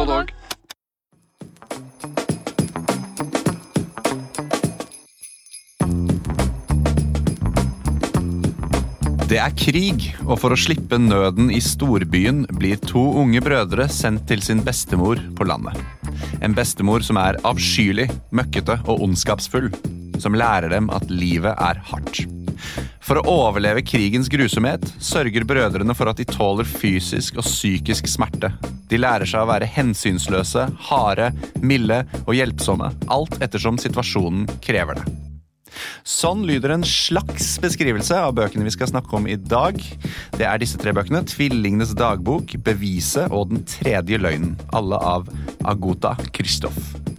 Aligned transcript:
både 0.00 0.12
dag. 0.12 0.36
Det 9.30 9.38
er 9.38 9.52
krig, 9.54 10.08
og 10.26 10.40
for 10.42 10.50
å 10.50 10.58
slippe 10.58 10.98
nøden 10.98 11.52
i 11.54 11.60
storbyen 11.62 12.42
blir 12.58 12.80
to 12.82 13.02
unge 13.20 13.42
brødre 13.44 13.86
sendt 13.92 14.26
til 14.30 14.42
sin 14.42 14.64
bestemor 14.66 15.22
på 15.38 15.46
landet. 15.46 15.78
En 16.42 16.56
bestemor 16.56 17.04
som 17.06 17.20
er 17.20 17.38
avskyelig, 17.46 18.08
møkkete 18.34 18.80
og 18.88 19.06
ondskapsfull. 19.06 19.70
Som 20.20 20.34
lærer 20.36 20.72
dem 20.74 20.90
at 20.92 21.06
livet 21.12 21.54
er 21.54 21.78
hardt. 21.92 22.24
For 23.10 23.18
å 23.18 23.32
overleve 23.42 23.82
krigens 23.82 24.28
grusomhet 24.30 24.84
sørger 25.02 25.42
brødrene 25.42 25.96
for 25.98 26.06
at 26.06 26.20
de 26.20 26.28
tåler 26.30 26.68
fysisk 26.68 27.40
og 27.40 27.42
psykisk 27.42 28.06
smerte. 28.06 28.52
De 28.86 29.00
lærer 29.02 29.26
seg 29.26 29.42
å 29.42 29.48
være 29.50 29.66
hensynsløse, 29.66 30.68
harde, 30.86 31.32
milde 31.58 32.04
og 32.20 32.36
hjelpsomme, 32.38 32.92
alt 33.10 33.34
ettersom 33.42 33.82
situasjonen 33.82 34.46
krever 34.62 35.00
det. 35.00 35.08
Sånn 36.06 36.46
lyder 36.46 36.76
en 36.76 36.86
slags 36.86 37.56
beskrivelse 37.58 38.14
av 38.14 38.36
bøkene 38.38 38.70
vi 38.70 38.76
skal 38.78 38.92
snakke 38.92 39.18
om 39.18 39.26
i 39.26 39.34
dag. 39.42 39.82
Det 40.38 40.46
er 40.46 40.62
disse 40.62 40.78
tre 40.78 40.94
bøkene. 40.94 41.26
'Tvillingenes 41.26 41.98
dagbok', 41.98 42.60
'Beviset' 42.62 43.34
og 43.34 43.50
'Den 43.50 43.66
tredje 43.66 44.22
løgnen'. 44.22 44.54
Alle 44.70 45.02
av 45.02 45.26
Agota 45.66 46.14
Kristoff. 46.30 47.09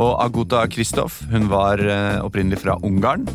Og 0.00 0.14
Agota 0.22 0.62
Kristoff 0.70 1.20
hun 1.30 1.48
var 1.50 1.80
eh, 1.82 2.18
opprinnelig 2.24 2.62
fra 2.62 2.76
Ungarn, 2.86 3.26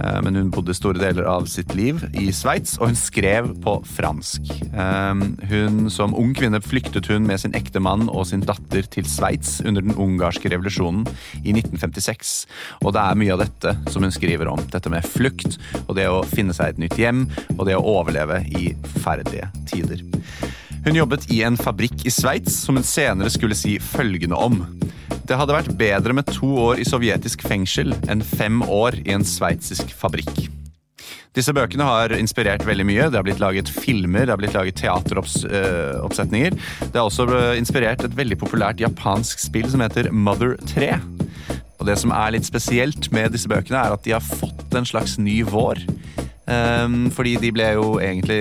eh, 0.00 0.18
men 0.24 0.38
hun 0.38 0.52
bodde 0.54 0.76
store 0.76 1.00
deler 1.00 1.28
av 1.28 1.48
sitt 1.50 1.74
liv 1.78 2.00
i 2.18 2.30
Sveits, 2.34 2.76
og 2.80 2.92
hun 2.92 2.98
skrev 2.98 3.50
på 3.64 3.78
fransk. 3.88 4.52
Eh, 4.72 5.24
Hun, 5.48 5.88
Som 5.90 6.14
ung 6.18 6.34
kvinne 6.36 6.60
flyktet 6.62 7.08
hun 7.08 7.26
med 7.26 7.40
sin 7.40 7.54
ektemann 7.56 8.08
og 8.08 8.26
sin 8.30 8.42
datter 8.44 8.86
til 8.90 9.06
Sveits 9.08 9.58
under 9.64 9.84
den 9.84 9.96
ungarske 9.96 10.50
revolusjonen 10.52 11.06
i 11.42 11.54
1956. 11.54 12.46
Og 12.84 12.92
det 12.96 13.02
er 13.02 13.18
mye 13.18 13.34
av 13.34 13.42
dette 13.44 13.74
som 13.92 14.04
hun 14.04 14.14
skriver 14.14 14.50
om. 14.50 14.60
Dette 14.72 14.92
med 14.92 15.06
flukt, 15.06 15.58
og 15.86 15.96
det 15.98 16.08
å 16.10 16.22
finne 16.28 16.56
seg 16.56 16.74
et 16.74 16.82
nytt 16.84 16.98
hjem, 17.00 17.26
og 17.56 17.66
det 17.68 17.78
å 17.78 17.84
overleve 17.96 18.42
i 18.58 18.72
forferdelige 18.92 19.50
tider. 19.70 20.04
Hun 20.84 20.96
jobbet 20.96 21.26
i 21.34 21.42
en 21.44 21.58
fabrikk 21.58 22.06
i 22.06 22.12
Sveits 22.12 22.54
som 22.64 22.78
hun 22.78 22.86
senere 22.86 23.32
skulle 23.32 23.56
si 23.58 23.78
følgende 23.82 24.38
om. 24.38 24.62
Det 25.28 25.36
hadde 25.36 25.52
vært 25.52 25.74
bedre 25.76 26.14
med 26.16 26.30
to 26.32 26.48
år 26.70 26.80
i 26.80 26.86
sovjetisk 26.88 27.42
fengsel 27.44 27.92
enn 28.08 28.24
fem 28.24 28.62
år 28.64 28.96
i 29.02 29.12
en 29.12 29.26
sveitsisk 29.28 29.90
fabrikk. 29.92 30.46
Disse 31.36 31.52
bøkene 31.52 31.84
har 31.84 32.14
inspirert 32.16 32.64
veldig 32.64 32.86
mye. 32.88 33.08
Det 33.12 33.18
har 33.18 33.26
blitt 33.26 33.42
laget 33.42 33.68
filmer, 33.68 34.24
det 34.24 34.32
har 34.32 34.40
blitt 34.40 34.56
laget 34.56 34.78
teateroppsetninger. 34.80 36.56
Det 36.80 36.96
har 36.96 37.04
også 37.04 37.28
inspirert 37.60 38.06
et 38.08 38.16
veldig 38.16 38.38
populært 38.40 38.80
japansk 38.80 39.44
spill 39.44 39.68
som 39.68 39.84
heter 39.84 40.08
Mother 40.16 40.56
3. 40.72 40.94
Og 41.78 41.84
det 41.86 41.98
som 42.00 42.14
er 42.16 42.32
litt 42.34 42.48
spesielt 42.48 43.10
med 43.12 43.36
disse 43.36 43.52
bøkene, 43.52 43.84
er 43.84 43.98
at 43.98 44.08
de 44.08 44.16
har 44.16 44.24
fått 44.24 44.74
en 44.80 44.88
slags 44.88 45.18
ny 45.20 45.42
vår. 45.46 45.84
Ehm, 46.48 47.10
fordi 47.12 47.36
de 47.44 47.52
ble 47.52 47.68
jo 47.76 47.98
egentlig 48.00 48.40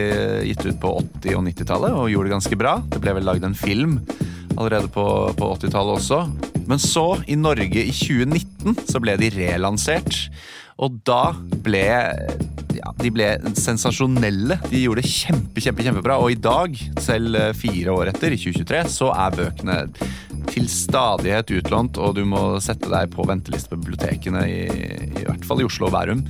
gitt 0.53 0.63
ut 0.63 0.79
på 0.81 0.95
80- 1.03 1.35
og 1.35 1.43
90-tallet 1.51 1.99
og 1.99 2.09
gjorde 2.13 2.31
det 2.31 2.37
ganske 2.37 2.59
bra. 2.63 2.77
Det 2.95 3.03
ble 3.03 3.19
vel 3.19 3.27
lagd 3.27 3.45
en 3.45 3.59
film 3.59 3.99
allerede 4.57 4.89
på, 4.93 5.05
på 5.37 5.51
80-tallet 5.55 5.99
også. 6.01 6.21
Men 6.67 6.81
så, 6.81 7.07
i 7.29 7.37
Norge 7.39 7.85
i 7.85 7.93
2019, 7.93 8.87
så 8.89 9.01
ble 9.03 9.15
de 9.21 9.31
relansert. 9.37 10.27
Og 10.77 10.99
da 11.07 11.31
ble 11.65 11.85
ja, 12.77 12.91
de 13.01 13.11
ble 13.13 13.27
sensasjonelle. 13.57 14.59
De 14.69 14.83
gjorde 14.83 15.03
det 15.03 15.11
kjempe, 15.11 15.63
kjempe, 15.63 15.85
kjempebra. 15.85 16.19
Og 16.21 16.33
i 16.33 16.39
dag, 16.41 16.77
selv 17.01 17.37
eh, 17.39 17.53
fire 17.57 17.93
år 17.93 18.11
etter, 18.13 18.35
i 18.35 18.39
2023, 18.41 18.83
så 18.93 19.11
er 19.15 19.37
bøkene 19.37 19.77
til 20.49 20.67
stadighet 20.71 21.51
utlånt, 21.59 21.97
og 22.01 22.17
du 22.17 22.23
må 22.27 22.41
sette 22.63 22.89
deg 22.91 23.11
på 23.13 23.25
venteliste 23.27 23.73
på 23.73 23.81
bibliotekene, 23.81 24.43
i, 24.47 24.59
i 25.21 25.25
hvert 25.25 25.45
fall 25.47 25.63
i 25.63 25.67
Oslo 25.67 25.89
og 25.89 25.95
Bærum. 25.95 26.23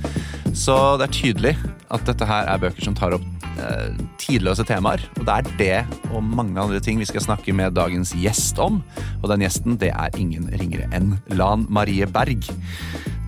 Så 0.56 0.76
det 1.00 1.08
er 1.08 1.16
tydelig 1.18 1.54
at 1.94 2.04
dette 2.08 2.28
her 2.28 2.48
er 2.50 2.62
bøker 2.62 2.84
som 2.84 2.96
tar 2.98 3.16
opp 3.16 3.26
eh, 3.62 3.98
tidløse 4.20 4.66
temaer. 4.68 5.04
Og 5.18 5.26
det 5.28 5.36
er 5.36 5.52
det 5.60 6.12
og 6.12 6.24
mange 6.24 6.60
andre 6.60 6.80
ting 6.84 7.00
vi 7.00 7.08
skal 7.08 7.24
snakke 7.24 7.54
med 7.56 7.76
dagens 7.78 8.14
gjest 8.18 8.60
om. 8.62 8.82
Og 9.22 9.30
den 9.32 9.44
gjesten, 9.46 9.78
det 9.80 9.92
er 9.94 10.18
ingen 10.20 10.50
ringere 10.60 10.88
enn 10.96 11.16
Lan 11.38 11.66
Marie 11.68 12.08
Berg. 12.08 12.50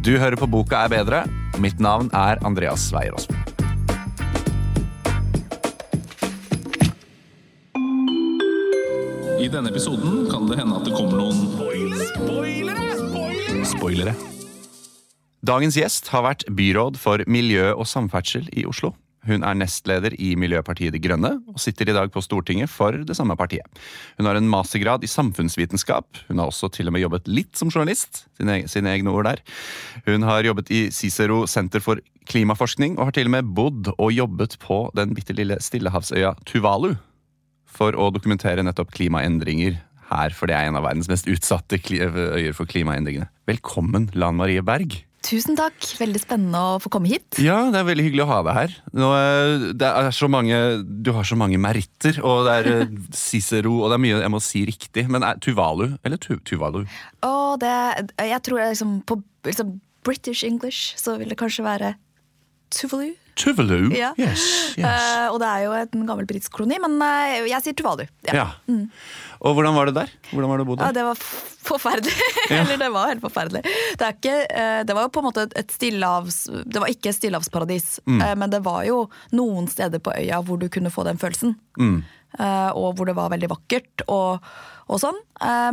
Du 0.00 0.14
hører 0.16 0.38
på 0.40 0.48
Boka 0.50 0.86
er 0.86 0.92
bedre. 0.92 1.24
Mitt 1.60 1.80
navn 1.82 2.12
er 2.16 2.40
Andreas 2.46 2.88
Weier 2.94 3.16
Aasbø. 3.16 3.50
I 9.40 9.48
denne 9.48 9.70
episoden 9.72 10.26
kan 10.28 10.44
det 10.50 10.58
hende 10.60 10.76
at 10.76 10.84
det 10.84 10.92
kommer 10.92 11.16
noen 11.16 11.38
Spoilere. 11.56 12.08
Spoilere! 12.12 13.62
Spoilere! 13.70 14.12
Dagens 15.48 15.78
gjest 15.80 16.10
har 16.12 16.26
vært 16.26 16.44
byråd 16.52 16.98
for 17.00 17.24
miljø 17.24 17.70
og 17.72 17.88
samferdsel 17.88 18.50
i 18.52 18.66
Oslo. 18.68 18.92
Hun 19.24 19.44
er 19.44 19.56
nestleder 19.56 20.12
i 20.20 20.34
Miljøpartiet 20.36 20.92
De 20.92 21.00
Grønne 21.00 21.32
og 21.48 21.56
sitter 21.60 21.88
i 21.88 21.96
dag 21.96 22.12
på 22.12 22.20
Stortinget 22.24 22.72
for 22.72 23.00
det 23.08 23.16
samme 23.16 23.36
partiet. 23.36 23.64
Hun 24.20 24.28
har 24.28 24.36
en 24.36 24.48
mastergrad 24.52 25.04
i 25.04 25.12
samfunnsvitenskap. 25.12 26.20
Hun 26.28 26.40
har 26.40 26.52
også 26.52 26.68
til 26.76 26.92
og 26.92 26.96
med 26.96 27.04
jobbet 27.06 27.28
litt 27.28 27.56
som 27.56 27.72
journalist. 27.72 28.26
Sine, 28.36 28.62
sine 28.68 28.92
egne 28.92 29.12
ord 29.12 29.28
der. 29.28 29.44
Hun 30.08 30.24
har 30.28 30.44
jobbet 30.44 30.72
i 30.72 30.86
Cicero 30.92 31.46
senter 31.48 31.84
for 31.84 32.00
klimaforskning 32.28 32.98
og 32.98 33.08
har 33.08 33.16
til 33.16 33.32
og 33.32 33.38
med 33.40 33.54
bodd 33.56 33.94
og 33.96 34.10
jobbet 34.12 34.60
på 34.60 34.86
den 34.96 35.16
bitte 35.16 35.36
lille 35.36 35.56
stillehavsøya 35.64 36.36
Tuvalu 36.44 36.98
for 37.70 37.97
å 37.97 38.10
dokumentere 38.14 38.64
nettopp 38.66 38.92
klimaendringer 38.97 39.78
her, 40.10 40.34
for 40.34 40.50
det 40.50 40.56
er 40.58 40.69
en 40.69 40.78
av 40.78 40.86
verdens 40.88 41.10
mest 41.10 41.28
utsatte 41.31 41.78
øyer 41.78 42.53
for 42.56 42.69
klimaendringene. 42.70 43.31
Velkommen, 43.50 44.10
Lan 44.19 44.38
Marie 44.41 44.62
Berg. 44.66 44.98
Tusen 45.20 45.56
takk. 45.58 45.76
Veldig 46.00 46.20
spennende 46.22 46.60
å 46.64 46.78
få 46.81 46.91
komme 46.92 47.10
hit. 47.10 47.38
Ja, 47.44 47.58
det 47.70 47.82
er 47.82 47.88
veldig 47.91 48.06
hyggelig 48.06 48.25
å 48.25 48.31
ha 48.31 48.38
deg 48.47 48.56
her. 48.56 48.76
Nå, 48.97 49.10
eh, 49.19 49.66
det 49.76 49.91
er 49.91 50.08
så 50.16 50.31
mange, 50.32 50.56
du 50.81 51.12
har 51.12 51.28
så 51.28 51.36
mange 51.38 51.60
meritter, 51.60 52.22
og 52.25 52.48
det 52.48 52.54
er 52.56 52.70
eh, 52.72 52.94
Cicero, 53.26 53.76
og 53.82 53.92
det 53.92 53.98
er 53.98 54.04
mye 54.06 54.22
jeg 54.25 54.32
må 54.32 54.41
si 54.44 54.64
riktig. 54.69 55.06
Men 55.12 55.26
er 55.26 55.41
Tuvalu, 55.44 55.91
eller 56.00 56.20
tu, 56.22 56.32
Tuvalu? 56.48 56.87
Å, 57.26 57.32
det, 57.60 57.75
jeg 58.16 58.42
tror 58.47 58.62
det 58.62 58.66
er 58.66 58.75
liksom 58.75 58.97
på 59.04 59.20
liksom 59.47 59.76
British 60.06 60.44
English 60.47 60.97
så 60.97 61.19
vil 61.20 61.28
det 61.28 61.38
kanskje 61.41 61.66
være 61.69 61.94
Tuvalu. 62.72 63.12
Tuvalu? 63.40 63.90
Ja. 63.96 64.10
Yes, 64.20 64.42
yes. 64.76 64.84
Uh, 64.84 65.26
og 65.32 65.38
det 65.42 65.48
er 65.48 65.64
jo 65.64 65.72
en 65.80 66.06
gammel 66.08 66.26
britisk 66.28 66.52
koloni, 66.58 66.76
men 66.82 66.98
uh, 67.00 67.46
jeg 67.48 67.62
sier 67.64 67.76
Tuvalu. 67.78 68.04
Ja. 68.28 68.34
Ja. 68.36 68.46
Og 69.40 69.54
hvordan 69.56 69.72
var 69.76 69.88
det 69.88 69.94
der? 69.96 70.10
Hvordan 70.34 70.50
var 70.52 70.60
det 70.60 70.66
å 70.66 70.68
bo 70.68 70.76
der? 70.76 70.90
Ja, 70.90 70.96
det 70.98 71.04
var 71.06 71.16
forferdelig. 71.70 72.14
Eller 72.58 72.76
det 72.82 72.90
var 72.92 73.08
helt 73.08 73.24
forferdelig. 73.24 73.62
Det, 73.96 74.04
er 74.04 74.16
ikke, 74.18 74.36
uh, 74.52 74.80
det 74.84 74.96
var 74.98 75.06
jo 75.08 75.12
på 75.16 75.22
en 75.24 75.28
måte 75.30 75.46
et- 75.48 75.56
et 75.64 75.72
stillehavs... 75.76 76.40
Det 76.66 76.82
var 76.84 76.92
ikke 76.92 77.14
stillehavsparadis, 77.16 78.00
Mm. 78.06 78.20
men 78.38 78.50
det 78.52 78.60
var 78.64 78.84
jo 78.88 79.04
noen 79.36 79.68
steder 79.70 80.00
på 80.04 80.12
øya 80.16 80.42
hvor 80.44 80.58
du 80.60 80.68
kunne 80.68 80.90
få 80.92 81.04
den 81.08 81.18
følelsen. 81.20 81.56
Mm. 81.78 82.02
Og 82.78 82.92
hvor 82.96 83.06
det 83.08 83.14
var 83.16 83.30
veldig 83.32 83.48
vakkert 83.50 84.04
og, 84.08 84.44
og 84.88 85.00
sånn. 85.02 85.16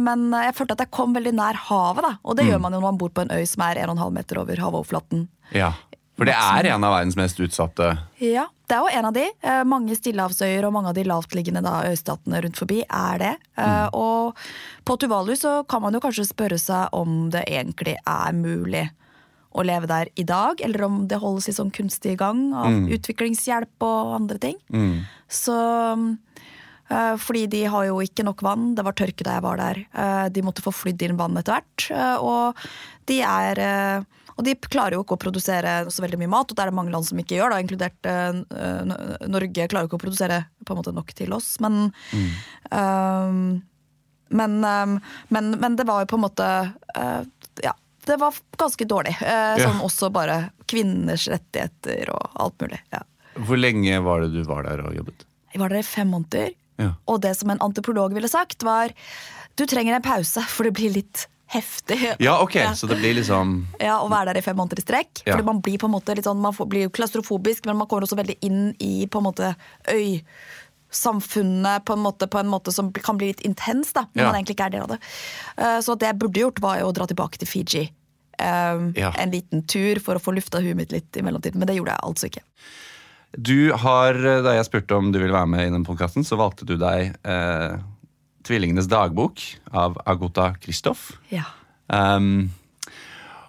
Men 0.01 0.23
jeg 0.33 0.55
følte 0.57 0.73
at 0.73 0.81
jeg 0.85 0.91
kom 0.95 1.13
veldig 1.13 1.33
nær 1.37 1.59
havet, 1.67 2.01
da. 2.07 2.11
Og 2.25 2.35
det 2.37 2.45
Mm. 2.45 2.49
gjør 2.51 2.61
man 2.63 2.73
jo 2.73 2.79
når 2.79 2.85
man 2.87 2.97
bor 3.01 3.09
på 3.13 3.21
en 3.25 3.29
øy 3.35 3.43
som 3.45 3.61
er 3.67 3.77
1,5 3.83 4.11
meter 4.15 4.39
over 4.41 4.55
havoverflaten. 4.63 5.27
Ja. 5.53 5.73
For 6.17 6.25
det 6.25 6.33
er 6.33 6.65
en 6.73 6.83
av 6.83 6.95
verdens 6.95 7.15
mest 7.19 7.37
utsatte 7.39 7.91
Ja, 8.23 8.47
det 8.67 8.73
er 8.75 8.81
jo 8.81 8.93
en 8.99 9.05
av 9.05 9.13
de. 9.13 9.25
Eh, 9.45 9.63
mange 9.69 9.93
stillehavsøyer 9.95 10.65
og 10.65 10.73
mange 10.73 10.89
av 10.89 10.95
de 10.97 11.03
lavtliggende 11.05 11.61
da, 11.61 11.75
øystatene 11.91 12.41
rundt 12.43 12.57
forbi 12.57 12.79
er 12.89 13.19
det. 13.21 13.33
Mm. 13.55 13.93
Og 13.93 14.35
på 14.87 14.97
Tuvalu 14.99 15.35
så 15.37 15.59
kan 15.69 15.83
man 15.85 15.93
jo 15.93 16.01
kanskje 16.03 16.25
spørre 16.27 16.57
seg 16.59 16.89
om 16.97 17.29
det 17.29 17.45
egentlig 17.47 17.95
er 18.01 18.33
mulig 18.33 18.87
å 19.57 19.63
leve 19.65 19.87
der 19.89 20.09
i 20.19 20.25
dag, 20.27 20.59
eller 20.61 20.83
om 20.85 20.97
det 21.09 21.17
holdes 21.21 21.47
i 21.49 21.53
sånn 21.55 21.71
kunstig 21.73 22.17
gang 22.19 22.49
av 22.53 22.89
utviklingshjelp 22.97 23.85
og 23.87 24.11
andre 24.19 24.37
ting. 24.43 24.57
Så 25.29 25.55
eh, 26.89 27.15
fordi 27.21 27.45
de 27.51 27.63
har 27.71 27.87
jo 27.89 28.01
ikke 28.03 28.25
nok 28.27 28.43
vann, 28.45 28.73
det 28.77 28.85
var 28.85 28.97
tørke 28.97 29.25
da 29.25 29.37
jeg 29.37 29.45
var 29.47 29.57
der. 29.61 29.79
Eh, 29.93 30.27
De 30.33 30.43
måtte 30.45 30.65
få 30.65 30.73
flydd 30.75 31.07
inn 31.07 31.17
vann 31.19 31.37
etter 31.39 31.57
hvert. 31.61 31.87
eh, 31.93 32.17
Og 32.21 32.67
de 33.09 33.21
er 33.21 33.59
eh, 33.63 34.05
og 34.37 34.45
de 34.45 34.53
klarer 34.69 34.93
jo 34.97 35.01
ikke 35.03 35.17
å 35.17 35.21
produsere 35.21 35.71
så 35.93 36.03
veldig 36.03 36.19
mye 36.21 36.29
mat, 36.29 36.51
og 36.51 36.57
det 36.57 36.63
er 36.63 36.69
det 36.71 36.77
mange 36.77 36.93
land 36.93 37.07
som 37.07 37.17
ikke 37.21 37.39
gjør, 37.39 37.53
da, 37.55 37.61
inkludert 37.63 38.09
uh, 38.09 39.25
Norge 39.25 39.65
klarer 39.71 39.87
jo 39.87 39.89
ikke 39.89 39.97
å 39.97 40.03
produsere 40.03 40.37
på 40.67 40.75
en 40.75 40.79
måte 40.81 40.93
nok 40.93 41.13
til 41.17 41.33
oss. 41.33 41.55
Men, 41.63 41.87
ehm, 42.69 43.39
men, 44.29 44.57
um, 44.63 44.97
men, 45.33 45.51
men 45.61 45.77
det 45.79 45.87
var 45.89 46.03
jo 46.03 46.09
på 46.11 46.19
en 46.19 46.25
måte 46.25 46.47
uh, 46.97 47.21
Ja, 47.63 47.73
det 48.05 48.17
var 48.21 48.35
ganske 48.59 48.85
dårlig. 48.89 49.15
Uh, 49.21 49.55
Ja. 49.57 49.69
Sånn 49.69 49.81
også 49.85 50.11
bare 50.13 50.37
kvinners 50.69 51.25
rettigheter 51.31 52.11
og 52.13 52.37
alt 52.43 52.59
mulig. 52.61 52.81
Ja. 52.93 53.01
Hvor 53.47 53.57
lenge 53.59 54.01
var 54.05 54.25
det 54.25 54.33
du 54.35 54.43
var 54.49 54.67
der 54.67 54.83
og 54.85 54.93
jobbet? 54.97 55.25
Jeg 55.53 55.63
var 55.63 55.73
der 55.73 55.81
i 55.81 55.87
fem 55.87 56.11
måneder, 56.13 56.53
Ja. 56.77 56.91
og 57.09 57.21
det 57.23 57.33
som 57.39 57.49
en 57.49 57.63
antipolog 57.63 58.13
ville 58.13 58.29
sagt, 58.29 58.61
var 58.67 58.93
du 59.57 59.65
trenger 59.65 59.95
en 59.97 60.05
pause, 60.05 60.43
for 60.45 60.67
det 60.67 60.75
blir 60.77 60.93
litt 60.93 61.25
heftig. 61.47 62.15
Ja, 62.19 62.39
ok, 62.43 62.55
Ja. 62.55 62.71
så 62.75 62.87
det 62.87 62.97
blir 62.99 63.13
liksom 63.15 63.65
Ja, 63.79 63.99
Å 64.03 64.09
være 64.09 64.33
der 64.33 64.37
i 64.37 64.41
fem 64.41 64.55
måneder 64.57 64.79
i 64.79 64.85
strekk. 64.85 65.23
Ja. 65.25 65.33
Fordi 65.35 65.45
man 65.45 65.61
blir 65.61 65.77
på 65.79 65.85
en 65.87 65.93
måte 65.95 66.15
litt 66.15 66.25
sånn, 66.25 66.37
man 66.41 66.53
blir 66.53 66.83
jo 66.87 66.89
klaustrofobisk, 66.89 67.65
men 67.65 67.77
man 67.77 67.87
kommer 67.87 68.03
også 68.07 68.17
veldig 68.19 68.37
inn 68.41 68.75
i 68.79 69.05
på 69.07 69.17
en 69.19 69.27
måte 69.31 69.55
øy 69.91 70.21
samfunnet 70.89 71.83
på 71.85 71.93
en 71.93 71.99
måte, 71.99 72.27
på 72.31 72.39
en 72.39 72.47
måte 72.47 72.71
som 72.71 72.91
kan 72.93 73.17
bli 73.19 73.27
litt 73.33 73.41
intens, 73.47 73.91
da, 73.93 74.05
når 74.13 74.23
Ja. 74.23 74.31
man 74.31 74.35
egentlig 74.41 74.55
ikke 74.55 74.65
er 74.67 74.69
del 74.71 74.81
av 74.81 74.87
det. 74.89 74.99
Eh, 75.57 75.79
Så 75.81 75.97
det 75.99 76.07
jeg 76.07 76.19
burde 76.19 76.39
gjort, 76.39 76.59
var 76.61 76.79
jo 76.79 76.87
å 76.91 76.93
dra 76.93 77.05
tilbake 77.05 77.37
til 77.37 77.47
Fiji. 77.47 77.91
Um, 78.39 78.93
Ja. 78.95 79.11
En 79.17 79.31
liten 79.31 79.65
tur 79.67 79.99
for 79.99 80.15
å 80.15 80.21
få 80.21 80.33
lufta 80.35 80.61
huet 80.61 80.75
mitt 80.75 80.91
litt 80.91 81.15
i 81.17 81.21
mellomtiden, 81.21 81.55
men 81.55 81.67
det 81.67 81.75
gjorde 81.75 81.91
jeg 81.95 81.99
altså 82.03 82.29
ikke. 82.29 82.43
Du 83.41 83.73
har, 83.73 84.13
eh, 84.13 84.41
Da 84.41 84.53
jeg 84.53 84.65
spurte 84.65 84.95
om 84.95 85.11
du 85.11 85.19
ville 85.19 85.33
være 85.33 85.47
med 85.47 85.67
i 85.67 85.69
den 85.71 85.83
podkasten, 85.85 86.23
så 86.23 86.37
valgte 86.37 86.65
du 86.65 86.77
deg 86.77 87.15
eh, 87.25 87.77
'Tvillingenes 88.47 88.87
dagbok' 88.87 89.59
av 89.75 89.99
Agota 90.07 90.53
Kristoff. 90.63 91.17
Ja. 91.29 91.43
Um, 91.91 92.49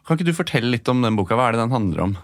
kan 0.07 0.19
ikke 0.19 0.27
du 0.27 0.35
fortelle 0.35 0.73
litt 0.73 0.89
om 0.91 1.05
den 1.05 1.19
boka? 1.19 1.37
Hva 1.39 1.49
er 1.49 1.55
det 1.55 1.63
den 1.63 1.75
handler 1.75 2.07
om? 2.09 2.15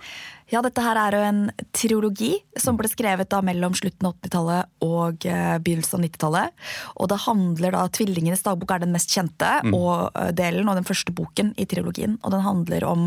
Ja, 0.52 0.60
dette 0.60 0.82
her 0.84 0.98
er 1.00 1.14
jo 1.16 1.22
en 1.24 1.40
triologi 1.72 2.34
som 2.60 2.76
ble 2.76 2.88
skrevet 2.90 3.30
da 3.32 3.40
mellom 3.44 3.72
slutten 3.76 4.06
av 4.06 4.16
80-tallet 4.18 4.84
og 4.84 5.24
eh, 5.26 5.54
begynnelsen 5.64 5.98
av 5.98 6.04
90-tallet. 6.04 6.64
Og 7.00 7.08
det 7.10 7.18
handler 7.24 7.76
da, 7.76 7.84
Tvillingenes 7.96 8.44
dagbok 8.44 8.74
er 8.74 8.84
den 8.84 8.92
mest 8.92 9.14
kjente 9.14 9.50
og, 9.70 10.12
eh, 10.20 10.32
delen 10.36 10.68
og 10.68 10.76
den 10.76 10.88
første 10.88 11.14
boken 11.16 11.54
i 11.60 11.66
trilogien. 11.70 12.18
Og 12.22 12.34
den 12.36 12.44
handler 12.44 12.86
om 12.88 13.06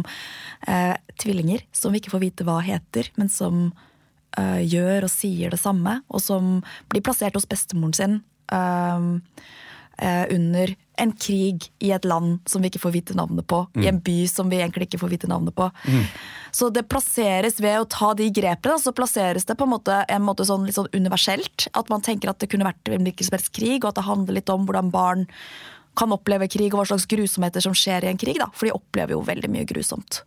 eh, 0.66 0.96
tvillinger 1.22 1.62
som 1.78 1.94
vi 1.94 2.02
ikke 2.02 2.16
får 2.16 2.26
vite 2.26 2.48
hva 2.48 2.58
heter, 2.66 3.12
men 3.22 3.30
som 3.30 3.68
eh, 4.38 4.64
gjør 4.66 5.06
og 5.06 5.14
sier 5.14 5.54
det 5.54 5.62
samme, 5.62 6.00
og 6.10 6.24
som 6.26 6.58
blir 6.90 7.06
plassert 7.06 7.38
hos 7.38 7.50
bestemoren 7.50 7.96
sin. 7.98 8.20
Eh, 8.54 10.26
under 10.34 10.76
en 10.98 11.12
krig 11.14 11.68
i 11.80 11.92
et 11.94 12.06
land 12.06 12.40
som 12.50 12.62
vi 12.62 12.72
ikke 12.72 12.82
får 12.82 12.94
vite 12.96 13.16
navnet 13.18 13.46
på. 13.50 13.64
I 13.78 13.88
en 13.90 14.02
by 14.02 14.18
som 14.30 14.50
vi 14.50 14.60
egentlig 14.62 14.88
ikke 14.88 15.02
får 15.02 15.14
vite 15.14 15.30
navnet 15.30 15.56
på. 15.58 15.70
Så 16.52 16.70
det 16.74 16.88
plasseres 16.90 17.60
ved 17.62 17.80
å 17.82 17.90
ta 17.90 18.14
de 18.18 18.30
grepene, 18.34 18.80
så 18.82 18.94
plasseres 18.96 19.46
det 19.46 19.58
på 19.60 19.68
en 19.68 19.74
måte, 19.76 20.00
en 20.10 20.26
måte 20.26 20.46
sånn, 20.48 20.66
litt 20.66 20.78
sånn 20.78 20.90
universelt. 20.96 21.68
At 21.78 21.92
man 21.94 22.02
tenker 22.06 22.32
at 22.32 22.42
det 22.42 22.50
kunne 22.50 22.66
vært 22.66 22.90
en 22.90 23.06
hvilken 23.06 23.30
som 23.30 23.38
helst 23.38 23.54
krig, 23.54 23.84
og 23.84 23.92
at 23.92 24.00
det 24.00 24.08
handler 24.08 24.40
litt 24.40 24.54
om 24.54 24.66
hvordan 24.66 24.94
barn 24.94 25.28
kan 25.98 26.14
oppleve 26.14 26.48
krig, 26.52 26.70
og 26.72 26.82
hva 26.82 26.88
slags 26.92 27.08
grusomheter 27.10 27.64
som 27.64 27.76
skjer 27.78 28.06
i 28.06 28.12
en 28.12 28.20
krig. 28.20 28.38
da, 28.40 28.50
For 28.54 28.70
de 28.70 28.76
opplever 28.76 29.16
jo 29.16 29.24
veldig 29.26 29.50
mye 29.52 29.68
grusomt. 29.70 30.22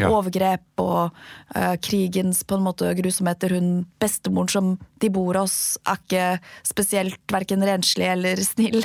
Ja. 0.00 0.10
Overgrep 0.12 0.82
og 0.82 1.14
uh, 1.56 1.74
krigens 1.84 2.42
på 2.44 2.58
en 2.58 2.66
måte 2.66 2.90
grusomheter. 2.98 3.56
Hun 3.56 3.86
bestemoren 4.02 4.52
som 4.52 4.70
de 5.02 5.10
bor 5.12 5.36
hos, 5.38 5.76
er 5.88 6.00
ikke 6.00 6.26
spesielt 6.66 7.32
verken 7.32 7.64
renslig 7.64 8.08
eller 8.12 8.40
snill. 8.44 8.84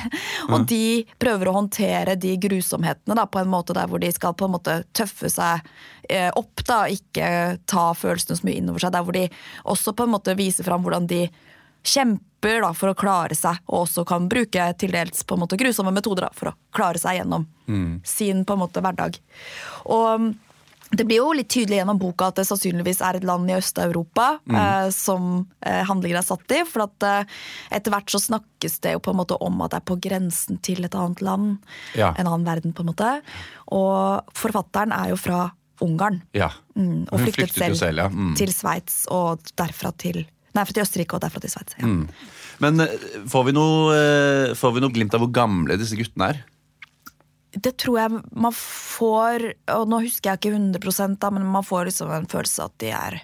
Og 0.50 0.66
de 0.70 1.04
prøver 1.20 1.50
å 1.50 1.56
håndtere 1.60 2.16
de 2.20 2.34
grusomhetene 2.40 3.18
da, 3.18 3.26
på 3.28 3.42
en 3.42 3.52
måte 3.52 3.76
der 3.76 3.90
hvor 3.90 4.02
de 4.02 4.10
skal 4.14 4.36
på 4.36 4.48
en 4.48 4.56
måte 4.56 4.80
tøffe 4.96 5.30
seg 5.32 5.62
uh, 5.62 6.30
opp. 6.40 6.64
da, 6.66 6.82
Ikke 6.90 7.58
ta 7.70 7.90
følelsene 7.96 8.40
så 8.40 8.48
mye 8.48 8.58
innover 8.62 8.86
seg. 8.86 8.96
Der 8.96 9.06
hvor 9.06 9.16
de 9.16 9.28
også 9.68 9.94
på 9.96 10.08
en 10.08 10.16
måte 10.16 10.36
viser 10.38 10.66
fram 10.66 10.84
hvordan 10.86 11.08
de 11.10 11.26
kjemper 11.86 12.60
da, 12.64 12.72
for 12.76 12.92
å 12.92 12.98
klare 12.98 13.36
seg, 13.36 13.58
og 13.68 13.84
også 13.84 14.04
kan 14.08 14.28
bruke 14.30 14.70
til 14.80 14.92
dels 14.94 15.24
på 15.24 15.36
en 15.36 15.44
måte 15.44 15.58
grusomme 15.60 15.92
metoder 15.94 16.28
da, 16.28 16.30
for 16.36 16.52
å 16.52 16.56
klare 16.76 17.00
seg 17.00 17.20
gjennom 17.20 17.48
sin 18.04 18.44
på 18.44 18.56
en 18.56 18.62
måte 18.64 18.82
hverdag. 18.82 19.18
Og 19.92 20.08
mm, 20.24 20.30
det 20.90 21.04
blir 21.06 21.20
jo 21.20 21.30
litt 21.36 21.50
tydelig 21.52 21.78
gjennom 21.78 21.98
boka 22.00 22.30
at 22.30 22.40
det 22.40 22.46
sannsynligvis 22.48 22.98
er 23.06 23.20
et 23.20 23.26
land 23.26 23.50
i 23.50 23.54
Øst-Europa 23.54 24.26
eh, 24.50 24.88
som 24.94 25.44
eh, 25.62 25.84
handlingen 25.86 26.18
er 26.18 26.26
satt 26.26 26.54
i. 26.56 26.64
For 26.66 26.82
at 26.88 27.06
eh, 27.06 27.36
etter 27.78 27.94
hvert 27.94 28.10
så 28.10 28.18
snakkes 28.24 28.80
det 28.82 28.96
jo 28.96 29.02
på 29.06 29.14
en 29.14 29.20
måte 29.20 29.38
om 29.38 29.62
at 29.62 29.70
det 29.70 29.78
er 29.78 29.86
på 29.86 29.98
grensen 30.02 30.58
til 30.66 30.82
et 30.86 30.96
annet 30.98 31.22
land. 31.22 31.70
Ja. 31.94 32.10
En 32.16 32.26
annen 32.26 32.48
verden, 32.48 32.74
på 32.74 32.82
en 32.82 32.90
måte. 32.90 33.12
Og 33.70 34.34
forfatteren 34.34 34.94
er 34.96 35.12
jo 35.12 35.20
fra 35.20 35.46
Ungarn. 35.80 36.24
Ja. 36.36 36.50
Mm, 36.74 37.06
og 37.06 37.22
flyktet, 37.22 37.54
flyktet 37.54 37.62
selv, 37.62 37.78
selv, 37.84 38.02
ja. 38.02 38.10
Mm. 38.10 38.34
til 38.36 38.50
Sveits 38.52 39.04
og 39.14 39.46
derfra 39.56 39.94
til 39.96 40.24
Nei, 40.56 40.64
fra 40.66 40.74
til 40.74 40.82
Østerrike 40.82 41.16
og 41.16 41.22
derfra 41.22 41.42
til 41.42 41.52
Sveits. 41.52 41.76
Ja. 41.78 41.90
Men 42.60 42.82
eh, 42.84 42.94
får 43.30 43.46
vi, 43.48 43.54
noe, 43.56 43.94
eh, 43.96 44.54
får 44.58 44.74
vi 44.76 44.82
noe 44.84 44.94
glimt 44.94 45.14
av 45.16 45.22
hvor 45.24 45.32
gamle 45.34 45.78
disse 45.80 45.98
guttene 45.98 46.32
er? 46.34 46.40
Det 47.50 47.72
tror 47.82 47.96
jeg 47.98 48.18
man 48.38 48.54
får 48.54 49.42
Og 49.74 49.88
nå 49.90 49.98
husker 50.04 50.30
jeg 50.30 50.38
ikke 50.38 50.52
100 50.54 51.16
da, 51.18 51.32
men 51.34 51.48
man 51.50 51.66
får 51.66 51.88
liksom 51.88 52.12
en 52.14 52.28
følelse 52.30 52.68
at 52.68 52.76
de 52.78 52.92
er 52.94 53.16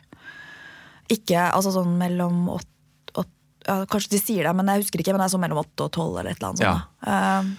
ikke 1.14 1.44
Altså 1.52 1.70
sånn 1.76 1.92
mellom 2.00 2.48
åtte 2.50 3.20
åt, 3.22 3.30
ja, 3.68 3.84
Kanskje 3.86 4.16
de 4.16 4.22
sier 4.22 4.48
det, 4.48 4.54
men 4.58 4.66
jeg 4.72 4.82
husker 4.82 5.02
ikke. 5.02 5.14
Men 5.14 5.22
det 5.22 5.28
er 5.28 5.34
sånn 5.36 5.44
mellom 5.44 5.62
åtte 5.62 5.86
og 5.86 5.94
tolv 5.94 6.18
eller 6.18 6.32
et 6.32 6.40
eller 6.40 6.48
annet 6.50 6.64
sånt. 6.64 6.98
da. 7.06 7.20
Uh, 7.46 7.54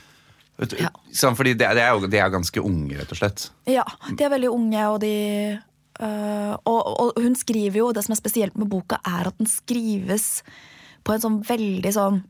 Ja. 0.82 0.90
sånn, 1.14 1.36
fordi 1.38 1.54
de, 1.54 1.68
de, 1.78 1.82
er 1.86 1.94
jo 1.94 2.08
de 2.10 2.18
er 2.20 2.32
ganske 2.34 2.62
unge, 2.66 2.98
rett 2.98 3.12
og 3.14 3.20
slett. 3.20 3.44
Ja, 3.70 3.84
de 4.10 4.26
er 4.26 4.32
veldig 4.34 4.50
unge, 4.50 4.86
og 4.90 5.00
de 5.04 5.12
øh, 6.02 6.56
og, 6.66 6.82
og 7.02 7.22
hun 7.22 7.36
skriver 7.36 7.80
jo, 7.82 7.92
det 7.92 8.06
som 8.06 8.16
er 8.16 8.22
spesielt 8.22 8.58
med 8.58 8.70
boka, 8.72 9.00
er 9.06 9.30
at 9.32 9.38
den 9.38 9.50
skrives 9.50 10.44
på 11.04 11.16
en 11.16 11.24
sånn 11.24 11.40
veldig 11.48 11.94
sånn 11.96 12.24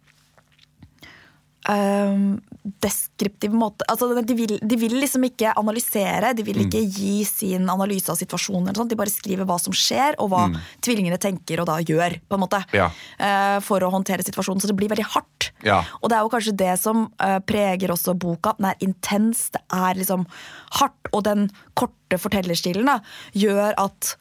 øhm, 1.70 2.40
deskriptiv 2.84 3.54
måte. 3.56 3.86
Altså, 3.92 4.10
de, 4.22 4.36
vil, 4.36 4.58
de 4.60 4.78
vil 4.80 4.96
liksom 5.00 5.24
ikke 5.28 5.54
analysere, 5.60 6.34
de 6.36 6.44
vil 6.48 6.62
ikke 6.66 6.82
gi 6.84 7.24
sin 7.28 7.68
analyse 7.72 8.12
av 8.12 8.20
situasjonen. 8.20 8.76
De 8.76 9.00
bare 9.00 9.14
skriver 9.14 9.48
hva 9.48 9.58
som 9.62 9.76
skjer, 9.76 10.18
og 10.20 10.32
hva 10.34 10.46
tvillingene 10.84 11.20
tenker 11.22 11.62
og 11.64 11.70
da 11.70 11.78
gjør. 11.82 12.20
på 12.28 12.38
en 12.38 12.44
måte, 12.44 12.64
Ja. 12.76 12.90
uh, 13.20 13.60
For 13.64 13.80
å 13.84 13.92
håndtere 13.92 14.24
situasjonen. 14.26 14.62
Så 14.62 14.68
det 14.68 14.78
blir 14.80 14.90
veldig 14.92 15.08
hardt. 15.16 15.52
Ja. 15.64 15.84
Og 16.02 16.10
det 16.10 16.18
er 16.18 16.26
jo 16.26 16.34
kanskje 16.34 16.58
det 16.58 16.80
som 16.80 17.08
uh, 17.22 17.40
preger 17.40 17.92
også 17.94 18.18
boka. 18.18 18.56
Den 18.58 18.72
er 18.72 18.76
intens, 18.84 19.50
det 19.52 19.62
er 19.74 19.96
liksom 19.96 20.26
hardt. 20.80 21.12
Og 21.14 21.24
den 21.24 21.50
korte 21.76 22.20
fortellerstilen 22.20 22.86
da, 22.86 23.00
gjør 23.34 23.74
at 23.78 24.16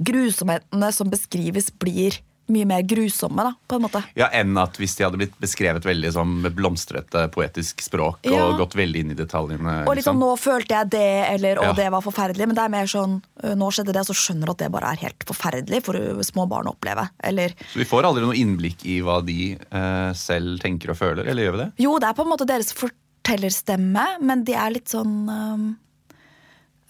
grusomhetene 0.00 0.88
som 0.96 1.10
beskrives, 1.12 1.70
blir 1.80 2.20
mye 2.52 2.66
mer 2.66 2.82
grusomme, 2.82 3.44
da, 3.46 3.52
på 3.68 3.76
en 3.78 3.84
måte. 3.86 4.02
Ja, 4.18 4.28
Enn 4.32 4.56
at 4.58 4.76
hvis 4.80 4.96
de 4.98 5.04
hadde 5.06 5.18
blitt 5.20 5.36
beskrevet 5.40 5.84
veldig 5.86 6.12
som 6.12 6.36
blomstrete 6.56 7.26
poetisk 7.34 7.80
språk 7.82 8.26
Ja. 8.28 8.44
og 8.46 8.58
gått 8.58 8.74
veldig 8.78 9.00
inn 9.04 9.10
i 9.14 9.18
detaljene. 9.18 9.80
Og 9.82 9.86
sånn, 9.90 9.96
liksom. 10.00 10.18
nå 10.20 10.30
følte 10.38 10.74
jeg 10.78 10.90
det, 10.90 11.10
eller 11.34 11.56
å, 11.62 11.62
Ja. 11.70 11.72
det 11.72 11.90
var 11.90 12.02
forferdelig. 12.02 12.46
Men 12.46 12.54
det 12.56 12.64
er 12.64 12.68
mer 12.76 12.86
sånn, 12.86 13.22
øh, 13.44 13.54
nå 13.54 13.70
skjedde 13.70 13.92
det, 13.92 14.00
og 14.04 14.10
så 14.10 14.16
skjønner 14.18 14.46
du 14.46 14.50
at 14.52 14.58
det 14.58 14.70
bare 14.72 14.92
er 14.92 14.96
helt 15.06 15.24
forferdelig 15.24 15.82
for 15.84 15.94
øh, 15.94 16.22
små 16.22 16.48
barn 16.48 16.66
å 16.66 16.74
oppleve. 16.76 17.08
Eller 17.22 17.54
Så 17.72 17.78
vi 17.78 17.84
får 17.84 18.04
aldri 18.04 18.22
noe 18.26 18.34
innblikk 18.36 18.84
i 18.84 19.00
hva 19.00 19.20
de 19.24 19.52
eh, 19.56 20.12
selv 20.14 20.58
tenker 20.60 20.90
og 20.90 20.96
føler, 20.98 21.26
eller 21.26 21.42
gjør 21.48 21.56
vi 21.56 21.62
det? 21.64 21.72
Jo, 21.86 21.98
det 21.98 22.08
er 22.08 22.14
på 22.14 22.22
en 22.26 22.32
måte 22.32 22.46
deres 22.46 22.72
fortellerstemme, 22.74 24.06
men 24.20 24.44
de 24.44 24.54
er 24.54 24.70
litt 24.70 24.88
sånn 24.88 25.14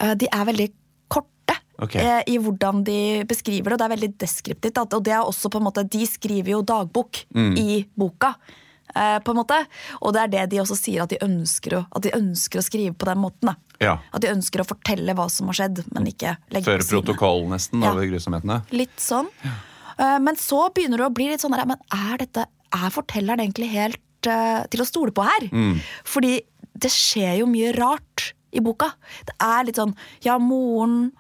øh, 0.01 0.15
De 0.17 0.27
er 0.33 0.45
veldig 0.49 0.71
korte 1.81 1.97
Ok. 1.97 1.97
eh, 1.97 2.23
i 2.29 2.39
hvordan 2.39 2.85
de 2.85 2.99
beskriver 3.25 3.65
det, 3.71 3.73
og 3.73 3.79
det 3.83 3.87
er 3.89 3.97
veldig 3.97 4.13
deskriptivt. 4.19 4.79
Og 4.95 5.03
det 5.05 5.13
er 5.17 5.23
også 5.25 5.51
på 5.51 5.59
en 5.61 5.65
måte, 5.69 5.89
De 5.91 6.05
skriver 6.07 6.53
jo 6.55 6.63
dagbok 6.63 7.25
Mm. 7.35 7.55
i 7.59 7.87
boka. 7.97 8.35
eh, 8.97 9.19
på 9.23 9.31
en 9.31 9.37
måte. 9.39 9.55
Og 10.03 10.13
det 10.13 10.21
er 10.23 10.27
det 10.29 10.51
de 10.51 10.57
også 10.59 10.75
sier, 10.77 11.03
at 11.05 11.09
de 11.11 11.19
ønsker 11.23 11.77
å, 11.79 11.87
at 11.95 12.03
de 12.03 12.11
ønsker 12.11 12.59
å 12.59 12.63
skrive 12.65 12.93
på 12.99 13.07
den 13.07 13.19
måten. 13.23 13.55
Ja. 13.81 13.99
At 14.13 14.21
de 14.21 14.27
ønsker 14.33 14.61
å 14.61 14.67
fortelle 14.67 15.15
hva 15.15 15.29
som 15.31 15.47
har 15.47 15.55
skjedd, 15.55 15.85
men 15.95 16.07
ikke 16.11 16.37
legge 16.51 16.65
Føre 16.67 16.83
på 16.83 17.01
protokoll, 17.05 17.45
nesten, 17.49 17.81
Ja. 17.85 17.93
over 17.93 18.05
grusomhetene. 18.05 18.65
Litt 18.73 18.97
sånn. 18.99 19.29
Eh, 19.97 20.19
Men 20.19 20.35
så 20.35 20.73
begynner 20.75 20.97
det 20.99 21.07
å 21.07 21.15
bli 21.15 21.29
litt 21.29 21.41
sånn 21.41 21.53
men 21.53 21.77
er, 21.93 22.17
dette, 22.19 22.47
er 22.73 22.91
fortelleren 22.91 23.39
egentlig 23.39 23.69
helt 23.71 24.27
eh, 24.27 24.67
til 24.67 24.81
å 24.81 24.87
stole 24.87 25.13
på 25.13 25.23
her? 25.23 25.49
Mm. 25.53 25.81
Fordi 26.05 26.41
det 26.77 26.91
skjer 26.91 27.39
jo 27.39 27.47
mye 27.47 27.73
rart 27.79 28.33
i 28.53 28.59
boka. 28.59 28.91
Det 29.25 29.35
er 29.41 29.65
litt 29.67 29.77
sånn 29.77 29.95
Ja, 30.23 30.37
moren 30.39 31.13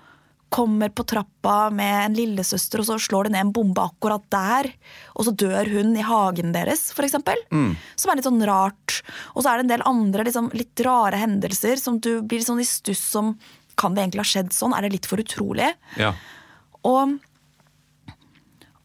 kommer 0.50 0.90
på 0.90 1.04
trappa 1.07 1.71
med 1.71 1.97
en 2.04 2.16
lillesøster, 2.19 2.83
og 2.83 2.88
så 2.88 2.97
slår 2.99 3.28
det 3.28 3.35
ned 3.37 3.45
en 3.47 3.52
bombe 3.54 3.83
akkurat 3.83 4.25
der. 4.35 4.69
Og 5.14 5.28
så 5.28 5.35
dør 5.38 5.71
hun 5.71 5.95
i 5.95 6.04
hagen 6.04 6.50
deres, 6.54 6.88
eksempel. 6.99 7.38
Mm. 7.54 7.76
Som 7.95 8.11
er 8.11 8.19
litt 8.19 8.26
sånn 8.26 8.42
rart. 8.49 8.99
Og 9.37 9.45
så 9.45 9.52
er 9.52 9.61
det 9.61 9.66
en 9.69 9.73
del 9.76 9.87
andre 9.87 10.26
liksom, 10.26 10.50
litt 10.59 10.83
rare 10.87 11.21
hendelser 11.23 11.78
som 11.78 12.00
du 12.02 12.16
blir 12.26 12.42
sånn 12.45 12.62
i 12.62 12.69
stuss 12.69 13.02
som 13.14 13.37
Kan 13.80 13.95
det 13.95 14.02
egentlig 14.02 14.21
ha 14.21 14.28
skjedd 14.28 14.50
sånn? 14.52 14.75
Er 14.76 14.85
det 14.85 14.90
litt 14.92 15.07
for 15.09 15.23
utrolig? 15.23 15.71
Ja. 15.97 16.11
Og, 16.85 17.14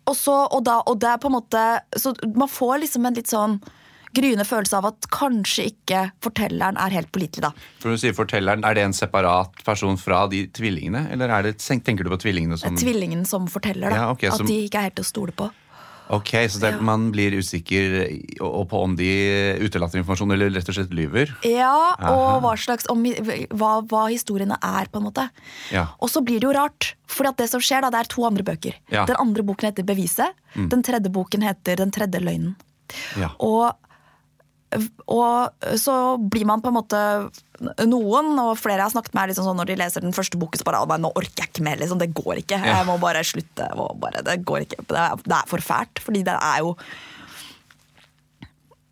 og, 0.05 0.13
så, 0.15 0.36
og, 0.45 0.62
da, 0.63 0.77
og 0.86 1.01
det 1.01 1.10
er 1.10 1.19
på 1.19 1.27
en 1.27 1.36
måte 1.36 1.63
Så 2.00 2.13
man 2.36 2.51
får 2.51 2.86
liksom 2.86 3.10
en 3.10 3.17
litt 3.17 3.31
sånn 3.31 3.57
gryende 4.15 4.45
følelse 4.48 4.79
av 4.79 4.88
at 4.91 5.07
kanskje 5.13 5.67
ikke 5.72 6.05
fortelleren 6.25 6.79
er 6.81 6.95
helt 6.95 7.12
pålitelig, 7.15 7.43
da. 7.50 7.51
For 7.84 7.93
du 7.93 8.01
sier 8.01 8.15
fortelleren, 8.17 8.63
Er 8.65 8.74
det 8.77 8.84
en 8.88 8.95
separat 8.95 9.62
person 9.65 9.98
fra 10.01 10.25
de 10.31 10.45
tvillingene? 10.48 11.10
Eller 11.12 11.29
er 11.29 11.43
det, 11.50 11.57
tenker 11.60 12.03
du 12.03 12.10
på 12.10 12.22
tvillingene 12.24 12.57
som 12.57 12.75
Tvillingen 12.79 13.25
som 13.27 13.48
forteller, 13.51 13.89
da. 13.91 13.95
Ja, 13.95 14.10
ok, 14.12 14.24
at 14.31 14.38
som- 14.39 14.48
de 14.48 14.65
ikke 14.67 14.79
er 14.79 14.89
helt 14.89 14.95
til 14.95 15.03
å 15.05 15.12
stole 15.13 15.31
på. 15.31 15.51
Ok, 16.07 16.29
Så 16.48 16.60
det, 16.62 16.81
man 16.81 17.12
blir 17.12 17.31
usikker 17.34 18.38
på 18.38 18.77
om 18.84 18.95
de 18.95 19.57
utelater 19.60 19.98
informasjon 19.98 20.31
eller 20.36 20.51
rett 20.53 20.69
og 20.69 20.75
slett 20.75 20.93
lyver? 20.93 21.31
Ja, 21.43 21.95
Aha. 21.98 22.12
og 22.13 22.43
hva, 22.43 22.51
slags, 22.55 22.86
om, 22.89 23.01
hva, 23.03 23.81
hva 23.81 24.03
historiene 24.12 24.57
er, 24.62 24.86
på 24.86 25.01
en 25.01 25.07
måte. 25.07 25.29
Ja. 25.72 25.88
Og 26.00 26.10
så 26.10 26.22
blir 26.24 26.39
det 26.39 26.43
jo 26.50 26.53
rart, 26.53 26.91
for 27.07 27.25
det 27.31 27.50
som 27.50 27.60
skjer 27.60 27.81
da, 27.81 27.89
det 27.89 28.03
er 28.03 28.12
to 28.13 28.25
andre 28.27 28.43
bøker. 28.45 28.75
Ja. 28.91 29.01
Mm. 29.05 29.07
Den 29.07 29.15
andre 29.19 29.43
boken 29.43 29.72
heter 29.72 29.84
Beviset. 29.88 30.38
Den 30.55 30.84
tredje 30.84 31.10
boken 31.12 31.41
heter 31.41 31.75
Den 31.81 31.91
tredje 31.91 32.22
løgnen. 32.22 32.53
Ja. 33.17 33.31
Og 33.39 33.74
og 35.12 35.65
så 35.79 35.96
blir 36.20 36.46
man 36.50 36.62
på 36.63 36.72
en 36.72 36.77
måte 36.77 37.01
noen, 37.88 38.34
og 38.41 38.58
flere 38.60 38.82
jeg 38.82 38.88
har 38.89 38.94
snakket 38.94 39.15
med, 39.15 39.32
liksom 39.32 39.48
sånn 39.48 39.58
når 39.62 39.70
de 39.70 39.77
leser 39.79 40.03
den 40.03 40.15
første 40.15 40.39
boken, 40.39 40.60
så 40.60 40.67
bare 40.67 40.82
«Å, 40.84 40.98
nå 41.00 41.12
orker 41.15 41.46
jeg 41.46 41.53
ikke 41.53 41.65
mer. 41.67 41.79
Liksom. 41.79 42.01
Det 42.01 42.10
går 42.17 42.41
ikke. 42.44 42.60
Jeg 42.67 42.88
må 42.88 42.98
bare 43.01 43.24
slutte. 43.27 43.70
Må 43.79 43.89
bare, 44.01 44.24
det 44.27 44.39
går 44.48 44.65
ikke. 44.65 44.84
Det 44.89 45.00
er, 45.00 45.22
det 45.24 45.38
er 45.38 45.51
for 45.51 45.63
fælt, 45.63 46.01
fordi 46.03 46.25
det 46.27 46.36
er 46.36 46.65
jo 46.65 46.74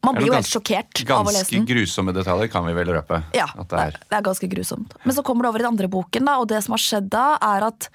Man 0.03 0.17
blir 0.17 0.27
jo 0.27 0.35
helt 0.35 0.49
sjokkert 0.49 1.03
av 1.07 1.27
å 1.27 1.31
lese 1.31 1.47
den. 1.47 1.63
Ganske 1.63 1.75
grusomme 1.75 2.15
detaljer 2.15 2.49
kan 2.51 2.65
vi 2.67 2.73
vel 2.75 2.89
røpe. 2.91 3.21
Ja, 3.35 3.45
det 3.55 3.83
er, 3.85 3.99
det 4.03 4.17
er 4.17 4.25
ganske 4.25 4.49
grusomt. 4.51 4.95
Men 5.03 5.15
så 5.15 5.23
kommer 5.23 5.45
det 5.45 5.53
over 5.53 5.63
i 5.63 5.63
den 5.63 5.71
andre 5.71 5.91
boken, 5.91 6.27
da, 6.27 6.39
og 6.43 6.49
det 6.51 6.59
som 6.65 6.75
har 6.75 6.83
skjedd 6.83 7.07
da, 7.13 7.27
er 7.39 7.69
at 7.69 7.87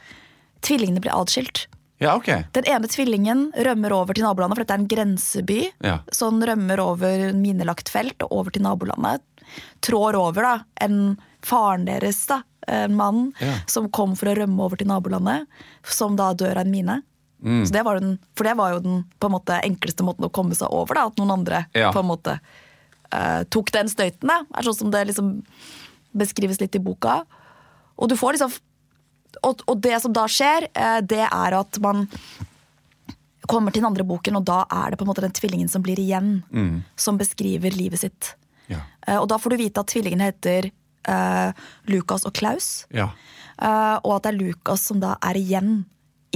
tvillingene 0.64 1.04
blir 1.04 1.12
atskilt. 1.16 1.66
Ja, 1.98 2.14
ok. 2.16 2.28
Den 2.54 2.64
ene 2.70 2.86
tvillingen 2.90 3.48
rømmer 3.58 3.92
over 3.96 4.14
til 4.14 4.22
nabolandet, 4.26 4.54
for 4.58 4.62
dette 4.64 4.76
er 4.76 4.82
en 4.84 4.90
grenseby. 4.90 5.58
Ja. 5.82 5.96
Så 6.14 6.28
den 6.30 6.44
rømmer 6.46 6.78
over 6.84 7.32
minelagt 7.34 7.90
felt 7.90 8.22
og 8.22 8.32
over 8.38 8.54
til 8.54 8.62
nabolandet. 8.62 9.24
Trår 9.82 10.14
over 10.18 10.46
da, 10.46 10.52
en 10.84 11.16
faren 11.42 11.86
deres, 11.88 12.20
da, 12.30 12.42
en 12.68 12.94
mann, 12.94 13.32
Ja. 13.40 13.56
som 13.66 13.88
kom 13.90 14.14
for 14.14 14.28
å 14.30 14.36
rømme 14.36 14.60
over 14.62 14.76
til 14.76 14.86
nabolandet. 14.86 15.46
Som 15.82 16.14
da 16.16 16.32
dør 16.34 16.60
av 16.60 16.66
en 16.66 16.70
mine. 16.70 17.02
Mm. 17.42 17.64
Så 17.66 17.72
det 17.72 17.82
var 17.86 17.98
den, 18.00 18.18
for 18.36 18.44
det 18.44 18.56
var 18.58 18.72
jo 18.74 18.80
den 18.84 19.04
på 19.20 19.26
en 19.26 19.32
måte 19.34 19.58
enkleste 19.62 20.02
måten 20.06 20.26
å 20.26 20.30
komme 20.34 20.54
seg 20.58 20.70
over. 20.70 20.94
Da, 20.94 21.06
at 21.06 21.16
noen 21.18 21.30
andre 21.34 21.66
Ja. 21.74 21.90
på 21.92 22.00
en 22.02 22.10
måte 22.10 22.38
uh, 23.14 23.42
tok 23.50 23.70
den 23.72 23.88
støyten. 23.88 24.26
Da. 24.28 24.42
Er 24.54 24.62
sånn 24.62 24.76
som 24.76 24.90
det 24.90 25.06
liksom 25.08 25.42
beskrives 26.14 26.60
litt 26.60 26.74
i 26.76 26.78
boka. 26.82 27.24
Og 27.98 28.08
du 28.08 28.16
får 28.16 28.34
liksom 28.38 28.52
og, 29.42 29.62
og 29.68 29.80
det 29.84 30.00
som 30.02 30.12
da 30.16 30.24
skjer, 30.30 30.68
eh, 30.74 31.00
det 31.00 31.24
er 31.26 31.56
at 31.58 31.78
man 31.84 32.06
kommer 33.48 33.72
til 33.72 33.80
den 33.80 33.88
andre 33.88 34.04
boken, 34.04 34.36
og 34.36 34.44
da 34.44 34.64
er 34.70 34.90
det 34.92 34.98
på 35.00 35.06
en 35.06 35.08
måte 35.10 35.24
den 35.24 35.32
tvillingen 35.32 35.70
som 35.72 35.82
blir 35.82 35.96
igjen, 35.98 36.42
som 37.00 37.16
beskriver 37.16 37.72
livet 37.72 38.02
sitt. 38.02 38.34
Ja. 38.68 38.82
Eh, 39.06 39.16
Og 39.16 39.28
da 39.30 39.38
får 39.40 39.50
du 39.50 39.56
vite 39.56 39.80
at 39.80 39.88
tvillingene 39.88 40.26
heter 40.28 40.70
uh, 41.08 41.52
Lukas 41.88 42.26
og 42.28 42.34
Klaus. 42.36 42.84
Ja. 42.92 43.06
uh, 43.62 43.96
og 44.04 44.18
at 44.18 44.26
det 44.26 44.34
er 44.34 44.40
Lukas 44.42 44.84
som 44.84 45.00
da 45.00 45.14
er 45.24 45.38
igjen 45.40 45.86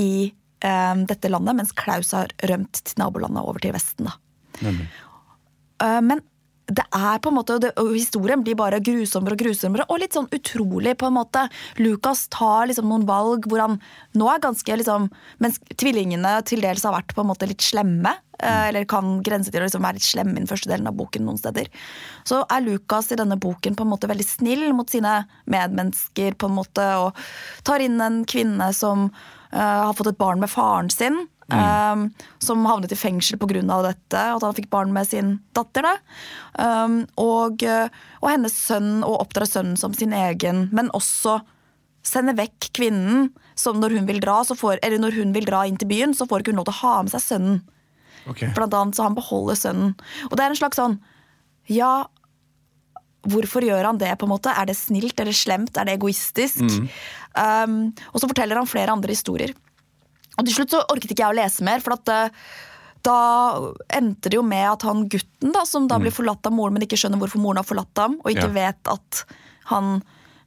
i 0.01 0.33
uh, 0.65 0.95
dette 1.05 1.29
landet, 1.29 1.59
mens 1.59 1.73
Klaus 1.77 2.15
har 2.17 2.33
rømt 2.49 2.81
til 2.81 2.97
nabolandet 3.03 3.45
over 3.45 3.61
til 3.61 3.75
Vesten. 3.77 4.09
da. 4.09 4.17
Eh, 5.83 6.01
Men 6.01 6.23
det 6.73 6.85
er 6.97 7.21
på 7.23 7.31
en 7.31 7.37
måte, 7.37 7.59
det, 7.61 7.73
og 7.81 7.93
historien 7.93 8.43
blir 8.45 8.57
bare 8.59 8.81
grusommere 8.85 9.37
og 9.37 9.43
grusommere, 9.45 9.87
og 9.91 10.01
litt 10.01 10.17
sånn 10.17 10.31
utrolig, 10.33 10.95
på 11.01 11.09
en 11.09 11.17
måte. 11.19 11.45
Lukas 11.81 12.27
tar 12.33 12.69
liksom 12.71 12.89
noen 12.89 13.07
valg 13.09 13.49
hvor 13.51 13.65
han 13.65 13.79
nå 14.19 14.29
er 14.31 14.43
ganske 14.43 14.77
liksom 14.79 15.09
Mens 15.43 15.59
tvillingene 15.81 16.35
til 16.47 16.63
dels 16.63 16.85
har 16.87 16.95
vært 16.95 17.15
på 17.17 17.23
en 17.23 17.29
måte 17.29 17.49
litt 17.49 17.65
slemme, 17.65 18.13
eh, 18.39 18.69
eller 18.69 18.87
kan 18.89 19.19
grense 19.25 19.53
til 19.53 19.63
å 19.63 19.67
liksom 19.67 19.85
være 19.85 19.99
litt 19.99 20.07
slemme 20.07 20.37
i 20.37 20.43
den 20.43 20.51
første 20.51 20.71
delen 20.71 20.89
av 20.89 20.97
boken 20.99 21.27
noen 21.27 21.41
steder, 21.41 21.69
så 22.29 22.43
er 22.47 22.65
Lukas 22.65 23.11
i 23.13 23.19
denne 23.19 23.39
boken 23.43 23.77
på 23.77 23.87
en 23.87 23.93
måte 23.93 24.11
veldig 24.11 24.27
snill 24.29 24.69
mot 24.77 24.91
sine 24.91 25.23
medmennesker, 25.51 26.39
på 26.39 26.49
en 26.49 26.57
måte, 26.61 26.87
og 27.03 27.19
tar 27.67 27.85
inn 27.85 28.01
en 28.05 28.23
kvinne 28.29 28.71
som 28.77 29.09
uh, 29.11 29.81
har 29.89 29.97
fått 29.99 30.15
et 30.15 30.21
barn 30.21 30.43
med 30.43 30.53
faren 30.53 30.93
sin. 30.93 31.25
Um, 31.53 32.05
som 32.43 32.67
havnet 32.69 32.95
i 32.95 32.99
fengsel 32.99 33.39
pga. 33.41 33.63
dette, 33.85 34.21
at 34.21 34.43
han 34.43 34.57
fikk 34.57 34.71
barn 34.73 34.93
med 34.95 35.09
sin 35.09 35.35
datter. 35.57 35.87
Da. 35.87 35.97
Um, 36.59 37.03
og, 37.21 37.65
og 38.23 38.29
hennes 38.31 38.55
sønn, 38.57 39.03
og 39.05 39.21
oppdra 39.21 39.49
sønnen 39.49 39.77
som 39.81 39.95
sin 39.95 40.13
egen, 40.17 40.69
men 40.73 40.91
også 40.97 41.41
sende 42.07 42.35
vekk 42.39 42.73
kvinnen. 42.77 43.31
Som 43.59 43.83
når 43.83 43.99
hun 43.99 44.09
vil 44.09 44.21
dra, 44.23 44.41
så 44.49 44.57
får, 44.57 44.81
eller 44.83 44.99
når 45.03 45.19
hun 45.19 45.35
vil 45.37 45.47
dra 45.47 45.67
inn 45.69 45.77
til 45.79 45.91
byen, 45.91 46.17
så 46.17 46.27
får 46.29 46.43
ikke 46.43 46.55
hun 46.55 46.63
lov 46.63 46.71
til 46.71 46.77
å 46.79 46.83
ha 46.83 46.95
med 47.05 47.13
seg 47.13 47.25
sønnen. 47.27 47.61
Okay. 48.31 48.53
Blant 48.57 48.75
annet 48.79 48.97
så 48.97 49.07
han 49.07 49.19
beholder 49.19 49.59
sønnen. 49.59 49.95
Og 50.31 50.37
det 50.39 50.45
er 50.45 50.55
en 50.55 50.59
slags 50.61 50.79
sånn 50.79 51.01
Ja, 51.71 52.07
hvorfor 53.29 53.65
gjør 53.67 53.89
han 53.91 53.99
det, 54.01 54.13
på 54.19 54.27
en 54.27 54.33
måte? 54.35 54.55
Er 54.55 54.69
det 54.71 54.79
snilt 54.79 55.21
eller 55.21 55.37
slemt? 55.37 55.77
Er 55.77 55.89
det 55.89 55.97
egoistisk? 55.99 56.63
Um, 57.37 57.93
og 58.13 58.23
så 58.23 58.29
forteller 58.31 58.59
han 58.59 58.71
flere 58.71 58.95
andre 58.95 59.15
historier. 59.15 59.55
Og 60.39 60.47
til 60.47 60.57
slutt 60.57 60.75
så 60.75 60.83
orket 60.93 61.13
ikke 61.13 61.25
jeg 61.25 61.35
å 61.35 61.39
lese 61.39 61.65
mer, 61.67 61.83
for 61.85 61.97
at 61.97 62.13
eh, 62.13 62.43
da 63.03 63.17
endte 63.93 64.31
det 64.31 64.39
jo 64.39 64.45
med 64.47 64.65
at 64.71 64.85
han 64.87 65.07
gutten, 65.11 65.53
da, 65.53 65.65
som 65.69 65.89
da 65.91 65.99
blir 66.01 66.15
forlatt 66.15 66.47
av 66.47 66.55
moren, 66.55 66.77
men 66.77 66.85
ikke 66.87 66.99
skjønner 67.01 67.21
hvorfor 67.21 67.43
moren 67.43 67.61
har 67.61 67.67
forlatt 67.69 67.99
ham, 67.99 68.19
og 68.23 68.31
ikke 68.31 68.47
Ja. 68.47 68.55
vet 68.55 68.93
at 68.93 69.25
han 69.73 69.97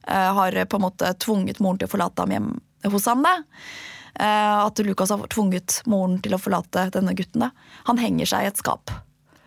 uh, 0.08 0.30
har 0.38 0.56
på 0.64 0.78
en 0.78 0.86
måte 0.86 1.10
tvunget 1.20 1.60
moren 1.60 1.78
til 1.78 1.88
å 1.88 1.92
forlate 1.92 2.24
ham 2.24 2.32
hjem 2.32 2.48
hos 2.92 3.08
ham. 3.10 3.22
Da. 3.26 3.34
Uh, 4.16 4.64
at 4.66 4.80
Lukas 4.86 5.12
har 5.12 5.26
tvunget 5.32 5.82
moren 5.86 6.16
til 6.24 6.32
å 6.32 6.40
forlate 6.40 6.88
denne 6.94 7.12
gutten. 7.16 7.44
Da. 7.44 7.50
Han 7.90 8.00
henger 8.00 8.30
seg 8.32 8.46
i 8.46 8.50
et 8.50 8.60
skap. 8.60 8.92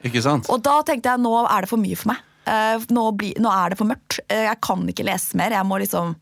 Ikke 0.06 0.22
sant? 0.24 0.50
Og 0.54 0.62
da 0.64 0.80
tenkte 0.86 1.10
jeg 1.10 1.24
nå 1.24 1.34
er 1.42 1.66
det 1.66 1.72
for 1.72 1.82
mye 1.82 1.98
for 1.98 2.14
meg. 2.14 2.22
Uh, 2.50 2.78
nå, 2.94 3.08
bli, 3.18 3.34
nå 3.42 3.50
er 3.52 3.74
det 3.74 3.80
for 3.80 3.90
mørkt. 3.90 4.22
Eh, 4.30 4.46
jeg 4.48 4.62
kan 4.66 4.86
ikke 4.90 5.06
lese 5.06 5.38
mer. 5.38 5.54
Jeg 5.54 5.68
må 5.70 5.78
liksom 5.82 6.16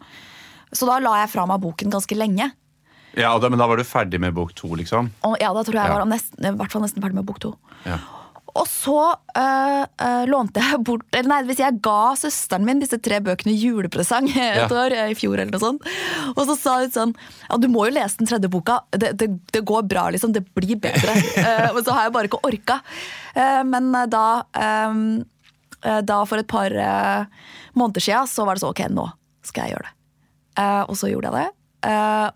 Så 0.75 0.87
da 0.89 0.97
la 0.99 1.13
jeg 1.21 1.31
fra 1.31 1.45
meg 1.47 1.61
boken 1.63 1.91
ganske 1.93 2.15
lenge. 2.17 2.49
Ja, 3.15 3.31
da, 3.39 3.49
Men 3.49 3.59
da 3.59 3.67
var 3.67 3.77
du 3.79 3.83
ferdig 3.87 4.19
med 4.19 4.33
bok 4.35 4.51
to, 4.57 4.67
liksom? 4.75 5.11
Og 5.25 5.37
ja, 5.41 5.53
da 5.53 5.63
tror 5.63 5.73
jeg 5.79 5.87
jeg 5.87 5.95
var 5.95 6.05
nesten, 6.11 6.45
i 6.45 6.51
hvert 6.59 6.71
fall 6.71 6.83
nesten 6.83 7.01
ferdig 7.01 7.15
med 7.17 7.25
bok 7.25 7.39
to. 7.39 7.53
Ja. 7.87 7.97
Og 8.57 8.65
så 8.65 8.97
øh, 9.37 9.83
øh, 10.01 10.23
lånte 10.31 10.57
jeg 10.63 10.79
bort 10.87 11.03
Eller 11.13 11.29
nei, 11.29 11.43
hvis 11.45 11.59
jeg 11.61 11.77
ga 11.85 12.15
søsteren 12.17 12.65
min 12.65 12.79
disse 12.81 12.97
tre 13.05 13.19
bøkene 13.21 13.51
i 13.53 13.59
julepresang 13.59 14.29
et 14.33 14.63
Ja. 14.63 14.65
år, 14.71 14.95
eh, 14.95 15.11
i 15.13 15.17
fjor 15.19 15.35
eller 15.37 15.51
noe 15.53 15.61
sånt. 15.61 15.85
Og 16.33 16.41
så 16.47 16.55
sa 16.57 16.77
hun 16.81 16.89
sånn 16.95 17.13
Ja, 17.51 17.59
du 17.61 17.67
må 17.69 17.85
jo 17.85 17.93
lese 17.99 18.17
den 18.17 18.29
tredje 18.31 18.49
boka. 18.49 18.79
Det, 18.97 19.11
det, 19.19 19.29
det 19.53 19.61
går 19.67 19.85
bra, 19.91 20.07
liksom. 20.15 20.33
Det 20.33 20.41
blir 20.57 20.79
bedre. 20.81 21.13
uh, 21.37 21.69
Men 21.75 21.85
så 21.85 21.93
har 21.93 22.07
jeg 22.07 22.15
bare 22.17 22.31
ikke 22.31 22.41
orka. 22.49 22.79
Uh, 23.37 23.61
Men 23.67 23.91
da 24.09 24.25
um, 24.89 25.03
Da 26.07 26.23
for 26.25 26.41
et 26.41 26.49
par 26.49 26.73
uh, 26.73 27.29
måneder 27.77 28.01
sia 28.01 28.23
så 28.25 28.45
var 28.47 28.57
det 28.57 28.65
så 28.65 28.73
ok, 28.73 28.87
nå 28.89 29.05
skal 29.45 29.67
jeg 29.67 29.75
gjøre 29.77 29.85
det. 29.85 29.95
Og 30.89 30.95
så 30.97 31.11
gjorde 31.13 31.29
jeg 31.29 31.45
det. 31.45 31.91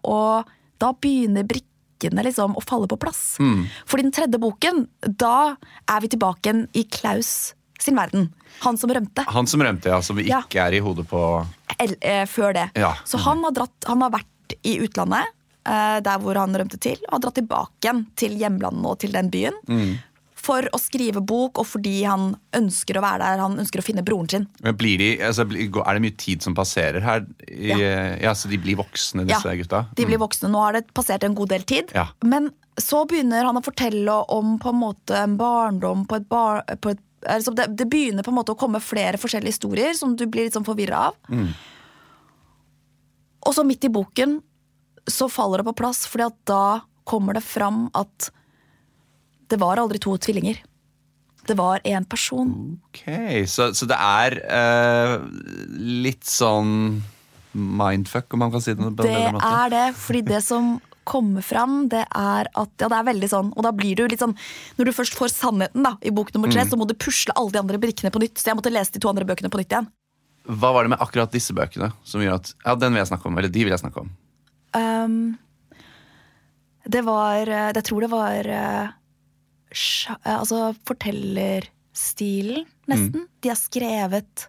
Og 0.06 0.52
da 0.82 0.92
begynner 0.98 1.46
brikkene 1.48 2.24
liksom 2.26 2.56
å 2.58 2.64
falle 2.66 2.90
på 2.90 2.98
plass. 3.02 3.38
For 3.86 4.02
i 4.02 4.06
den 4.06 4.14
tredje 4.16 4.40
boken, 4.42 4.86
da 5.06 5.54
er 5.88 6.02
vi 6.04 6.10
tilbake 6.16 6.50
igjen 6.50 6.64
i 6.78 6.84
Klaus 6.90 7.52
sin 7.82 7.98
verden. 7.98 8.28
Han 8.62 8.78
som 8.78 8.92
rømte. 8.94 9.24
Han 9.34 9.48
som 9.50 9.62
rømte, 9.66 9.90
ja, 9.90 10.02
som 10.06 10.18
ikke 10.22 10.30
Ja. 10.54 10.66
er 10.68 10.74
i 10.78 10.82
hodet 10.86 11.08
på 11.10 11.22
El, 11.80 11.96
eh, 12.02 12.26
før 12.30 12.54
det. 12.54 12.68
Ja. 12.78 12.94
Så 13.06 13.18
han 13.24 13.42
har, 13.44 13.52
dratt, 13.52 13.74
han 13.88 14.02
har 14.06 14.12
vært 14.14 14.54
i 14.64 14.76
utlandet, 14.84 15.26
eh, 15.66 16.00
der 16.02 16.20
hvor 16.22 16.36
han 16.38 16.54
rømte 16.54 16.78
til, 16.80 16.98
og 17.08 17.14
har 17.16 17.20
dratt 17.26 17.36
tilbake 17.40 17.82
igjen 17.82 18.04
til 18.16 18.38
hjemlandet 18.38 18.86
og 18.86 19.00
til 19.00 19.12
den 19.16 19.32
byen. 19.34 19.54
Mm. 19.68 19.98
For 20.42 20.66
å 20.74 20.80
skrive 20.82 21.22
bok, 21.22 21.60
og 21.62 21.68
fordi 21.70 22.00
han 22.02 22.32
ønsker 22.58 22.98
å 22.98 23.04
være 23.04 23.22
der. 23.22 23.42
Han 23.44 23.60
ønsker 23.62 23.82
å 23.82 23.86
finne 23.86 24.02
broren 24.06 24.30
sin. 24.32 24.48
Men 24.66 24.78
blir 24.80 24.98
de, 24.98 25.12
altså, 25.28 25.46
Er 25.46 25.94
det 25.94 26.02
mye 26.02 26.18
tid 26.18 26.42
som 26.42 26.56
passerer 26.58 27.04
her? 27.06 27.28
I, 27.46 27.76
ja. 28.24 28.34
Så 28.34 28.50
de 28.50 28.58
blir 28.62 28.80
voksne, 28.80 29.28
disse 29.30 29.46
Ja, 29.46 29.60
gutta? 29.60 29.84
De 29.98 30.08
blir 30.10 30.22
voksne. 30.22 30.50
Nå 30.50 30.64
har 30.64 30.80
det 30.80 30.88
passert 30.98 31.24
en 31.28 31.38
god 31.38 31.54
del 31.54 31.68
tid. 31.70 31.94
Ja. 31.94 32.08
Men 32.26 32.50
så 32.82 33.04
begynner 33.06 33.46
han 33.46 33.60
å 33.60 33.64
fortelle 33.66 34.18
om 34.34 34.58
på 34.62 34.74
en 34.74 34.82
måte 34.82 35.22
en 35.22 35.38
barndom 35.38 36.08
på 36.10 36.18
et 36.22 36.28
bar... 36.32 36.64
På 36.82 36.96
et, 36.96 37.02
altså 37.30 37.54
det, 37.54 37.70
det 37.78 37.86
begynner 37.92 38.26
på 38.26 38.34
en 38.34 38.40
måte 38.40 38.56
å 38.56 38.60
komme 38.60 38.82
flere 38.82 39.22
forskjellige 39.22 39.60
historier 39.60 39.94
som 39.98 40.16
du 40.18 40.26
blir 40.26 40.48
litt 40.48 40.58
sånn 40.58 40.66
forvirra 40.66 41.12
av. 41.12 41.38
Og 43.46 43.54
så 43.58 43.66
midt 43.68 43.86
i 43.86 43.94
boken 43.94 44.40
så 45.10 45.30
faller 45.30 45.62
det 45.62 45.70
på 45.70 45.80
plass, 45.82 46.06
fordi 46.10 46.28
at 46.30 46.38
da 46.50 46.66
kommer 47.10 47.38
det 47.38 47.46
fram 47.46 47.88
at 47.98 48.32
det 49.52 49.60
var 49.62 49.80
aldri 49.82 50.00
to 50.02 50.16
tvillinger. 50.18 50.60
Det 51.50 51.56
var 51.58 51.82
én 51.90 52.06
person. 52.08 52.52
Ok, 52.92 53.02
Så, 53.50 53.72
så 53.76 53.88
det 53.90 53.98
er 53.98 54.36
eh, 54.46 55.16
litt 56.06 56.24
sånn 56.30 57.02
mindfuck, 57.58 58.32
om 58.34 58.40
man 58.46 58.52
kan 58.54 58.62
si 58.64 58.72
det 58.74 58.80
på 58.84 58.92
Det 59.04 59.10
måte. 59.12 59.32
måten? 59.36 59.56
er 59.64 59.70
det, 59.74 59.86
fordi 60.00 60.22
det 60.30 60.42
som 60.46 60.76
kommer 61.04 61.42
fram, 61.44 61.88
det 61.90 62.04
er 62.14 62.48
at 62.56 62.70
Ja, 62.80 62.88
det 62.88 62.98
er 63.00 63.08
veldig 63.10 63.30
sånn, 63.32 63.50
og 63.58 63.66
da 63.66 63.72
blir 63.76 63.98
du 63.98 64.04
litt 64.08 64.22
sånn 64.22 64.36
Når 64.78 64.86
du 64.86 64.92
først 64.94 65.16
får 65.18 65.34
sannheten 65.34 65.84
da, 65.84 65.96
i 66.06 66.12
bok 66.14 66.30
nummer 66.36 66.48
Mm. 66.48 66.54
tre, 66.54 66.66
så 66.70 66.78
må 66.80 66.86
du 66.88 66.94
pusle 66.94 67.34
alle 67.36 67.52
de 67.52 67.60
andre 67.60 67.80
brikkene 67.82 68.12
på 68.14 68.22
nytt. 68.22 68.38
Så 68.38 68.52
jeg 68.54 68.56
måtte 68.62 68.72
lese 68.72 68.94
de 68.94 69.00
to 69.02 69.10
andre 69.10 69.26
bøkene 69.26 69.50
på 69.52 69.58
nytt 69.60 69.74
igjen. 69.74 69.90
Hva 70.46 70.72
var 70.78 70.84
det 70.86 70.94
med 70.94 71.02
akkurat 71.02 71.34
disse 71.34 71.54
bøkene 71.58 71.92
som 72.06 72.22
gjør 72.22 72.38
at 72.38 72.54
Ja, 72.66 72.76
den 72.76 72.94
vil 72.94 73.02
jeg 73.02 73.10
snakke 73.12 73.26
om. 73.28 73.38
Eller 73.42 73.50
de 73.50 73.64
vil 73.66 73.74
jeg 73.74 73.82
snakke 73.82 74.06
om. 74.06 74.10
Um, 74.78 75.38
det 76.88 77.04
var 77.06 77.42
eh, 77.50 77.72
Jeg 77.74 77.84
tror 77.90 78.02
det 78.06 78.10
var 78.14 78.48
eh, 78.48 78.88
Altså 80.28 80.74
fortellerstilen, 80.88 82.66
nesten. 82.92 83.28
De 83.42 83.50
har 83.54 83.60
skrevet 83.60 84.48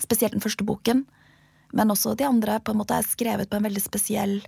Spesielt 0.00 0.32
den 0.32 0.40
første 0.40 0.64
boken. 0.64 1.02
Men 1.76 1.90
også 1.92 2.14
de 2.16 2.24
andre 2.24 2.54
på 2.64 2.72
en 2.72 2.78
måte 2.80 2.96
er 2.96 3.04
skrevet 3.04 3.50
på 3.50 3.58
en 3.58 3.66
veldig 3.66 3.82
spesiell 3.84 4.38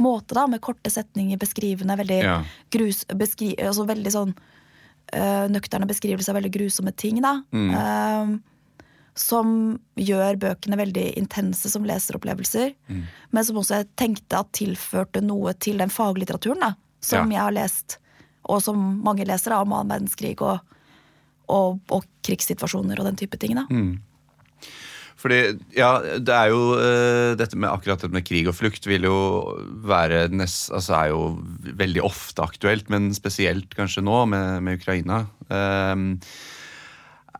måte, 0.00 0.32
da, 0.34 0.46
med 0.48 0.62
korte 0.64 0.88
setninger, 0.90 1.36
beskrivende, 1.36 1.96
veldig 2.00 2.22
Ja. 2.24 2.38
grus, 2.72 3.04
beskri, 3.12 3.54
altså 3.60 3.84
veldig 3.86 4.12
sånn 4.12 4.32
øh, 5.12 5.48
nøkterne 5.52 5.86
beskrivelser 5.86 6.30
av 6.32 6.40
veldig 6.40 6.52
grusomme 6.56 6.92
ting, 6.96 7.20
da. 7.20 7.42
Um, 7.52 8.42
som 9.14 9.78
gjør 9.96 10.36
bøkene 10.40 10.76
veldig 10.80 11.16
intense 11.16 11.68
som 11.70 11.84
leseropplevelser. 11.84 12.74
Men 13.32 13.44
som 13.44 13.56
også 13.56 13.82
jeg 13.82 13.88
tenkte 13.96 14.40
at 14.40 14.50
tilførte 14.52 15.20
noe 15.22 15.52
til 15.54 15.76
den 15.78 15.88
faglitteraturen 15.92 16.60
da, 16.60 16.72
som 17.00 17.30
Ja. 17.30 17.36
jeg 17.38 17.44
har 17.44 17.52
lest, 17.52 17.98
og 18.46 18.62
som 18.64 18.82
mange 19.04 19.26
leser 19.28 19.56
om 19.56 19.74
annen 19.74 19.94
verdenskrig 19.94 20.36
og, 20.44 20.60
og, 21.52 21.80
og 21.92 22.06
krigssituasjoner 22.26 23.00
og 23.00 23.10
den 23.10 23.18
type 23.18 23.38
ting. 23.42 23.56
da. 23.58 23.66
Fordi, 25.16 25.38
ja, 25.74 25.90
det 26.20 26.34
er 26.34 26.50
jo 26.52 26.58
uh, 26.76 27.32
Dette 27.38 27.56
med 27.58 27.70
akkurat 27.72 28.02
dette 28.02 28.14
med 28.14 28.26
krig 28.26 28.46
og 28.50 28.54
flukt 28.58 28.84
vil 28.86 29.08
jo 29.08 29.16
være 29.88 30.26
nest, 30.28 30.68
altså 30.76 30.98
er 30.98 31.14
jo 31.14 31.22
veldig 31.80 32.04
ofte 32.04 32.44
aktuelt, 32.44 32.90
men 32.92 33.08
spesielt 33.16 33.72
kanskje 33.78 34.04
nå 34.04 34.20
med, 34.30 34.60
med 34.66 34.78
Ukraina. 34.78 35.24
Ehm, 35.48 36.18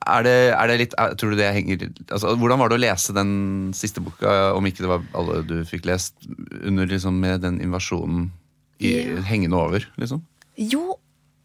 er 0.07 0.25
det, 0.25 0.35
er 0.55 0.71
det 0.71 0.79
litt 0.81 0.97
er, 1.03 1.15
Tror 1.19 1.33
du 1.35 1.39
det 1.41 1.49
henger 1.51 1.81
altså, 2.15 2.37
Hvordan 2.39 2.61
var 2.61 2.71
det 2.71 2.77
å 2.77 2.83
lese 2.85 3.15
den 3.17 3.33
siste 3.75 4.03
boka, 4.05 4.53
om 4.55 4.69
ikke 4.69 4.85
det 4.85 4.91
var 4.93 5.07
alle 5.19 5.41
du 5.47 5.57
fikk 5.67 5.89
lest, 5.91 6.15
under 6.63 6.89
liksom 6.89 7.19
med 7.23 7.43
den 7.45 7.59
invasjonen 7.65 8.31
i, 8.79 8.93
yeah. 8.93 9.23
hengende 9.27 9.59
over, 9.59 9.87
liksom? 10.01 10.25
Jo, 10.57 10.97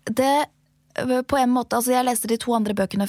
det 0.06 0.46
På 1.28 1.38
en 1.40 1.54
måte 1.54 1.78
Altså, 1.78 1.92
jeg 1.96 2.06
leste 2.08 2.28
de 2.32 2.38
to 2.42 2.54
andre 2.58 2.74
bøkene 2.78 3.08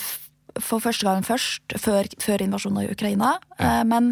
for 0.60 0.82
første 0.84 1.06
gang 1.06 1.22
først, 1.24 1.62
før, 1.80 2.04
før 2.20 2.42
invasjonen 2.44 2.82
av 2.82 2.90
Ukraina. 2.92 3.28
Eh, 3.56 3.84
men 3.88 4.10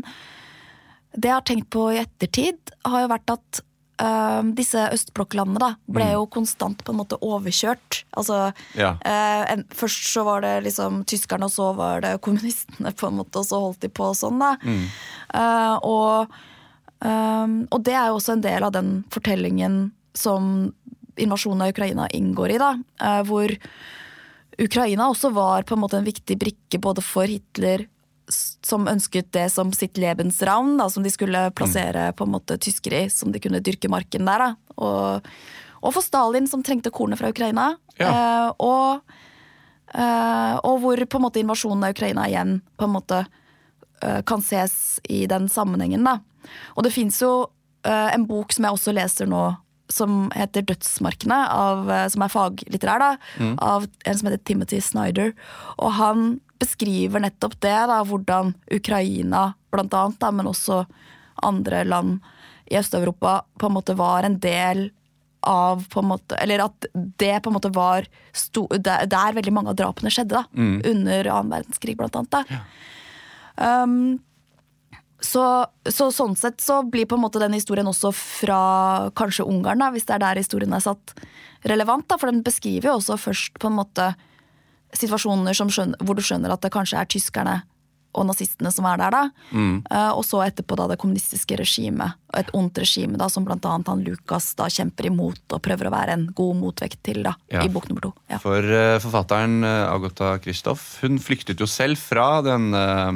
det 1.13 1.29
jeg 1.29 1.35
har 1.37 1.43
tenkt 1.45 1.67
på 1.75 1.83
i 1.93 1.99
ettertid, 2.01 2.73
har 2.89 3.03
jo 3.03 3.11
vært 3.13 3.33
at 3.35 3.61
eh, 4.01 4.39
disse 4.57 4.87
østblokklandene 4.97 5.61
da, 5.61 5.69
ble 5.93 6.07
jo 6.15 6.23
konstant 6.33 6.81
på 6.87 6.95
en 6.95 7.01
måte 7.03 7.19
overkjørt. 7.21 8.05
Altså, 8.17 8.55
Ja. 8.73 8.95
eh, 9.05 9.53
en, 9.53 9.67
først 9.69 10.09
så 10.15 10.25
var 10.25 10.41
det 10.47 10.55
liksom 10.65 11.03
tyskerne, 11.05 11.45
og 11.45 11.53
så 11.53 11.75
var 11.77 12.01
det 12.07 12.15
kommunistene, 12.25 12.95
på 12.97 13.11
en 13.11 13.19
måte, 13.21 13.37
og 13.37 13.45
så 13.45 13.61
holdt 13.61 13.81
de 13.85 13.93
på 13.93 14.09
sånn. 14.17 14.41
da. 14.41 14.55
Eh, 14.65 15.77
og, 15.85 16.33
eh, 17.05 17.47
og 17.69 17.85
det 17.85 17.93
er 18.01 18.09
jo 18.09 18.17
også 18.17 18.33
en 18.39 18.47
del 18.49 18.65
av 18.65 18.73
den 18.73 19.05
fortellingen 19.13 19.91
som 20.15 20.73
invasjonen 21.23 21.67
av 21.67 21.73
Ukraina 21.75 22.09
inngår 22.17 22.57
i, 22.57 22.59
da. 22.61 22.75
eh, 23.03 23.23
hvor 23.29 23.55
Ukraina 24.61 25.09
også 25.09 25.31
var 25.33 25.65
på 25.69 25.77
en 25.77 25.83
måte 25.85 26.01
en 26.01 26.09
viktig 26.09 26.37
brikke 26.41 26.81
både 26.83 27.05
for 27.05 27.29
Hitler, 27.31 27.87
som 28.31 28.89
ønsket 28.89 29.33
det 29.33 29.49
som 29.51 29.73
sitt 29.75 29.99
Lebensraum, 29.99 30.77
da, 30.79 30.89
som 30.91 31.03
de 31.03 31.11
skulle 31.11 31.49
plassere 31.57 32.11
på 32.17 32.27
en 32.27 32.35
måte 32.37 32.59
tyskere 32.63 33.07
i, 33.07 33.11
som 33.11 33.33
de 33.33 33.41
kunne 33.43 33.63
dyrke 33.65 33.91
marken 33.91 34.29
der. 34.29 34.45
Da. 34.45 34.77
Og, 34.77 35.31
og 35.81 35.95
for 35.97 36.05
Stalin, 36.05 36.47
som 36.51 36.63
trengte 36.67 36.93
kornet 36.95 37.19
fra 37.21 37.33
Ukraina. 37.33 37.73
Ja. 37.99 38.11
Eh, 38.11 38.49
og, 38.63 39.17
eh, 39.95 40.57
og 40.63 40.83
hvor 40.85 41.05
på 41.07 41.21
en 41.21 41.27
måte 41.27 41.43
invasjonen 41.43 41.89
av 41.89 41.97
Ukraina 41.97 42.29
igjen 42.31 42.61
på 42.79 42.87
en 42.87 42.95
måte 42.95 43.25
eh, 43.25 44.21
kan 44.29 44.45
ses 44.45 45.01
i 45.09 45.25
den 45.31 45.49
sammenhengen. 45.51 46.07
Da. 46.07 46.21
Og 46.77 46.87
det 46.87 46.95
fins 46.95 47.23
jo 47.23 47.49
en 47.81 48.27
bok 48.29 48.53
som 48.53 48.67
jeg 48.67 48.77
også 48.77 48.93
leser 48.93 49.29
nå, 49.31 49.39
som 49.93 50.31
heter 50.35 50.63
'Dødsmarkene', 50.63 51.41
av, 51.51 51.91
eh, 51.91 52.07
som 52.09 52.23
er 52.23 52.33
faglitterær, 52.33 52.99
da, 53.03 53.17
av 53.59 53.87
en 54.07 54.19
som 54.19 54.29
heter 54.29 54.45
Timothy 54.45 54.81
Snyder. 54.81 55.35
Og 55.79 55.93
han 55.93 56.41
beskriver 56.61 57.21
nettopp 57.21 57.59
det, 57.61 57.79
da, 57.91 58.03
hvordan 58.05 58.55
Ukraina 58.71 59.55
blant 59.73 59.95
annet, 59.95 60.19
da, 60.21 60.31
men 60.31 60.47
også 60.47 60.87
andre 61.43 61.85
land 61.85 62.21
i 62.71 62.77
Øst-Europa 62.79 63.43
på 63.59 63.67
en 63.67 63.75
måte 63.75 63.97
var 63.97 64.25
en 64.25 64.39
del 64.39 64.91
av 65.43 65.87
på 65.89 66.03
en 66.03 66.11
måte, 66.11 66.37
Eller 66.37 66.61
at 66.67 66.87
det 66.93 67.43
på 67.43 67.49
en 67.49 67.57
måte 67.57 67.73
var 67.73 68.07
sto, 68.33 68.67
der, 68.69 69.07
der 69.07 69.33
veldig 69.33 69.53
mange 69.53 69.73
av 69.73 69.79
drapene 69.79 70.13
skjedde, 70.13 70.37
da. 70.37 70.45
Under 70.91 71.31
annen 71.33 71.55
verdenskrig, 71.55 71.97
blant 71.97 72.17
annet. 72.17 72.37
Da. 72.37 72.61
Um, 73.83 74.21
så, 75.21 75.45
så 75.89 76.09
sånn 76.15 76.37
sett 76.39 76.61
så 76.65 76.81
blir 76.89 77.07
på 77.09 77.19
en 77.19 77.25
måte 77.25 77.41
den 77.43 77.57
historien 77.57 77.89
også 77.91 78.13
fra 78.17 78.61
kanskje 79.19 79.47
Ungarn, 79.49 79.83
da, 79.83 79.91
hvis 79.95 80.09
det 80.09 80.17
er 80.17 80.25
der 80.25 80.41
historien 80.41 80.73
er 80.77 80.85
satt, 80.85 81.15
relevant. 81.69 82.07
Da, 82.09 82.17
for 82.17 82.31
den 82.31 82.43
beskriver 82.47 82.91
jo 82.91 82.99
også 82.99 83.19
først 83.21 83.59
på 83.61 83.69
en 83.69 83.77
måte 83.77 84.13
situasjoner 84.97 85.55
som 85.55 85.69
skjønner, 85.71 86.01
hvor 86.03 86.17
du 86.19 86.25
skjønner 86.25 86.55
at 86.55 86.65
det 86.65 86.73
kanskje 86.75 86.99
er 86.99 87.11
tyskerne 87.11 87.61
og 88.19 88.25
nazistene 88.27 88.73
som 88.75 88.87
er 88.91 88.99
der. 88.99 89.15
da. 89.15 89.21
Eh, 89.55 90.13
og 90.19 90.25
så 90.27 90.41
etterpå 90.43 90.75
da 90.79 90.89
det 90.91 90.97
kommunistiske 90.99 91.55
regimet, 91.61 92.17
og 92.33 92.41
et 92.41 92.51
ondt 92.59 92.81
regime 92.83 93.21
da, 93.21 93.29
som 93.31 93.45
blant 93.47 93.67
annet 93.71 93.87
han 93.93 94.03
Lukas 94.03 94.49
da 94.59 94.67
kjemper 94.73 95.07
imot 95.13 95.55
og 95.55 95.63
prøver 95.63 95.87
å 95.87 95.93
være 95.95 96.17
en 96.17 96.25
god 96.35 96.59
motvekt 96.59 97.05
til 97.07 97.23
da, 97.29 97.37
Ja. 97.53 97.63
i 97.63 97.71
bok 97.71 97.87
nummer 97.89 98.09
to. 98.09 98.13
Ja. 98.33 98.41
For 98.43 98.59
uh, 98.67 98.99
forfatteren 99.05 99.63
uh, 99.63 99.93
Agota 99.95 100.33
Kristoff 100.43 100.97
hun 101.05 101.21
flyktet 101.23 101.63
jo 101.63 101.69
selv 101.71 102.03
fra 102.03 102.41
den, 102.43 102.73
eh, 102.75 103.13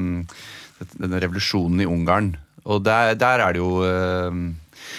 denne 0.99 1.23
revolusjonen 1.23 1.85
i 1.85 1.89
Ungarn. 1.89 2.35
Og 2.65 2.85
der, 2.85 3.15
der 3.21 3.43
er 3.45 3.53
det 3.53 3.61
jo 3.61 3.83
eh, 3.85 4.37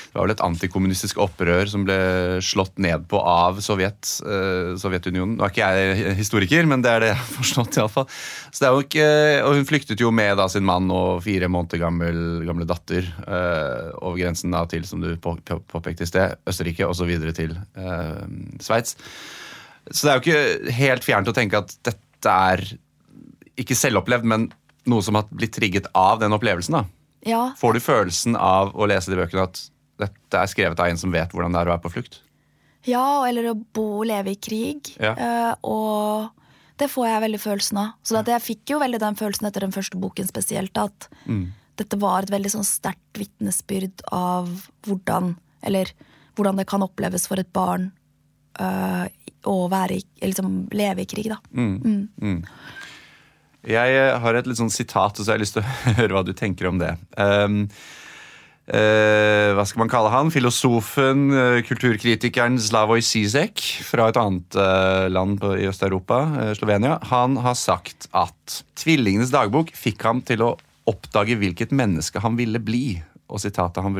Det 0.06 0.14
var 0.14 0.28
vel 0.28 0.34
et 0.36 0.44
antikommunistisk 0.46 1.18
opprør 1.24 1.70
som 1.70 1.86
ble 1.88 1.98
slått 2.46 2.78
ned 2.82 3.08
på 3.10 3.20
av 3.20 3.58
Sovjet, 3.66 4.12
eh, 4.22 4.76
Sovjetunionen. 4.80 5.36
Nå 5.40 5.48
er 5.48 5.54
ikke 5.54 5.70
jeg 5.80 6.16
historiker, 6.20 6.70
men 6.70 6.86
det 6.86 6.92
er 6.94 7.04
det 7.04 7.10
jeg 7.12 7.20
har 7.22 7.32
forstått. 7.40 7.78
I 7.78 7.84
alle 7.84 7.94
fall. 7.96 8.08
Ikke, 8.86 9.08
og 9.48 9.58
hun 9.58 9.68
flyktet 9.68 10.04
jo 10.04 10.12
med 10.16 10.38
da, 10.40 10.48
sin 10.52 10.68
mann 10.68 10.92
og 10.94 11.24
fire 11.26 11.50
måneder 11.52 11.82
gammel, 11.82 12.20
gamle 12.48 12.70
datter 12.70 13.10
eh, 13.26 13.90
over 14.00 14.22
grensen 14.22 14.56
da, 14.56 14.64
til, 14.70 14.86
som 14.88 15.04
du 15.04 15.16
på, 15.22 15.36
på, 15.46 15.60
påpekte 15.74 16.06
i 16.06 16.12
sted, 16.12 16.38
Østerrike, 16.48 16.88
og 16.88 16.96
så 16.98 17.10
videre 17.10 17.34
til 17.36 17.58
uh, 17.80 18.24
Sveits. 18.64 18.96
Så 19.92 20.06
det 20.06 20.12
er 20.12 20.18
jo 20.18 20.24
ikke 20.24 20.76
helt 20.80 21.06
fjernt 21.06 21.30
å 21.30 21.36
tenke 21.36 21.60
at 21.62 21.76
dette 21.86 22.38
er 22.50 22.64
ikke 23.62 23.78
selvopplevd, 23.78 24.26
men 24.28 24.48
noe 24.90 25.06
som 25.06 25.18
har 25.18 25.28
blitt 25.32 25.56
trigget 25.56 25.90
av 25.98 26.20
den 26.22 26.36
opplevelsen. 26.36 26.80
da. 26.80 26.84
ja, 27.26 27.42
Får 27.58 27.74
du 27.74 27.84
følelsen 27.84 28.38
av 28.38 28.76
å 28.76 28.88
lese 28.90 29.12
de 29.12 29.20
bøkene 29.20 29.48
at 29.48 29.62
dette 30.02 30.40
er 30.40 30.52
skrevet 30.52 30.80
av 30.80 30.92
en 30.92 31.00
som 31.00 31.14
vet 31.14 31.32
hvordan 31.32 31.56
det 31.56 31.62
er 31.62 31.70
å 31.70 31.76
være 31.76 31.86
på 31.86 31.94
flukt? 31.98 32.20
Ja, 32.86 33.26
eller 33.26 33.50
å 33.50 33.56
bo 33.56 33.86
og 34.02 34.10
leve 34.10 34.36
i 34.36 34.40
krig. 34.40 34.92
Ja. 35.02 35.16
Uh, 35.18 35.54
og 35.66 36.80
det 36.80 36.90
får 36.92 37.08
jeg 37.10 37.24
veldig 37.24 37.42
følelsen 37.42 37.82
av. 37.82 37.94
Så 38.06 38.20
jeg 38.20 38.44
fikk 38.44 38.76
jo 38.76 38.82
veldig 38.84 39.00
den 39.02 39.18
følelsen 39.18 39.48
etter 39.50 39.66
den 39.66 39.74
første 39.74 39.98
boken 39.98 40.28
spesielt, 40.30 40.78
at 40.78 41.08
dette 41.80 42.00
var 42.00 42.24
et 42.24 42.34
veldig 42.34 42.52
sånn 42.52 42.68
sterkt 42.68 43.20
vitnesbyrd 43.20 44.06
av 44.16 44.52
hvordan 44.88 45.36
Eller 45.66 45.90
hvordan 46.36 46.60
det 46.60 46.68
kan 46.70 46.84
oppleves 46.84 47.26
for 47.28 47.40
et 47.42 47.50
barn 47.56 47.88
uh, 48.60 49.08
å 49.50 49.56
være 49.72 49.96
i, 49.96 50.04
liksom, 50.22 50.68
leve 50.76 51.02
i 51.02 51.08
krig, 51.10 51.32
da. 51.32 51.40
Jeg 53.66 53.98
eh, 53.98 54.16
har 54.22 54.38
et 54.38 54.48
litt 54.48 54.60
sånn 54.60 54.74
sitat, 54.74 55.18
og 55.18 55.22
så 55.22 55.32
har 55.32 55.40
jeg 55.40 55.46
lyst 55.46 55.58
til 55.58 55.66
å 55.66 55.94
høre 56.00 56.18
hva 56.18 56.26
du 56.26 56.34
tenker 56.38 56.70
om 56.70 56.82
det. 56.82 56.92
Um, 57.18 57.64
uh, 58.70 59.50
hva 59.58 59.66
skal 59.66 59.82
man 59.82 59.92
kalle 59.92 60.12
han? 60.14 60.30
Filosofen, 60.34 61.26
uh, 61.34 61.62
kulturkritikeren 61.66 62.60
Slavoj 62.62 63.02
Zizek 63.06 63.64
fra 63.88 64.12
et 64.12 64.20
annet 64.22 64.60
uh, 64.60 65.08
land 65.10 65.40
på, 65.42 65.56
i 65.58 65.66
Øst-Europa, 65.72 66.22
Slovenia. 66.60 67.00
Han 67.10 67.40
har 67.42 67.58
sagt 67.58 68.10
at 68.14 68.62
tvillingenes 68.78 69.34
dagbok 69.34 69.74
fikk 69.78 70.06
ham 70.06 70.22
til 70.26 70.46
å 70.46 70.54
oppdage 70.86 71.38
hvilket 71.42 71.74
menneske 71.74 72.22
han 72.22 72.38
ville 72.38 72.62
bli. 72.62 73.00
Og 73.34 73.42
sitatet 73.42 73.82
han, 73.82 73.96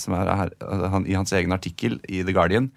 som 0.00 0.14
er 0.16 0.30
her, 0.32 0.50
han, 0.88 1.04
i 1.04 1.12
hans 1.12 1.34
egen 1.36 1.52
artikkel 1.52 1.98
i 2.08 2.22
The 2.24 2.32
Guardian 2.32 2.70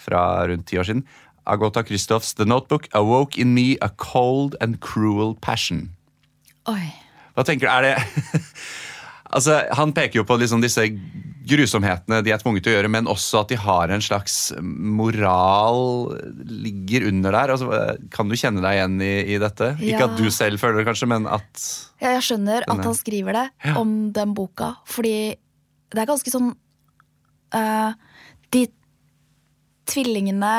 fra 0.00 0.22
rundt 0.48 0.64
ti 0.70 0.78
år 0.80 0.88
siden. 0.88 1.04
Agota 1.46 1.82
Christophs 1.84 2.34
The 2.38 2.44
Notebook 2.48 2.88
awoke 2.94 3.36
in 3.38 3.54
me 3.54 3.76
a 3.82 3.88
cold 3.90 4.56
and 4.60 4.80
cruel 4.80 5.34
passion. 5.40 5.90
Oi. 6.70 6.92
Hva 7.34 7.44
tenker 7.44 7.66
du, 7.68 7.72
er 7.72 7.82
det 7.82 8.42
Altså, 9.34 9.56
Han 9.74 9.90
peker 9.96 10.20
jo 10.20 10.24
på 10.28 10.36
liksom 10.38 10.60
disse 10.62 10.84
grusomhetene 11.44 12.20
de 12.24 12.30
er 12.32 12.38
tvunget 12.40 12.62
til 12.64 12.72
å 12.72 12.76
gjøre, 12.78 12.90
men 12.92 13.08
også 13.10 13.40
at 13.42 13.50
de 13.50 13.56
har 13.60 13.90
en 13.92 14.00
slags 14.04 14.52
moral 14.62 16.14
ligger 16.48 17.08
under 17.10 17.34
der. 17.36 17.52
Altså, 17.52 17.80
kan 18.14 18.30
du 18.30 18.36
kjenne 18.38 18.62
deg 18.64 18.78
igjen 18.78 18.94
i, 19.04 19.10
i 19.34 19.40
dette? 19.42 19.72
Ikke 19.84 20.06
at 20.06 20.14
du 20.20 20.28
selv 20.32 20.62
føler 20.62 20.80
det, 20.80 20.86
kanskje, 20.88 21.08
men 21.10 21.26
at 21.28 21.64
Ja, 22.00 22.14
jeg 22.16 22.24
skjønner 22.30 22.64
denne. 22.64 22.78
at 22.78 22.88
han 22.88 22.96
skriver 22.96 23.36
det 23.40 23.44
Ja. 23.66 23.74
om 23.80 23.92
den 24.16 24.32
boka, 24.38 24.70
fordi 24.88 25.16
det 25.94 26.00
er 26.04 26.08
ganske 26.08 26.32
sånn 26.32 26.54
uh, 27.54 27.92
De 28.54 28.64
tvillingene, 29.88 30.52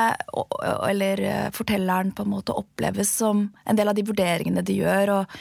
eller 0.88 1.22
eh, 1.22 1.48
fortelleren, 1.56 2.14
på 2.16 2.26
en 2.26 2.34
måte 2.34 2.56
oppleves 2.56 3.12
som 3.22 3.48
en 3.66 3.78
del 3.78 3.90
av 3.90 3.98
de 3.98 4.06
vurderingene 4.06 4.64
de 4.66 4.80
gjør, 4.82 5.14
og 5.20 5.40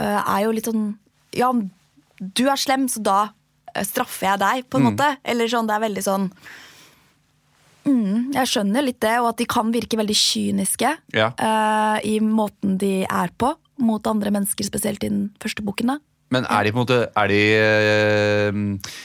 eh, 0.00 0.20
er 0.22 0.46
jo 0.46 0.54
litt 0.56 0.70
sånn 0.70 0.88
Ja, 1.36 1.52
du 2.18 2.44
er 2.48 2.58
slem, 2.60 2.88
så 2.90 3.02
da 3.04 3.18
eh, 3.74 3.84
straffer 3.86 4.32
jeg 4.32 4.42
deg, 4.44 4.66
på 4.70 4.80
en 4.80 4.88
måte. 4.90 5.12
Eller 5.22 5.50
sånn, 5.50 5.68
det 5.68 5.76
er 5.76 5.84
veldig 5.84 6.04
sånn 6.06 6.28
mm, 7.84 8.34
Jeg 8.38 8.52
skjønner 8.54 8.86
litt 8.86 9.00
det, 9.04 9.16
og 9.20 9.32
at 9.34 9.40
de 9.42 9.48
kan 9.50 9.72
virke 9.74 10.00
veldig 10.00 10.18
kyniske 10.18 10.94
Ja. 11.16 11.32
uh, 11.36 11.98
i 12.06 12.18
måten 12.24 12.78
de 12.80 13.02
er 13.04 13.34
på 13.36 13.52
mot 13.78 14.06
andre 14.10 14.32
mennesker, 14.34 14.66
spesielt 14.66 15.04
i 15.06 15.10
den 15.12 15.28
første 15.38 15.62
boken. 15.62 15.92
da. 15.92 16.00
Men 16.34 16.48
er 16.50 16.64
de 16.66 16.72
på 16.72 16.80
en 16.80 16.82
måte 16.82 16.96
er 17.06 17.28
de, 17.30 17.42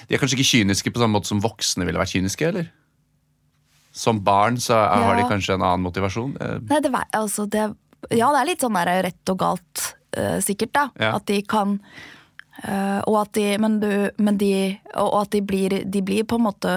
de 0.09 0.15
er 0.15 0.19
kanskje 0.19 0.39
ikke 0.39 0.49
kyniske 0.49 0.91
på 0.91 0.99
samme 0.99 1.13
måte 1.15 1.29
som 1.29 1.43
voksne 1.43 1.85
ville 1.85 2.01
vært 2.01 2.15
kyniske, 2.15 2.47
eller? 2.49 2.71
Som 3.93 4.23
barn 4.25 4.57
så 4.59 4.73
ja. 4.73 4.95
har 5.05 5.19
de 5.19 5.27
kanskje 5.29 5.53
en 5.53 5.61
annen 5.61 5.85
motivasjon? 5.85 6.33
Eh, 6.41 6.55
Nei, 6.69 6.79
det, 6.81 6.91
altså 7.13 7.45
det, 7.45 7.67
ja, 8.09 8.31
det 8.33 8.39
er 8.39 8.49
litt 8.49 8.65
sånn 8.65 8.79
der 8.79 8.91
rett 9.05 9.31
og 9.33 9.39
galt, 9.43 9.83
uh, 10.17 10.39
sikkert, 10.41 10.73
da. 10.73 10.87
Ja. 10.97 11.11
At 11.19 11.27
de 11.29 11.37
kan 11.45 11.77
uh, 12.63 12.99
Og 13.05 13.19
at 13.21 13.33
de 13.37 13.45
Men, 13.61 13.77
du, 13.83 13.93
men 14.17 14.39
de 14.41 14.51
Og 14.97 15.19
at 15.21 15.31
de 15.35 15.43
blir, 15.45 15.83
de 15.85 16.01
blir 16.05 16.25
på 16.25 16.41
en 16.41 16.47
måte 16.47 16.73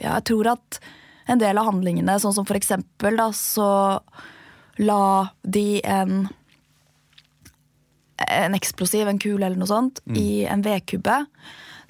Ja, 0.00 0.16
jeg 0.16 0.30
tror 0.32 0.54
at 0.56 0.80
en 1.30 1.38
del 1.38 1.60
av 1.60 1.68
handlingene, 1.68 2.16
sånn 2.18 2.34
som 2.34 2.46
for 2.48 2.58
eksempel, 2.58 3.14
da, 3.20 3.28
så 3.36 4.00
la 4.80 5.28
de 5.46 5.78
en 5.86 6.24
en 8.28 8.56
eksplosiv, 8.56 9.08
en 9.08 9.20
kule 9.20 9.46
eller 9.46 9.60
noe 9.60 9.70
sånt, 9.70 10.00
i 10.16 10.44
en 10.50 10.64
vedkubbe 10.64 11.22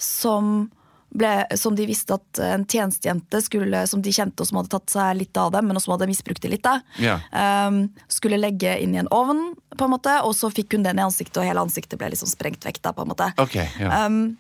som, 0.01 0.69
ble, 1.11 1.47
som 1.59 1.75
de 1.75 1.87
visste 1.89 2.15
at 2.15 2.39
en 2.45 2.65
tjenestejente 2.71 3.41
skulle, 3.43 3.87
som 3.91 4.03
de 4.03 4.13
kjente 4.15 4.41
og 4.45 4.47
som 4.47 4.61
hadde 4.61 4.71
tatt 4.71 4.91
seg 4.93 5.17
litt 5.19 5.37
av 5.37 5.51
dem, 5.53 5.67
men 5.67 5.81
som 5.83 5.93
hadde 5.97 6.07
misbrukt 6.11 6.43
det 6.43 6.51
litt, 6.53 6.63
da, 6.63 6.77
Ja. 7.03 7.19
um, 7.67 7.89
skulle 8.09 8.39
legge 8.39 8.77
inn 8.83 8.95
i 8.95 8.99
en 9.03 9.09
ovn, 9.11 9.55
på 9.77 9.85
en 9.89 9.91
måte, 9.91 10.15
og 10.23 10.35
så 10.39 10.51
fikk 10.55 10.73
hun 10.77 10.83
den 10.87 10.99
i 10.99 11.03
ansiktet, 11.03 11.37
og 11.43 11.45
hele 11.49 11.61
ansiktet 11.65 11.99
ble 11.99 12.11
liksom 12.13 12.29
sprengt 12.31 12.63
vekk. 12.65 12.81
da, 12.83 12.93
på 12.93 13.03
en 13.03 13.09
måte. 13.11 13.33
Okay, 13.43 13.67
ja. 13.81 14.07
Um, 14.07 14.37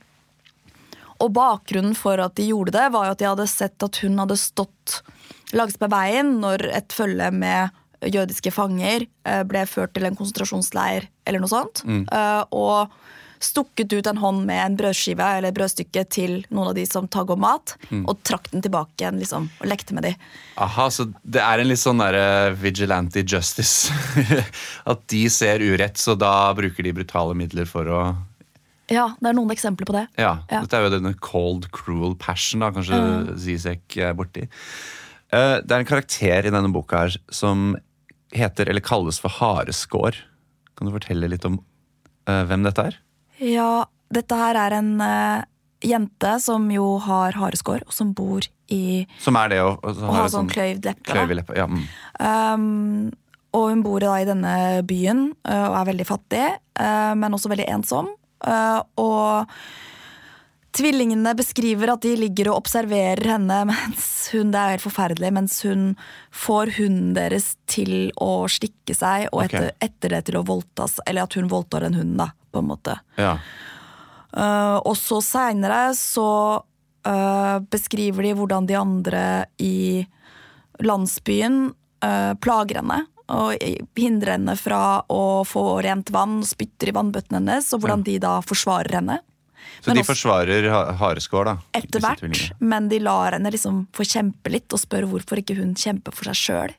og 1.20 1.32
bakgrunnen 1.36 1.94
for 1.98 2.16
at 2.22 2.34
de 2.38 2.46
gjorde 2.48 2.72
det, 2.72 2.86
var 2.94 3.06
jo 3.10 3.12
at 3.12 3.18
de 3.20 3.28
hadde 3.28 3.46
sett 3.50 3.82
at 3.84 3.96
hun 4.00 4.16
hadde 4.22 4.38
stått 4.40 5.02
langs 5.52 5.76
med 5.82 5.90
veien 5.92 6.40
når 6.40 6.64
et 6.78 6.94
følge 6.96 7.28
med 7.34 7.70
jødiske 8.00 8.48
fanger 8.54 9.04
eh, 9.28 9.42
ble 9.44 9.66
ført 9.68 9.92
til 9.92 10.06
en 10.08 10.16
konsentrasjonsleir 10.16 11.08
eller 11.28 11.42
noe 11.42 11.50
sånt. 11.52 11.82
eh, 11.84 12.44
Og 12.56 12.88
stukket 13.40 13.92
ut 13.96 14.06
en 14.10 14.18
hånd 14.20 14.42
med 14.44 14.60
en 14.60 14.74
brødskive 14.76 15.24
eller 15.38 15.54
brødstykke 15.56 16.02
til 16.12 16.34
noen 16.52 16.70
av 16.70 16.74
de 16.76 16.84
som 16.88 17.06
tagg 17.08 17.30
om 17.32 17.40
mat, 17.40 17.72
og 18.04 18.18
trakk 18.28 18.50
den 18.52 18.60
tilbake 18.64 19.00
igjen 19.00 19.16
liksom, 19.22 19.46
og 19.62 19.70
lekte 19.70 19.96
med 19.96 20.04
de. 20.04 20.14
Aha, 20.60 20.88
så 20.92 21.06
det 21.24 21.40
er 21.40 21.62
en 21.62 21.70
litt 21.70 21.80
sånn 21.80 22.02
derre 22.02 22.52
vigilante 22.60 23.24
justice. 23.24 23.90
At 24.92 25.06
de 25.12 25.22
ser 25.32 25.64
urett, 25.64 25.96
så 26.00 26.14
da 26.20 26.52
bruker 26.56 26.84
de 26.84 26.92
brutale 27.00 27.36
midler 27.38 27.68
for 27.70 27.88
å 27.88 28.02
Ja, 28.90 29.08
det 29.22 29.30
er 29.30 29.36
noen 29.38 29.52
eksempler 29.54 29.86
på 29.88 29.94
det. 29.96 30.06
Ja, 30.18 30.34
Ja. 30.50 30.60
dette 30.64 30.76
er 30.76 30.88
jo 30.88 30.94
denne 30.98 31.14
cold, 31.22 31.70
cruel 31.72 32.16
passion, 32.18 32.60
da, 32.60 32.72
kanskje 32.74 33.38
Zizek 33.38 33.96
er 34.02 34.12
borti. 34.18 34.48
Eh, 35.32 35.60
det 35.62 35.70
er 35.70 35.78
en 35.80 35.86
karakter 35.86 36.44
i 36.48 36.50
denne 36.50 36.72
boka 36.74 37.04
her 37.06 37.16
som 37.30 37.76
heter, 38.34 38.68
eller 38.68 38.82
kalles 38.82 39.18
for 39.22 39.30
Hareskår. 39.30 40.18
Kan 40.76 40.88
du 40.90 40.92
fortelle 40.96 41.28
litt 41.30 41.44
om 41.46 41.60
eh, 42.26 42.44
hvem 42.50 42.66
dette 42.66 42.90
er? 42.90 42.98
Ja, 43.40 43.86
dette 44.12 44.36
her 44.36 44.58
er 44.60 44.76
en 44.80 44.92
uh, 45.00 45.42
jente 45.86 46.34
som 46.44 46.66
jo 46.72 46.98
har 47.06 47.36
hareskår, 47.40 47.86
og 47.86 47.94
som 47.96 48.12
bor 48.16 48.44
i 48.70 49.06
Som 49.22 49.38
er 49.40 49.48
det 49.54 49.60
å 49.64 49.72
å 49.80 49.94
Å 49.96 50.14
ha 50.18 50.28
sånn 50.30 50.50
kløyvd 50.50 50.84
leppe. 50.90 51.08
kløyv. 51.08 51.40
Ja, 51.56 51.66
mm. 51.66 51.84
Um, 52.20 53.10
og 53.56 53.70
hun 53.72 53.80
bor 53.82 53.98
da 54.04 54.14
i 54.20 54.26
denne 54.28 54.54
byen 54.86 55.30
uh, 55.48 55.66
og 55.72 55.78
er 55.80 55.88
veldig 55.94 56.06
fattig, 56.06 56.44
uh, 56.78 57.14
men 57.18 57.34
også 57.34 57.50
veldig 57.50 57.66
ensom. 57.72 58.12
Og 58.96 59.50
tvillingene 60.72 61.32
beskriver 61.36 61.90
at 61.92 62.04
de 62.06 62.14
ligger 62.16 62.52
og 62.52 62.62
observerer 62.62 63.34
henne 63.34 63.58
mens 63.70 64.06
hun 64.32 64.52
Det 64.54 64.60
er 64.60 64.74
helt 64.76 64.84
forferdelig, 64.86 65.32
mens 65.34 65.58
hun 65.66 65.82
får 66.30 66.76
hunden 66.78 67.10
deres 67.16 67.56
til 67.68 68.12
å 68.22 68.46
stikke 68.48 68.94
seg, 68.96 69.26
og 69.32 69.44
etter, 69.48 69.72
okay. 69.72 69.88
etter 69.90 70.14
det 70.14 70.22
til 70.30 70.38
å 70.40 70.44
voldta 70.46 70.86
s- 70.88 71.00
Eller 71.06 71.26
at 71.26 71.34
hun 71.36 71.50
voldtar 71.50 71.88
en 71.88 71.98
hund, 71.98 72.14
da, 72.22 72.30
på 72.52 72.62
en 72.62 72.70
måte. 72.74 72.98
ja. 73.16 73.36
Uh, 74.30 74.78
og 74.86 74.94
så 74.94 75.16
seinere 75.26 75.90
så 75.98 76.62
uh, 76.62 77.56
beskriver 77.66 78.22
de 78.22 78.34
hvordan 78.38 78.68
de 78.68 78.76
andre 78.78 79.22
i 79.58 80.04
landsbyen 80.86 81.72
uh, 82.04 82.34
plager 82.38 82.78
henne. 82.78 83.00
Og 83.30 83.54
hindrer 83.98 84.36
henne 84.36 84.54
fra 84.58 85.02
å 85.06 85.42
få 85.46 85.64
rent 85.82 86.12
vann, 86.14 86.40
spytter 86.46 86.90
i 86.90 86.94
vannbøttene 86.94 87.38
hennes, 87.38 87.72
og 87.74 87.82
hvordan 87.82 88.04
de 88.06 88.16
da 88.22 88.36
forsvarer 88.42 89.00
henne. 89.00 89.18
Så 89.80 89.90
Men 89.90 89.98
de 89.98 90.02
også- 90.02 90.12
forsvarer 90.12 90.66
Hareskår, 90.98 91.44
da? 91.50 91.56
Etter 91.78 92.02
hvert, 92.02 92.52
men 92.58 92.88
de 92.88 92.98
lar 92.98 93.32
henne 93.32 93.50
liksom 93.50 93.84
få 93.94 94.06
kjempe 94.06 94.50
litt, 94.50 94.70
og 94.72 94.82
spør 94.82 95.06
hvorfor 95.10 95.42
ikke 95.42 95.58
hun 95.58 95.74
kjemper 95.74 96.14
for 96.14 96.30
seg 96.30 96.38
sjøl. 96.38 96.74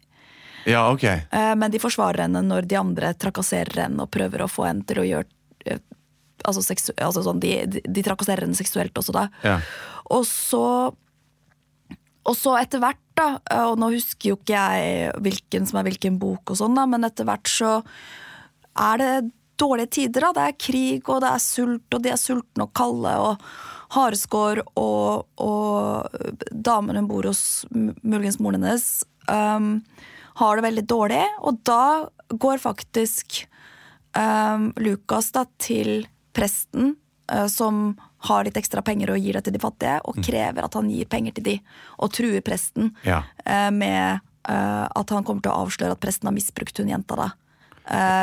Ja, 0.67 0.91
ok. 0.91 1.07
Men 1.31 1.71
de 1.71 1.79
forsvarer 1.79 2.27
henne 2.27 2.43
når 2.45 2.67
de 2.67 2.75
andre 2.75 3.13
trakasserer 3.13 3.87
henne 3.87 4.03
og 4.03 4.11
prøver 4.11 4.43
å 4.43 4.51
få 4.51 4.67
henne 4.67 4.85
til 4.85 4.99
å 5.01 5.07
gjøre 5.07 5.31
Altså, 6.41 6.63
seksu 6.65 6.93
altså 6.97 7.21
sånn, 7.21 7.41
de, 7.43 7.51
de, 7.69 7.81
de 7.85 8.03
trakasserer 8.05 8.47
henne 8.47 8.57
seksuelt 8.57 8.97
også, 8.97 9.13
da. 9.13 9.27
Ja. 9.45 9.59
Og 10.09 10.25
så 10.25 10.65
Og 12.21 12.35
så 12.37 12.55
etter 12.59 12.81
hvert, 12.81 13.01
da, 13.17 13.39
og 13.65 13.79
nå 13.81 13.91
husker 13.95 14.31
jo 14.31 14.35
ikke 14.37 14.53
jeg 14.53 15.13
hvilken 15.25 15.65
som 15.65 15.79
er 15.79 15.87
hvilken 15.89 16.19
bok, 16.21 16.53
og 16.53 16.59
sånn 16.59 16.75
da, 16.77 16.85
men 16.89 17.05
etter 17.07 17.25
hvert 17.25 17.49
så 17.49 17.71
er 18.77 19.01
det 19.01 19.13
dårlige 19.61 19.89
tider. 19.97 20.21
da, 20.27 20.31
Det 20.33 20.43
er 20.47 20.57
krig, 20.57 21.09
og 21.09 21.21
det 21.21 21.31
er 21.31 21.41
sult, 21.41 21.87
og 21.93 22.01
de 22.03 22.11
er 22.13 22.21
sultne 22.21 22.67
og 22.67 22.73
kalde, 22.77 23.13
og 23.21 23.41
hareskår, 23.91 24.61
og, 24.79 25.27
og 25.41 26.07
damen 26.51 27.01
hun 27.01 27.09
bor 27.09 27.27
hos, 27.27 27.65
muligens 27.73 28.39
moren 28.39 28.63
hennes, 28.63 29.03
um, 29.27 29.81
har 30.39 30.57
det 30.57 30.65
veldig 30.65 30.85
dårlig. 30.87 31.23
Og 31.41 31.59
da 31.67 32.07
går 32.31 32.61
faktisk 32.63 33.43
Lukas 34.81 35.31
da 35.31 35.45
til 35.61 36.07
presten, 36.35 36.95
uh, 37.31 37.47
som 37.47 37.93
har 38.27 38.45
litt 38.45 38.57
ekstra 38.59 38.83
penger 38.85 39.13
og 39.13 39.21
gir 39.23 39.37
det 39.37 39.45
til 39.47 39.55
de 39.55 39.61
fattige, 39.61 39.99
og 40.05 40.19
krever 40.21 40.67
at 40.67 40.75
han 40.77 40.89
gir 40.91 41.07
penger 41.09 41.37
til 41.37 41.47
de, 41.47 41.55
og 41.97 42.11
truer 42.13 42.43
presten 42.45 42.91
Ja. 43.07 43.23
uh, 43.45 43.71
med 43.73 44.21
uh, 44.49 44.85
at 44.87 45.13
han 45.15 45.23
kommer 45.23 45.41
til 45.41 45.51
å 45.53 45.65
avsløre 45.65 45.95
at 45.97 46.03
presten 46.03 46.29
har 46.29 46.35
misbrukt 46.35 46.77
hun 46.77 46.91
jenta 46.91 47.17
da, 47.17 47.31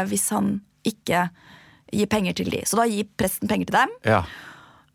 hvis 0.07 0.29
han 0.31 0.61
ikke 0.87 1.25
gir 1.93 2.07
penger 2.09 2.37
til 2.39 2.49
de. 2.53 2.61
Så 2.65 2.79
da 2.79 2.87
gir 2.89 3.09
presten 3.19 3.51
penger 3.51 3.73
til 3.73 3.81
dem. 3.81 3.97
ja. 4.07 4.23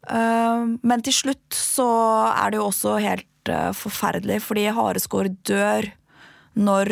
Uh, 0.04 0.76
men 0.84 1.00
til 1.00 1.14
slutt 1.16 1.56
så 1.56 1.88
er 2.34 2.52
det 2.52 2.58
jo 2.60 2.66
også 2.68 2.98
helt 3.00 3.52
forferdelig, 3.76 4.42
fordi 4.44 4.66
Hareskår 4.72 5.30
dør 5.48 5.88
når 6.60 6.92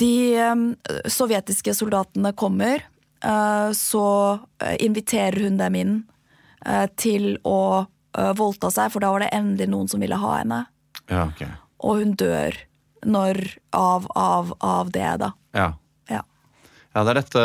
de 0.00 0.12
um, 0.42 0.68
sovjetiske 1.10 1.74
soldatene 1.76 2.32
kommer. 2.36 2.84
uh, 3.24 3.72
så 3.72 4.06
uh, 4.36 4.76
inviterer 4.80 5.46
hun 5.46 5.58
dem 5.62 5.80
inn 5.82 5.96
til 6.98 7.36
å 7.46 7.86
voldta 8.34 8.72
seg, 8.74 8.88
for 8.90 9.04
da 9.04 9.12
var 9.12 9.22
det 9.22 9.28
endelig 9.36 9.68
noen 9.70 9.90
som 9.92 10.00
ville 10.02 10.16
ha 10.18 10.30
henne. 10.40 10.56
Ja, 11.06 11.28
okay. 11.28 11.52
Og 11.84 12.00
hun 12.00 12.14
dør 12.18 12.56
når 13.06 13.38
av, 13.76 14.08
av, 14.18 14.50
av 14.64 14.90
det, 14.90 15.10
da. 15.22 15.28
Ja. 15.54 15.68
Ja. 16.10 16.22
Ja, 16.96 17.04
det 17.04 17.12
er, 17.12 17.20
dette, 17.20 17.44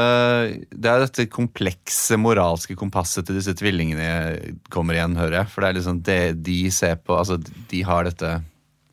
det 0.71 0.89
er 0.89 1.03
dette 1.03 1.27
komplekse 1.29 2.17
moralske 2.17 2.77
kompasset 2.79 3.27
til 3.27 3.37
disse 3.37 3.53
tvillingene 3.59 4.55
kommer 4.73 4.97
igjen, 4.97 5.19
hører 5.19 5.41
jeg. 5.41 5.51
For 5.51 5.61
det 5.61 5.69
er 5.69 5.77
liksom 5.81 6.01
det 6.07 6.21
de 6.47 6.59
ser 6.73 6.97
på 7.03 7.19
Altså, 7.19 7.37
de 7.69 7.83
har 7.85 8.07
dette 8.07 8.37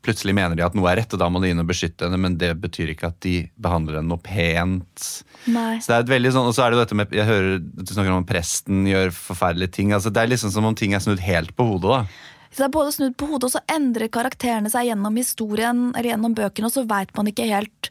Plutselig 0.07 0.35
mener 0.37 0.55
de 0.57 0.63
at 0.63 0.77
noe 0.79 0.89
er 0.93 1.01
rett, 1.01 1.13
og 1.13 1.21
da 1.21 1.27
må 1.29 1.41
de 1.43 1.51
inn 1.53 1.61
og 1.61 1.69
beskytte 1.69 2.07
henne, 2.07 2.21
men 2.23 2.37
det 2.39 2.53
betyr 2.63 2.93
ikke 2.95 3.11
at 3.11 3.19
de 3.25 3.35
behandler 3.61 3.99
henne 3.99 4.13
noe 4.13 4.23
pent. 4.23 5.09
Nei. 5.51 5.81
Så 5.83 5.91
det 5.91 5.97
er 5.97 6.07
et 6.07 6.15
veldig 6.15 6.33
sånn, 6.37 6.49
Og 6.49 6.55
så 6.57 6.65
er 6.65 6.71
det 6.71 6.79
jo 6.79 6.83
dette 6.85 6.99
med 6.99 7.13
Jeg 7.15 7.29
hører 7.29 7.61
du 7.61 7.93
snakker 7.93 8.15
om 8.15 8.23
at 8.23 8.31
presten 8.31 8.87
gjør 8.89 9.13
forferdelige 9.15 9.75
ting. 9.79 9.93
altså 9.93 10.13
Det 10.15 10.23
er 10.23 10.31
liksom 10.33 10.53
som 10.55 10.67
om 10.69 10.77
ting 10.79 10.95
er 10.95 11.03
snudd 11.05 11.23
helt 11.25 11.55
på 11.57 11.67
hodet. 11.67 11.91
da. 11.91 12.35
Så 12.51 12.63
det 12.63 12.67
er 12.69 12.75
både 12.79 12.93
snudd 12.97 13.17
på 13.21 13.29
hodet, 13.29 13.51
og 13.51 13.55
så 13.55 13.65
endrer 13.75 14.11
karakterene 14.13 14.71
seg 14.73 14.89
gjennom 14.89 15.17
historien 15.21 15.89
eller 15.93 16.13
gjennom 16.13 16.37
bøkene, 16.37 16.71
og 16.71 16.75
så 16.75 16.87
veit 16.89 17.13
man 17.17 17.29
ikke 17.31 17.49
helt 17.51 17.91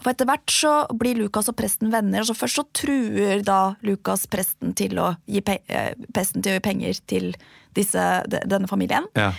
For 0.00 0.14
etter 0.14 0.24
hvert 0.24 0.48
så 0.48 0.70
blir 0.96 1.18
Lukas 1.18 1.50
og 1.50 1.58
presten 1.58 1.90
venner, 1.92 2.22
og 2.22 2.30
så 2.30 2.36
først 2.38 2.56
så 2.56 2.64
truer 2.72 3.42
da 3.44 3.74
Lukas 3.84 4.22
presten 4.32 4.72
til 4.72 4.96
å 4.96 5.10
gi, 5.28 5.42
pe 5.44 5.58
eh, 5.68 5.92
presten 6.14 6.40
til 6.40 6.54
å 6.54 6.56
gi 6.56 6.62
penger 6.64 7.00
til 7.10 7.34
disse, 7.76 8.06
denne 8.30 8.70
familien. 8.70 9.04
Ja. 9.12 9.34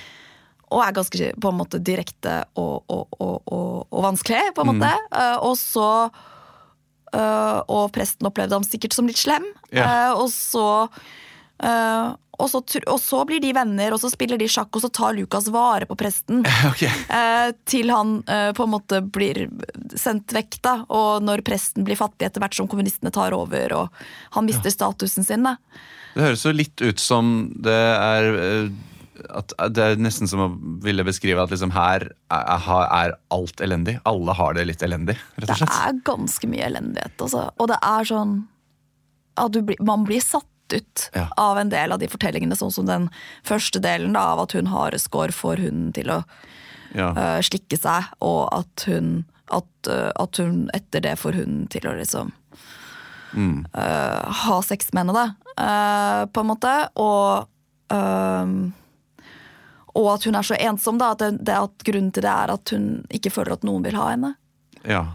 Og 0.72 0.84
er 0.86 0.96
ganske 0.96 1.32
på 1.36 1.52
en 1.52 1.60
måte 1.60 1.82
direkte 1.84 2.42
og, 2.60 2.84
og, 2.88 3.18
og, 3.20 3.52
og, 3.52 4.00
vanskelig, 4.08 4.54
på 4.56 4.64
en 4.64 4.72
måte. 4.72 4.92
Eh, 5.12 5.38
og 5.44 5.58
så 5.60 5.90
uh, 6.08 7.60
Og 7.68 7.92
presten 7.96 8.30
opplevde 8.30 8.56
ham 8.56 8.68
sikkert 8.68 8.96
som 8.96 9.10
litt 9.10 9.20
slem. 9.20 9.46
Yeah. 9.72 10.14
Uh, 10.16 10.24
og 10.24 10.30
så 10.32 10.68
eh, 11.64 12.12
og 12.42 12.50
så, 12.50 12.62
og 12.90 13.00
så 13.02 13.22
blir 13.30 13.42
de 13.44 13.52
venner, 13.54 13.94
og 13.94 14.02
så 14.02 14.10
spiller 14.10 14.40
de 14.40 14.48
sjakk, 14.50 14.72
og 14.74 14.84
så 14.84 14.90
tar 14.94 15.16
Lukas 15.18 15.50
vare 15.54 15.88
på 15.90 15.98
presten. 16.00 16.42
Okay. 16.72 16.90
eh, 17.12 17.52
til 17.68 17.92
han 17.92 18.22
eh, 18.30 18.52
på 18.56 18.64
en 18.66 18.72
måte 18.72 19.02
blir 19.04 19.44
sendt 20.00 20.32
vekk, 20.34 20.60
da. 20.64 20.76
Og 20.94 21.24
når 21.26 21.44
presten 21.46 21.86
blir 21.86 22.00
fattig 22.00 22.30
etter 22.30 22.44
hvert 22.44 22.56
som 22.56 22.70
kommunistene 22.72 23.12
tar 23.14 23.36
over, 23.36 23.76
og 23.76 24.04
han 24.38 24.48
mister 24.48 24.74
statusen 24.74 25.28
sin. 25.28 25.46
da. 25.46 25.58
Det 26.16 26.26
høres 26.26 26.46
jo 26.46 26.54
litt 26.56 26.82
ut 26.82 27.02
som 27.02 27.52
det 27.66 27.76
er 27.76 28.72
at 29.30 29.54
Det 29.74 29.84
er 29.84 29.96
nesten 30.02 30.28
som 30.28 30.40
å 30.40 30.48
ville 30.84 31.04
beskrive 31.04 31.42
at 31.44 31.52
liksom 31.54 31.72
her 31.76 32.08
er, 32.32 32.62
er 33.02 33.14
alt 33.32 33.62
elendig. 33.62 34.00
Alle 34.06 34.34
har 34.34 34.54
det 34.58 34.66
litt 34.68 34.82
elendig, 34.86 35.18
rett 35.38 35.48
Det 35.48 35.56
og 35.58 35.62
slett. 35.62 35.76
er 35.88 36.00
ganske 36.08 36.48
mye 36.52 36.66
elendighet, 36.70 37.18
altså. 37.22 37.50
Og 37.60 37.68
det 37.72 37.78
er 37.82 38.04
sånn 38.10 38.48
at 39.38 39.52
du 39.52 39.62
blir, 39.62 39.78
Man 39.82 40.04
blir 40.06 40.22
satt 40.22 40.46
ut 40.74 41.10
Ja. 41.16 41.28
av 41.38 41.58
en 41.58 41.70
del 41.70 41.92
av 41.92 42.00
de 42.00 42.08
fortellingene, 42.08 42.56
sånn 42.56 42.72
som 42.72 42.86
den 42.86 43.10
første 43.44 43.82
delen 43.84 44.14
da, 44.14 44.22
av 44.34 44.40
at 44.46 44.54
hun 44.54 44.68
hareskår 44.72 45.34
får 45.36 45.58
hunden 45.66 45.94
til 45.94 46.08
å 46.10 46.24
Ja. 46.96 47.10
uh, 47.12 47.40
slikke 47.42 47.78
seg, 47.80 48.04
og 48.22 48.50
at 48.54 48.84
hun, 48.88 49.26
at, 49.52 49.64
uh, 49.88 50.12
at 50.20 50.36
hun 50.38 50.70
etter 50.74 51.02
det 51.02 51.18
får 51.20 51.34
hunden 51.36 51.68
til 51.70 51.82
å 51.88 51.96
liksom 52.00 52.32
Mm. 53.34 53.66
uh, 53.76 54.32
ha 54.32 54.62
sex 54.62 54.92
med 54.94 55.06
henne, 55.08 55.14
da. 55.14 56.26
på 56.34 56.40
en 56.42 56.48
måte. 56.48 56.90
Og 56.96 57.48
og 59.96 60.08
at 60.14 60.24
hun 60.28 60.36
er 60.40 60.46
så 60.48 60.56
ensom, 60.60 60.98
da. 61.02 61.12
At, 61.16 61.24
det, 61.40 61.56
at 61.58 61.84
grunnen 61.88 62.12
til 62.16 62.24
det 62.26 62.32
er 62.32 62.54
at 62.54 62.72
hun 62.76 62.86
ikke 63.12 63.32
føler 63.34 63.58
at 63.58 63.64
noen 63.68 63.84
vil 63.86 63.98
ha 64.00 64.10
henne. 64.14 64.36
ja. 64.88 65.06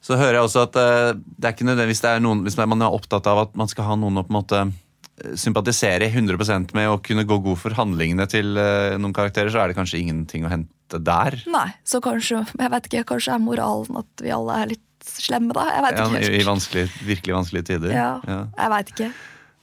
Så 0.00 0.16
hører 0.16 0.38
jeg 0.38 0.46
også 0.46 0.62
at 0.64 0.76
eh, 0.80 1.10
det 1.36 1.48
er 1.48 1.52
ikke 1.52 1.66
nødvendigvis 1.68 2.00
det 2.00 2.10
er 2.14 2.22
noen, 2.24 2.40
hvis 2.46 2.56
man 2.56 2.80
er 2.80 2.94
opptatt 2.96 3.26
av 3.28 3.42
at 3.42 3.56
man 3.58 3.68
skal 3.68 3.84
ha 3.90 3.96
noen 3.98 4.16
å 4.16 4.24
på 4.24 4.32
en 4.32 4.36
måte 4.38 4.60
eh, 4.62 5.34
sympatisere 5.36 6.06
100 6.08 6.72
med 6.78 6.88
og 6.88 7.02
kunne 7.04 7.26
gå 7.28 7.36
god 7.44 7.58
for 7.60 7.76
handlingene 7.76 8.24
til 8.30 8.56
eh, 8.56 8.94
noen 8.96 9.12
karakterer, 9.16 9.52
så 9.52 9.60
er 9.60 9.68
det 9.72 9.76
kanskje 9.76 10.00
ingenting 10.00 10.46
å 10.48 10.52
hente 10.54 11.02
der. 11.04 11.36
Nei, 11.52 11.66
så 11.84 12.00
kanskje 12.00 12.40
jeg 12.46 12.72
vet 12.72 12.88
ikke, 12.88 13.04
kanskje 13.12 13.34
er 13.36 13.42
moralen 13.44 14.00
at 14.00 14.24
vi 14.24 14.32
alle 14.32 14.56
er 14.62 14.72
litt 14.72 14.84
slemme, 15.08 15.52
da? 15.56 15.66
Jeg 15.74 15.84
vet 15.84 15.98
Ja, 16.00 16.06
ikke 16.22 16.40
I 16.40 16.46
vanskelig, 16.46 16.86
virkelig 17.10 17.36
vanskelige 17.42 17.68
tider. 17.74 17.92
Ja, 17.92 18.08
Ja. 18.28 18.40
jeg 18.62 18.72
vet 18.76 18.94
ikke. 18.94 19.10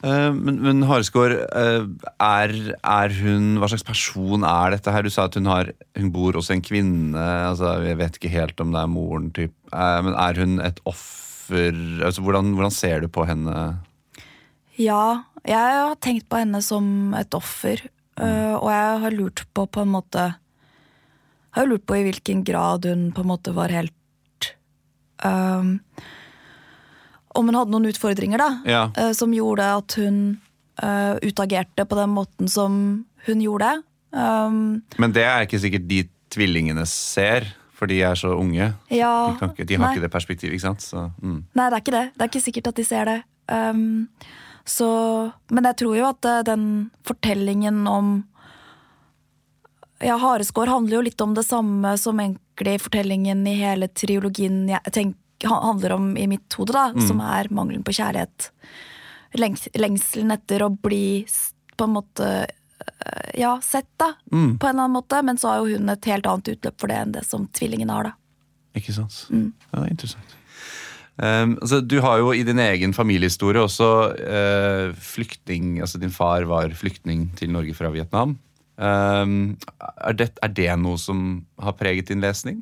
Eh, 0.05 0.31
Men, 0.35 0.59
men 0.61 0.83
Haresgaard, 0.85 1.33
eh, 1.57 1.85
er, 2.21 2.53
er 2.77 3.15
hun 3.21 3.55
Hva 3.61 3.69
slags 3.71 3.85
person 3.87 4.45
er 4.45 4.75
dette 4.75 4.93
her? 4.93 5.05
Du 5.05 5.13
sa 5.13 5.25
at 5.29 5.37
hun, 5.39 5.49
har, 5.49 5.71
hun 5.97 6.11
bor 6.13 6.37
hos 6.37 6.51
en 6.53 6.63
kvinne. 6.65 7.25
altså 7.49 7.77
Jeg 7.85 7.99
vet 8.01 8.19
ikke 8.19 8.33
helt 8.35 8.61
om 8.61 8.75
det 8.75 8.83
er 8.83 8.91
moren, 8.91 9.31
typ. 9.35 9.53
Eh, 9.71 9.99
Men 10.05 10.13
er 10.13 10.41
hun 10.43 10.59
et 10.61 10.79
offer? 10.85 11.73
Altså, 12.05 12.23
hvordan, 12.25 12.53
hvordan 12.57 12.73
ser 12.73 13.03
du 13.05 13.09
på 13.13 13.25
henne? 13.29 13.65
Ja, 14.81 15.25
jeg 15.45 15.75
har 15.77 15.93
tenkt 16.01 16.25
på 16.29 16.39
henne 16.41 16.61
som 16.65 17.13
et 17.17 17.33
offer. 17.37 17.85
Mm. 18.15 18.55
og 18.63 18.69
jeg 18.71 18.99
har 19.03 19.11
lurt 19.11 19.41
på 19.51 19.65
på 19.67 19.81
en 19.83 19.89
måte 19.91 20.21
Har 21.51 21.65
lurt 21.67 21.83
på 21.83 21.97
i 21.97 22.05
hvilken 22.05 22.45
grad 22.47 22.85
hun 22.87 23.09
på 23.11 23.25
en 23.25 23.27
måte 23.27 23.51
var 23.51 23.73
helt 23.75 24.47
øhm, 25.19 25.81
Om 27.35 27.49
hun 27.51 27.57
hadde 27.59 27.71
noen 27.75 27.89
utfordringer, 27.91 28.39
da. 28.41 28.49
Ja. 28.69 28.83
uh, 28.97 29.11
som 29.17 29.33
gjorde 29.35 29.65
at 29.81 29.95
hun 29.99 30.19
uh, 30.83 31.15
utagerte 31.25 31.85
på 31.85 31.97
den 31.99 32.13
måten 32.15 32.47
som 32.51 32.77
hun 33.27 33.41
gjorde. 33.43 33.73
Um, 34.15 34.81
Men 35.01 35.11
det 35.15 35.23
er 35.27 35.43
ikke 35.47 35.59
sikkert 35.59 35.87
de 35.89 36.03
tvillingene 36.31 36.85
ser, 36.87 37.47
for 37.75 37.91
de 37.91 37.97
er 38.07 38.15
så 38.15 38.31
unge. 38.39 38.69
ja, 38.93 39.11
De, 39.39 39.49
ikke, 39.51 39.65
de 39.67 39.75
har 39.75 39.83
nei. 39.87 39.93
ikke 39.97 40.05
det 40.07 40.11
perspektivet, 40.13 40.55
ikke 40.55 40.67
sant? 40.69 40.81
Så, 40.85 41.09
mm. 41.21 41.41
Nei, 41.59 41.65
det 41.69 41.75
er 41.75 41.83
ikke 41.83 41.95
det. 41.97 42.05
Det 42.15 42.23
er 42.25 42.31
ikke 42.31 42.43
sikkert 42.45 42.67
at 42.71 42.79
de 42.79 42.85
ser 42.87 43.05
det. 43.11 43.17
Um, 43.51 43.83
så, 44.65 44.87
men 45.51 45.67
jeg 45.69 45.77
tror 45.83 45.97
jo 45.99 46.05
at 46.07 46.25
eh, 46.25 46.39
den 46.47 46.63
fortellingen 47.05 47.83
om 47.85 48.15
Ja, 50.03 50.15
Hareskår 50.19 50.67
handler 50.67 50.97
jo 50.97 51.03
litt 51.05 51.21
om 51.23 51.33
det 51.37 51.43
samme 51.47 51.91
som 52.01 52.19
egentlig 52.19 52.79
fortellingen 52.83 53.45
i 53.47 53.53
hele 53.61 53.87
triologien 53.87 54.65
jeg 54.69 54.91
tenk, 54.95 55.13
ha- 55.15 55.24
handler 55.49 55.95
om 55.95 56.17
i 56.17 56.27
mitt 56.27 56.53
hode, 56.58 56.73
da. 56.73 56.89
Som 57.08 57.21
er 57.23 57.49
mangelen 57.53 57.84
på 57.86 57.95
kjærlighet. 57.95 58.49
Lengs, 59.39 59.67
lengselen 59.75 60.31
etter 60.36 60.63
å 60.63 60.71
bli 60.71 61.25
på 61.75 61.88
en 61.88 61.95
måte 61.97 62.29
eh, 62.45 63.31
ja, 63.41 63.58
sett, 63.63 63.89
da. 64.01 64.13
På 64.29 64.38
en 64.38 64.55
eller 64.60 64.88
annen 64.88 64.95
måte. 64.95 65.21
Men 65.25 65.41
så 65.41 65.51
har 65.51 65.63
jo 65.63 65.77
hun 65.77 65.91
et 65.91 66.10
helt 66.12 66.29
annet 66.29 66.55
utløp 66.55 66.79
for 66.81 66.91
det 66.91 67.01
enn 67.01 67.13
det 67.17 67.25
som 67.27 67.49
tvillingene 67.55 67.97
har, 67.97 68.12
da. 68.12 68.15
Ikke 68.75 68.95
sant? 68.95 69.21
Mm. 69.31 69.51
Ja, 69.69 69.77
det 69.77 69.86
er 69.86 69.93
interessant. 69.93 70.39
Um, 71.15 71.53
altså, 71.62 71.79
du 71.79 72.01
har 72.03 72.19
jo 72.19 72.34
i 72.36 72.43
din 72.43 72.60
egen 72.60 72.91
familiehistorie 72.91 73.62
også 73.63 73.86
uh, 74.19 74.89
flyktning 74.99 75.77
Altså 75.79 75.95
din 76.01 76.12
far 76.12 76.43
var 76.43 76.73
flyktning 76.75 77.29
til 77.39 77.53
Norge 77.55 77.71
fra 77.77 77.88
Vietnam. 77.93 78.34
Um, 78.75 79.55
er, 79.79 80.17
det, 80.19 80.34
er 80.43 80.51
det 80.51 80.67
noe 80.81 80.99
som 80.99 81.45
har 81.63 81.77
preget 81.79 82.12
din 82.12 82.19
lesning? 82.19 82.60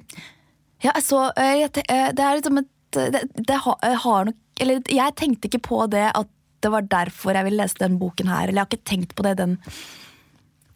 Ja, 0.84 0.94
så 1.02 1.32
eh, 1.40 1.64
eh, 1.64 2.10
Det 2.14 2.24
er 2.24 2.38
liksom 2.38 2.60
et 2.60 2.68
eh, 2.68 2.73
det, 2.94 3.24
det 3.36 3.60
har, 3.66 3.78
jeg 3.82 4.00
har 4.06 4.30
nok 4.30 4.62
Eller 4.62 4.82
jeg 4.92 5.16
tenkte 5.18 5.50
ikke 5.50 5.64
på 5.66 5.84
det 5.92 6.08
at 6.14 6.30
det 6.64 6.72
var 6.72 6.86
derfor 6.88 7.36
jeg 7.36 7.48
ville 7.48 7.60
lese 7.60 7.80
den 7.82 7.98
boken 8.00 8.30
her. 8.32 8.48
Eller 8.48 8.62
jeg 8.62 8.64
har 8.64 8.72
ikke 8.72 8.90
tenkt 8.90 9.16
på 9.18 9.26
det 9.26 9.34
i 9.36 9.42
den 9.42 9.58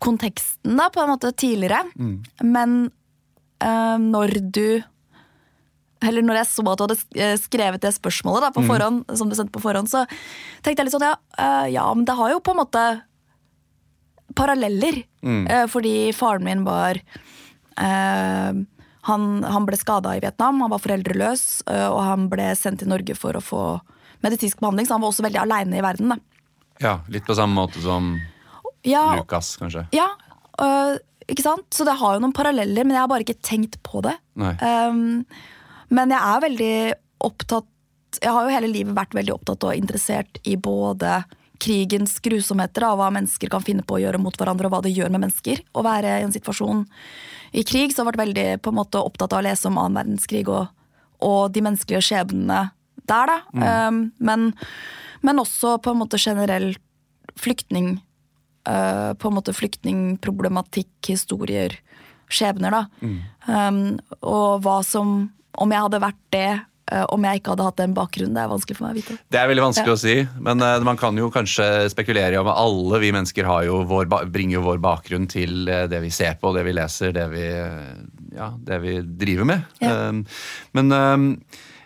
konteksten 0.03 0.77
da, 0.77 0.89
på 0.93 1.03
en 1.03 1.12
måte 1.13 1.32
tidligere. 1.32 1.86
Men 2.43 2.91
øh, 3.63 3.97
når 4.01 4.34
du 4.51 4.82
eller 6.06 6.21
når 6.21 6.41
jeg 6.41 6.49
så 6.51 6.62
at 6.62 6.77
du 6.77 6.84
hadde 6.86 6.97
eh, 7.17 7.36
skrevet 7.41 7.82
det 7.82 7.93
spørsmålet 7.95 8.43
da, 8.45 8.51
på 8.53 8.62
forhånd, 8.67 8.99
som 9.17 9.30
du 9.30 9.36
sendte 9.38 9.56
på 9.56 9.63
forhånd, 9.63 9.89
så 9.89 10.03
tenkte 10.62 10.82
jeg 10.82 10.89
litt 10.89 10.93
sånn 10.93 11.08
ja, 11.08 11.15
øh, 11.41 11.67
ja, 11.73 11.86
men 11.95 12.06
det 12.06 12.17
har 12.19 12.34
jo 12.36 12.41
på 12.43 12.53
en 12.53 12.60
måte 12.62 12.84
paralleller. 14.38 15.01
Eh, 15.49 15.65
fordi 15.71 15.95
faren 16.13 16.45
min 16.45 16.63
var 16.67 16.99
eh, 17.82 18.51
han, 19.08 19.43
han 19.48 19.65
ble 19.67 19.78
skada 19.80 20.15
i 20.17 20.22
Vietnam, 20.24 20.62
han 20.63 20.72
var 20.74 20.82
foreldreløs, 20.84 21.43
eh, 21.72 21.88
og 21.88 22.02
han 22.04 22.28
ble 22.32 22.50
sendt 22.60 22.84
til 22.84 22.91
Norge 22.91 23.15
for 23.17 23.38
å 23.39 23.43
få 23.43 23.62
medisinsk 24.26 24.60
behandling, 24.60 24.88
så 24.89 24.98
han 24.98 25.04
var 25.06 25.13
også 25.13 25.26
veldig 25.28 25.41
aleine 25.43 25.78
i 25.80 25.84
verden. 25.86 26.12
Da. 26.13 26.17
Ja, 26.84 26.93
Litt 27.13 27.26
på 27.28 27.36
samme 27.38 27.58
måte 27.58 27.82
som 27.84 28.15
Ja, 28.86 29.15
Lukas, 29.17 29.56
kanskje. 29.60 29.88
ja 29.96 30.10
øh, 30.62 30.98
ikke 31.28 31.43
sant? 31.43 31.67
Så 31.76 31.84
det 31.88 31.98
har 32.00 32.15
jo 32.15 32.22
noen 32.24 32.36
paralleller, 32.36 32.86
men 32.86 32.96
jeg 32.96 33.04
har 33.04 33.10
bare 33.12 33.26
ikke 33.26 33.41
tenkt 33.43 33.80
på 33.84 34.00
det. 34.06 34.13
Um, 34.38 35.26
men 35.91 36.13
jeg 36.13 36.20
er 36.24 36.43
veldig 36.46 36.76
opptatt 37.28 37.67
Jeg 38.22 38.32
har 38.32 38.46
jo 38.46 38.54
hele 38.54 38.70
livet 38.72 38.96
vært 38.96 39.15
veldig 39.17 39.34
opptatt 39.34 39.65
og 39.67 39.76
interessert 39.76 40.39
i 40.48 40.56
både 40.56 41.17
krigens 41.62 42.17
grusomheter, 42.24 42.86
da, 42.86 42.93
hva 42.98 43.10
mennesker 43.13 43.52
kan 43.52 43.65
finne 43.65 43.86
på 43.86 43.98
å 43.98 44.02
gjøre 44.04 44.22
mot 44.22 44.36
hverandre, 44.38 44.70
og 44.70 44.76
hva 44.76 44.82
det 44.86 44.93
gjør 44.96 45.12
med 45.13 45.26
mennesker. 45.28 45.63
Å 45.74 45.84
være 45.86 46.20
i 46.20 46.26
en 46.26 46.34
situasjon 46.36 46.86
i 47.58 47.63
krig, 47.67 47.93
så 47.93 48.04
har 48.04 48.12
vært 48.12 48.24
veldig 48.26 48.48
på 48.63 48.74
en 48.74 48.80
måte, 48.80 49.02
opptatt 49.02 49.34
av 49.36 49.41
å 49.41 49.48
lese 49.48 49.70
om 49.70 49.80
annen 49.82 50.00
verdenskrig 50.02 50.46
og, 50.52 50.67
og 51.24 51.54
de 51.56 51.63
menneskelige 51.65 52.04
skjebnene 52.10 52.67
der, 53.08 53.32
da. 53.32 53.38
Um, 53.88 54.02
men, 54.20 54.52
men 55.26 55.41
også 55.41 55.78
på 55.84 55.93
en 55.93 56.02
måte 56.02 56.20
generell 56.22 56.74
flyktning 57.38 57.98
uh, 58.67 59.13
på 59.15 59.30
en 59.30 59.38
måte 59.38 59.56
flyktningproblematikk, 59.56 60.91
historier, 61.08 61.78
skjebner, 62.28 62.76
da. 62.76 63.12
Um, 63.48 63.98
og 64.20 64.63
hva 64.65 64.82
som 64.84 65.32
Om 65.58 65.72
jeg 65.74 65.82
hadde 65.82 66.00
vært 66.04 66.20
det, 66.36 66.50
om 67.12 67.26
jeg 67.28 67.41
ikke 67.41 67.52
hadde 67.54 67.65
hatt 67.67 67.80
den 67.82 67.93
bakgrunnen, 67.97 68.36
det 68.38 68.43
er 68.45 68.52
vanskelig 68.52 68.78
for 68.78 68.86
meg 68.88 68.93
å 68.93 68.97
vite. 69.02 69.17
Det 69.34 69.39
er 69.41 69.50
veldig 69.52 69.63
vanskelig 69.65 69.91
Ja. 69.91 69.95
å 69.97 70.00
si, 70.00 70.15
men 70.45 70.63
uh, 70.63 70.78
man 70.88 71.00
kan 71.00 71.17
jo 71.19 71.28
kanskje 71.34 71.65
spekulere 71.91 72.39
om 72.39 72.47
alle 72.52 73.02
vi 73.04 73.12
mennesker 73.15 73.47
har 73.50 73.65
jo 73.67 73.82
vår, 73.89 74.08
bringer 74.32 74.60
jo 74.60 74.65
vår 74.67 74.80
bakgrunn 74.84 75.28
til 75.32 75.67
eh, 75.67 75.86
det 75.91 76.00
vi 76.04 76.12
ser 76.13 76.38
på, 76.39 76.54
det 76.56 76.63
vi 76.67 76.76
leser, 76.78 77.12
det 77.15 77.28
vi, 77.34 77.43
eh, 77.43 78.00
ja, 78.38 78.52
det 78.69 78.80
vi 78.84 78.95
driver 79.04 79.50
med. 79.52 79.67
Ja. 79.84 80.10
Um, 80.10 80.23
men 80.78 80.91
um, 80.95 81.28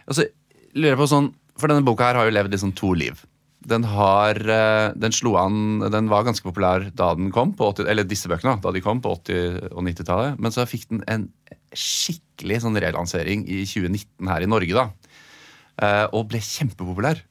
altså, 0.06 0.28
lurer 0.76 0.94
jeg 0.94 1.02
på 1.02 1.10
sånn, 1.12 1.32
for 1.60 1.72
denne 1.72 1.86
boka 1.86 2.10
her 2.10 2.20
har 2.22 2.30
jo 2.30 2.36
levd 2.38 2.54
liksom 2.56 2.74
to 2.78 2.94
liv. 2.98 3.24
Den 3.66 3.86
har, 3.86 4.38
uh, 4.50 4.94
den 4.98 5.14
slo 5.14 5.36
an, 5.42 5.82
den 5.94 6.10
var 6.10 6.26
ganske 6.26 6.46
populær 6.46 6.88
da 6.98 7.12
den 7.18 7.34
kom, 7.34 7.56
på 7.58 7.74
80, 7.74 7.90
eller 7.92 8.08
disse 8.10 8.30
bøkene 8.32 8.58
da 8.62 8.74
de 8.74 8.82
kom 8.86 9.02
på 9.04 9.14
80- 9.20 9.72
og 9.74 9.84
90-tallet, 9.90 10.40
men 10.42 10.54
så 10.54 10.66
fikk 10.70 10.88
den 10.94 11.04
en 11.10 11.28
skikkelig 11.78 12.62
sånn 12.64 12.80
relansering 12.84 13.46
i 13.48 13.64
2019 13.70 14.32
her 14.32 14.44
i 14.44 14.50
Norge 14.50 14.76
da 14.76 14.90
eh, 15.82 16.06
og 16.12 16.28
ble 16.32 16.42
kjempepopulær. 16.44 17.24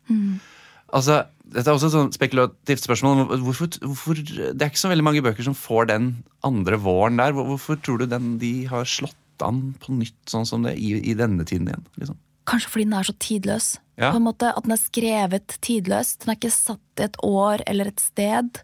Altså, 0.91 1.21
dette 1.45 1.69
er 1.71 1.77
også 1.77 1.91
et 1.91 1.95
sånn 1.95 2.15
spekulativt 2.15 2.87
spørsmål. 2.87 3.23
Hvorfor, 3.45 3.71
hvorfor, 3.85 4.19
det 4.19 4.57
er 4.57 4.71
ikke 4.71 4.83
så 4.83 4.91
veldig 4.91 5.07
mange 5.07 5.23
bøker 5.25 5.47
som 5.47 5.57
får 5.57 5.91
den 5.93 6.11
andre 6.47 6.79
våren 6.83 7.21
der. 7.21 7.37
Hvorfor 7.37 7.79
tror 7.79 8.01
du 8.03 8.09
den, 8.11 8.37
de 8.43 8.55
har 8.71 8.89
slått 8.89 9.45
an 9.45 9.71
på 9.81 9.95
nytt 9.97 10.19
sånn 10.31 10.49
som 10.49 10.67
det 10.67 10.77
i, 10.81 10.97
i 11.13 11.15
denne 11.19 11.47
tiden 11.47 11.71
igjen? 11.71 11.87
Liksom? 12.01 12.19
Kanskje 12.51 12.73
fordi 12.73 12.89
den 12.89 12.99
er 12.99 13.07
så 13.07 13.17
tidløs. 13.23 13.71
Ja. 14.01 14.11
På 14.11 14.19
en 14.19 14.27
måte 14.27 14.51
At 14.57 14.65
den 14.65 14.75
er 14.75 14.81
skrevet 14.81 15.57
tidløst. 15.63 16.23
Den 16.23 16.33
er 16.33 16.39
ikke 16.41 16.55
satt 16.55 17.03
i 17.03 17.07
et 17.07 17.19
år 17.27 17.65
eller 17.71 17.93
et 17.93 18.03
sted. 18.03 18.63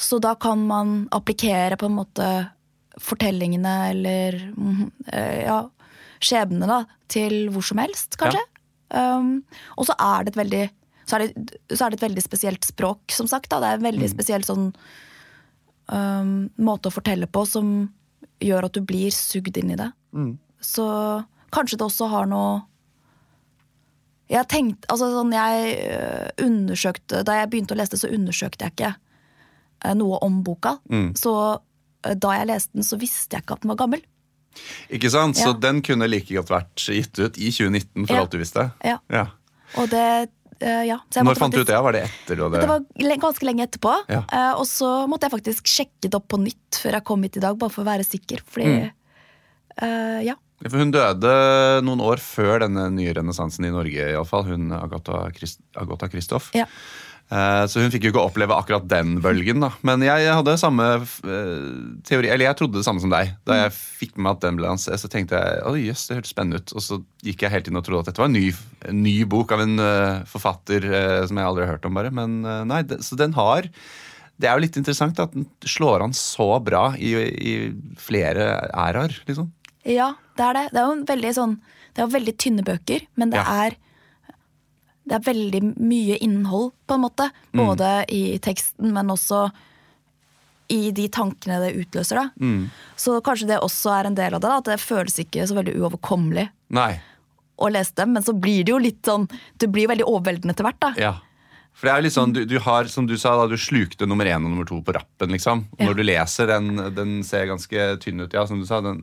Så 0.00 0.18
da 0.22 0.34
kan 0.40 0.62
man 0.66 1.04
applikere 1.12 1.76
på 1.76 1.90
en 1.90 1.98
måte 1.98 2.30
fortellingene 2.98 3.74
eller 3.92 4.38
mhm, 4.56 4.90
eh, 5.12 5.44
ja, 5.46 5.60
skjebnene 6.20 6.68
da, 6.68 6.80
til 7.10 7.48
hvor 7.54 7.64
som 7.66 7.80
helst, 7.82 8.18
kanskje. 8.20 8.42
Um, 8.90 9.44
og 9.78 9.86
så 9.86 9.94
er 10.02 10.26
det 10.26 10.32
et 10.32 10.40
veldig 10.40 10.64
så 11.06 11.16
er, 11.18 11.26
det, 11.26 11.58
så 11.74 11.84
er 11.84 11.90
det 11.90 11.98
et 11.98 12.06
veldig 12.06 12.22
spesielt 12.22 12.66
språk, 12.66 13.10
som 13.14 13.26
sagt. 13.30 13.48
Da. 13.50 13.58
Det 13.62 13.68
er 13.68 13.78
en 13.80 13.86
veldig 13.88 14.08
spesiell 14.12 14.44
sånn 14.46 14.68
um, 15.90 16.34
måte 16.62 16.90
å 16.90 16.94
fortelle 16.94 17.26
på 17.26 17.42
som 17.50 17.72
gjør 18.40 18.68
at 18.68 18.76
du 18.76 18.84
blir 18.86 19.10
sugd 19.14 19.58
inn 19.58 19.72
i 19.74 19.78
det. 19.80 19.90
Så 20.62 20.86
kanskje 21.54 21.80
det 21.80 21.86
også 21.86 22.10
har 22.12 22.28
noe 22.30 22.60
Jeg 24.30 24.46
tenkte, 24.46 24.86
altså 24.92 25.08
sånn 25.10 25.32
jeg 25.34 25.70
øh, 25.90 26.28
undersøkte 26.44 27.24
Da 27.26 27.38
jeg 27.40 27.48
begynte 27.50 27.74
å 27.74 27.78
lese 27.80 27.96
det, 27.96 28.00
så 28.02 28.10
undersøkte 28.14 28.66
jeg 28.66 28.74
ikke 28.76 28.90
øh, 28.92 29.94
noe 29.98 30.20
om 30.22 30.42
boka. 30.46 30.76
Så 31.18 31.32
øh, 31.34 31.58
da 32.02 32.32
jeg 32.38 32.46
leste 32.48 32.72
den, 32.78 32.86
så 32.86 32.98
visste 33.00 33.36
jeg 33.36 33.44
ikke 33.44 33.56
at 33.58 33.62
den 33.64 33.72
var 33.74 33.78
gammel. 33.82 34.02
Ikke 34.90 35.10
sant? 35.12 35.36
Så 35.38 35.52
den 35.60 35.78
kunne 35.86 36.08
like 36.10 36.32
godt 36.34 36.50
vært 36.50 36.82
gitt 36.90 37.18
ut 37.22 37.38
i 37.38 37.50
2019, 37.54 38.06
for 38.06 38.14
Ja. 38.16 38.20
alt 38.24 38.30
du 38.34 38.38
visste. 38.40 38.64
Ja. 38.84 38.96
Ja. 39.08 39.26
Og 39.78 39.88
det 39.92 40.04
uh, 40.62 40.82
Ja. 40.84 40.98
Når 41.22 41.38
fant 41.38 41.54
du 41.54 41.60
ut 41.62 41.66
det? 41.70 41.78
Var 41.78 41.92
det 41.92 42.02
etter? 42.08 42.36
Det? 42.36 42.60
Det 42.60 42.68
var 42.68 43.16
ganske 43.22 43.46
lenge 43.46 43.64
etterpå. 43.68 43.92
Ja. 44.10 44.24
Uh, 44.32 44.60
og 44.60 44.66
så 44.66 45.06
måtte 45.08 45.28
jeg 45.28 45.36
faktisk 45.38 45.70
sjekke 45.70 46.08
det 46.10 46.14
opp 46.18 46.26
på 46.28 46.40
nytt 46.42 46.80
før 46.82 46.98
jeg 46.98 47.04
kom 47.04 47.22
hit 47.22 47.36
i 47.38 47.44
dag, 47.46 47.56
bare 47.60 47.70
for 47.70 47.84
å 47.84 47.90
være 47.92 48.04
sikker. 48.04 48.42
Fordi 48.46 48.66
Mm. 48.66 48.90
uh, 49.82 50.20
Ja. 50.26 50.34
For 50.68 50.76
hun 50.76 50.90
døde 50.92 51.80
noen 51.86 52.02
år 52.04 52.18
før 52.20 52.60
denne 52.60 52.90
nye 52.92 53.14
renessansen 53.16 53.64
i 53.64 53.70
Norge, 53.72 54.10
iallfall. 54.12 54.44
Hun 54.44 54.70
Agatha, 54.76 55.30
Christ, 55.32 55.60
Agatha 55.74 56.08
Christoph. 56.12 56.50
Ja. 56.52 56.66
Eh, 57.30 57.64
Så 57.70 57.78
hun 57.80 57.92
fikk 57.94 58.08
jo 58.08 58.10
ikke 58.10 58.22
oppleve 58.26 58.56
akkurat 58.58 58.86
den 58.90 59.20
bølgen, 59.22 59.60
da. 59.62 59.68
Men 59.86 60.02
jeg 60.02 60.26
hadde 60.34 60.56
samme 60.58 60.86
eh, 60.98 61.68
teori, 62.06 62.26
eller 62.28 62.48
jeg 62.48 62.58
trodde 62.58 62.80
det 62.80 62.84
samme 62.86 63.02
som 63.02 63.12
deg. 63.12 63.30
Da 63.46 63.58
jeg 63.64 63.74
fikk 63.76 64.16
med 64.16 64.24
meg 64.26 64.32
at 64.36 64.44
den 64.48 64.58
ble 64.58 64.66
lansert, 64.66 64.98
så 64.98 65.10
tenkte 65.12 65.38
jeg 65.38 65.62
å 65.62 65.74
jøss, 65.78 66.08
det 66.10 66.16
hørtes 66.18 66.32
spennende 66.34 66.58
ut. 66.58 66.74
Og 66.74 66.82
så 66.82 66.98
gikk 67.22 67.44
jeg 67.46 67.54
helt 67.54 67.70
inn 67.70 67.78
og 67.78 67.84
trodde 67.86 68.02
at 68.02 68.10
dette 68.10 68.22
var 68.24 68.30
en 68.32 68.34
ny, 68.34 68.48
en 68.90 69.02
ny 69.04 69.16
bok 69.30 69.54
av 69.54 69.62
en 69.62 69.78
eh, 69.78 70.22
forfatter 70.30 70.88
som 71.30 71.38
jeg 71.38 71.46
aldri 71.52 71.66
har 71.68 71.76
hørt 71.76 71.86
om, 71.86 71.94
bare. 72.00 72.10
Men 72.10 72.40
nei, 72.66 72.82
så 73.04 73.18
den 73.20 73.36
har 73.38 73.68
Det 74.40 74.48
er 74.48 74.56
jo 74.56 74.64
litt 74.64 74.76
interessant 74.80 75.18
at 75.20 75.34
den 75.36 75.44
slår 75.68 76.02
an 76.02 76.14
så 76.16 76.46
bra 76.64 76.94
i, 76.96 77.12
i 77.14 77.54
flere 78.00 78.46
æraer, 78.72 79.12
liksom. 79.28 79.50
Ja, 79.84 80.14
det 80.36 80.44
er 80.48 80.56
det. 80.58 80.64
Det 80.72 80.80
er 80.80 80.86
jo 80.88 80.96
en 80.98 81.06
veldig 81.08 81.30
sånn 81.36 81.54
Det 81.94 82.00
er 82.02 82.06
jo 82.08 82.14
veldig 82.18 82.34
tynne 82.40 82.64
bøker, 82.64 83.06
men 83.20 83.30
det 83.30 83.38
Ja. 83.40 83.66
er 83.68 83.76
det 85.10 85.16
er 85.18 85.26
veldig 85.26 85.60
mye 85.82 86.16
innhold, 86.22 86.70
på 86.86 86.94
en 86.94 87.02
måte. 87.02 87.26
Mm. 87.50 87.60
Både 87.64 87.88
i 88.14 88.38
teksten, 88.42 88.92
men 88.94 89.10
også 89.10 89.48
i 90.70 90.92
de 90.94 91.08
tankene 91.10 91.56
det 91.64 91.72
utløser. 91.80 92.20
Da. 92.20 92.28
Mm. 92.38 92.68
Så 92.94 93.16
kanskje 93.26 93.48
det 93.50 93.56
også 93.58 93.90
er 93.96 94.06
en 94.06 94.18
del 94.18 94.36
av 94.36 94.42
det. 94.44 94.52
Da, 94.52 94.58
at 94.62 94.68
det 94.70 94.76
føles 94.84 95.18
ikke 95.18 95.48
så 95.50 95.56
veldig 95.58 95.74
uoverkommelig 95.80 96.46
Nei. 96.78 96.92
å 97.58 97.72
lese 97.74 97.96
dem. 97.98 98.14
Men 98.14 98.22
så 98.22 98.36
blir 98.38 98.62
det 98.62 98.70
jo 98.76 98.78
litt 98.78 99.02
sånn 99.02 99.26
Det 99.58 99.66
blir 99.74 99.90
veldig 99.90 100.06
overveldende 100.06 100.54
etter 100.54 100.68
hvert. 100.68 100.80
da. 100.86 100.92
Ja. 101.00 101.12
For 101.74 101.88
det 101.88 101.92
er 101.92 101.98
jo 101.98 102.06
litt 102.06 102.14
sånn, 102.18 102.32
du, 102.36 102.44
du 102.46 102.56
har, 102.62 102.86
som 102.92 103.06
du 103.10 103.16
sa, 103.18 103.34
da, 103.40 103.48
du 103.50 103.58
slukte 103.58 104.06
nummer 104.06 104.28
én 104.30 104.38
og 104.44 104.50
nummer 104.52 104.66
to 104.68 104.78
på 104.84 104.94
rappen, 104.94 105.34
liksom. 105.34 105.66
Og 105.74 105.82
Ja. 105.82 105.90
Når 105.90 105.98
du 105.98 106.02
leser 106.06 106.50
den, 106.54 106.70
den 106.94 107.12
ser 107.26 107.50
ganske 107.50 107.90
tynn 108.04 108.22
ut, 108.22 108.34
ja, 108.36 108.46
som 108.46 108.62
du 108.62 108.66
sa. 108.68 108.78
Den, 108.84 109.02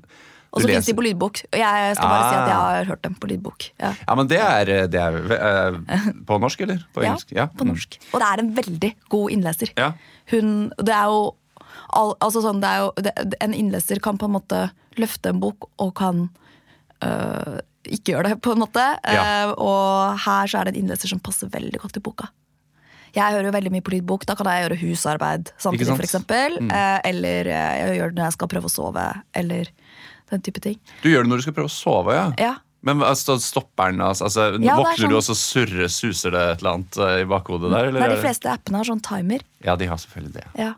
Og 0.53 0.61
så 0.63 0.69
fins 0.71 0.85
de 0.87 0.93
på 0.97 1.03
lydbok. 1.05 1.41
Og 1.51 1.57
jeg 1.59 1.95
skal 1.97 2.07
bare 2.11 2.29
si 2.29 2.35
at 2.37 2.47
jeg 2.47 2.55
Ah. 2.57 2.69
har 2.77 2.85
hørt 2.91 3.01
dem 3.03 3.15
på 3.19 3.27
lydbok. 3.29 3.65
Ja. 3.79 3.93
Ja, 4.07 4.15
men 4.15 4.27
det 4.31 4.39
er, 4.39 4.71
det 4.87 5.01
er 5.01 5.17
eh, 5.37 6.07
på 6.25 6.39
norsk, 6.39 6.61
eller? 6.61 6.85
På 6.95 7.01
engelsk? 7.05 7.31
Ja, 7.35 7.47
på 7.47 7.65
Mm. 7.67 7.73
norsk. 7.75 7.99
Og 8.13 8.19
det 8.23 8.27
er 8.31 8.39
en 8.45 8.53
veldig 8.55 8.91
god 9.09 9.31
innleser. 9.35 9.73
Ja. 9.77 9.91
Hun, 10.31 10.71
det 10.79 10.93
er 10.95 11.05
jo, 11.11 11.35
al, 11.93 12.15
altså 12.21 12.41
sånn, 12.41 12.61
det 12.63 12.69
er 12.71 12.79
jo 12.85 12.91
det, 12.97 13.13
En 13.41 13.53
innleser 13.53 13.99
kan 14.03 14.17
på 14.17 14.25
en 14.25 14.35
måte 14.39 14.69
løfte 14.97 15.29
en 15.29 15.39
bok 15.39 15.69
og 15.79 15.93
kan 15.95 16.29
øh, 17.03 17.59
ikke 17.87 18.11
gjøre 18.15 18.29
det, 18.31 18.41
på 18.41 18.51
en 18.55 18.59
måte. 18.63 18.83
Ja. 19.07 19.47
Uh, 19.47 19.53
og 19.63 20.19
her 20.25 20.47
så 20.49 20.59
er 20.59 20.67
det 20.67 20.75
en 20.75 20.81
innleser 20.83 21.07
som 21.11 21.19
passer 21.23 21.47
veldig 21.53 21.79
godt 21.79 21.93
til 21.95 22.03
boka. 22.03 22.27
Jeg 23.15 23.33
hører 23.33 23.47
jo 23.47 23.53
veldig 23.55 23.71
mye 23.71 23.81
på 23.85 23.93
lydbok. 23.95 24.25
Da 24.27 24.35
kan 24.35 24.45
jeg 24.51 24.65
gjøre 24.65 24.79
husarbeid 24.81 25.51
samtidig, 25.57 25.87
f.eks. 25.95 26.03
eksempel. 26.09 26.57
Eh, 26.67 26.97
eller 27.07 27.47
eh, 27.47 27.77
jeg 27.79 27.95
gjør 27.97 28.11
det 28.11 28.19
når 28.19 28.25
jeg 28.27 28.35
skal 28.35 28.49
prøve 28.51 28.67
å 28.69 28.73
sove, 28.73 29.05
eller 29.33 29.71
den 30.31 30.43
type 30.45 30.63
ting. 30.63 30.79
Du 31.03 31.09
gjør 31.11 31.25
det 31.25 31.31
når 31.31 31.41
du 31.41 31.45
skal 31.47 31.55
prøve 31.57 31.71
å 31.71 31.75
sove, 31.75 32.15
ja? 32.17 32.31
Ja. 32.41 32.55
Men 32.87 33.01
altså, 33.03 33.35
stopper 33.41 33.91
den? 33.91 34.03
Altså, 34.05 34.27
altså, 34.27 34.49
Ja, 34.63 34.75
Våkner 34.79 34.99
sånn... 35.01 35.11
du, 35.11 35.17
og 35.19 35.25
så 35.25 35.35
surrer, 35.37 35.87
suser 35.91 36.35
det 36.35 36.43
et 36.53 36.61
eller 36.61 36.75
annet 36.77 36.99
eh, 37.03 37.15
i 37.23 37.29
bakhodet 37.29 37.71
der? 37.73 37.89
Eller? 37.89 38.03
Nei, 38.03 38.11
de 38.13 38.19
fleste 38.21 38.51
appene 38.51 38.81
har 38.81 38.87
sånn 38.87 39.01
timer. 39.03 39.43
Ja, 39.65 39.75
de 39.79 39.89
har 39.89 39.99
selvfølgelig 40.03 40.35
det. 40.37 40.45
Ja. 40.61 40.75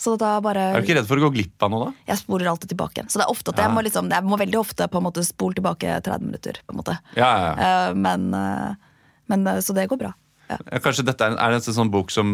Så 0.00 0.14
da 0.16 0.38
bare 0.40 0.70
Er 0.70 0.80
du 0.80 0.86
ikke 0.86 0.96
redd 0.96 1.08
for 1.10 1.20
å 1.20 1.26
gå 1.26 1.32
glipp 1.34 1.66
av 1.66 1.72
noe, 1.74 1.90
da? 1.90 2.06
Jeg 2.08 2.22
spoler 2.22 2.48
alltid 2.48 2.70
tilbake 2.72 2.96
igjen. 2.96 3.10
Så 3.12 3.20
det 3.20 3.26
er 3.26 3.34
ofte 3.34 3.52
at 3.52 3.60
jeg 3.60 3.74
må, 3.74 3.82
liksom, 3.84 4.08
jeg 4.14 4.24
må 4.24 4.38
veldig 4.40 4.60
ofte 4.62 4.86
på 4.88 5.00
en 5.00 5.04
måte 5.10 5.24
spole 5.26 5.58
tilbake 5.58 5.98
30 6.06 6.24
minutter. 6.30 6.62
på 6.64 6.72
en 6.72 6.80
måte. 6.80 6.96
Ja, 7.18 7.28
ja, 7.28 7.50
ja. 7.50 7.52
Eh, 7.66 7.98
men, 8.06 8.30
eh, 8.32 9.04
men 9.28 9.50
Så 9.60 9.76
det 9.76 9.90
går 9.90 10.00
bra. 10.00 10.14
Ja. 10.48 10.56
Ja, 10.72 10.80
Kanskje 10.82 11.04
dette 11.06 11.28
er, 11.28 11.36
er 11.36 11.58
en 11.58 11.62
sånn 11.62 11.92
bok 11.92 12.10
som 12.14 12.32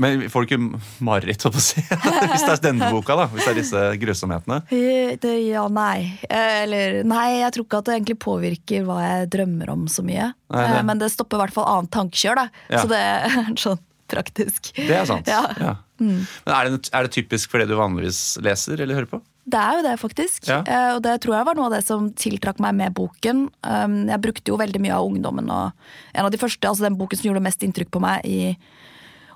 Men 0.00 0.24
får 0.32 0.44
du 0.46 0.46
ikke 0.48 0.80
mareritt, 1.04 1.42
holdt 1.44 1.56
på 1.56 1.60
å 1.60 1.64
si? 1.66 1.82
Hvis 2.32 2.44
det 2.46 2.52
er 2.54 2.62
denne 2.68 2.90
boka, 2.94 3.16
da. 3.18 3.26
Hvis 3.32 3.44
det 3.44 3.52
er 3.52 3.58
disse 3.60 3.82
grusomhetene. 4.02 4.60
Eh, 4.72 5.16
Det, 5.20 5.34
ja, 5.50 5.66
nei. 5.68 6.18
Eh, 6.30 6.62
Eller 6.64 7.02
nei, 7.04 7.26
jeg 7.42 7.52
tror 7.56 7.66
ikke 7.68 7.82
at 7.82 7.90
det 7.90 7.96
egentlig 7.98 8.18
påvirker 8.24 8.86
hva 8.88 9.00
jeg 9.04 9.28
drømmer 9.36 9.74
om 9.74 9.84
så 9.92 10.04
mye. 10.06 10.32
Nei, 10.50 10.62
det- 10.70 10.78
Eh, 10.80 10.82
Men 10.88 10.98
det 11.02 11.10
stopper 11.12 11.36
i 11.36 11.44
hvert 11.44 11.54
fall 11.58 11.68
annet 11.76 11.90
tankekjør, 11.90 12.34
da. 12.42 12.48
Ja. 12.70 12.82
Så 12.82 12.88
det 12.88 13.02
er 13.04 13.52
sånn 13.66 13.78
praktisk. 14.08 14.72
Det 14.76 14.94
er 14.94 15.04
sant. 15.08 15.26
Ja. 15.26 15.76
Mm. 15.98 16.26
Men 16.46 16.52
er 16.54 16.68
det, 16.70 16.90
er 16.94 17.02
det 17.08 17.12
typisk 17.16 17.50
for 17.50 17.58
det 17.58 17.66
du 17.68 17.74
vanligvis 17.78 18.36
leser 18.44 18.78
eller 18.80 18.94
hører 19.00 19.08
på? 19.10 19.20
Det 19.46 19.58
er 19.62 19.76
jo 19.78 19.82
det, 19.86 19.94
faktisk. 20.02 20.46
Ja. 20.50 20.60
Eh, 20.66 20.94
Og 20.96 21.02
det 21.02 21.20
tror 21.22 21.36
jeg 21.36 21.46
var 21.46 21.54
noe 21.58 21.66
av 21.68 21.74
det 21.76 21.84
som 21.86 22.08
tiltrakk 22.18 22.58
meg 22.62 22.74
med 22.74 22.94
boken. 22.94 23.44
Um, 23.62 24.06
Jeg 24.10 24.20
brukte 24.22 24.50
jo 24.52 24.56
veldig 24.58 24.80
mye 24.82 24.94
av 24.94 25.06
ungdommen, 25.06 25.50
og 25.50 25.72
en 26.14 26.24
av 26.26 26.30
de 26.34 26.38
første, 26.38 26.66
altså 26.66 26.86
den 26.86 26.96
boken 26.98 27.18
som 27.18 27.28
gjorde 27.30 27.42
mest 27.46 27.62
inntrykk 27.66 27.90
på 27.94 28.00
meg 28.02 28.24
i 28.26 28.56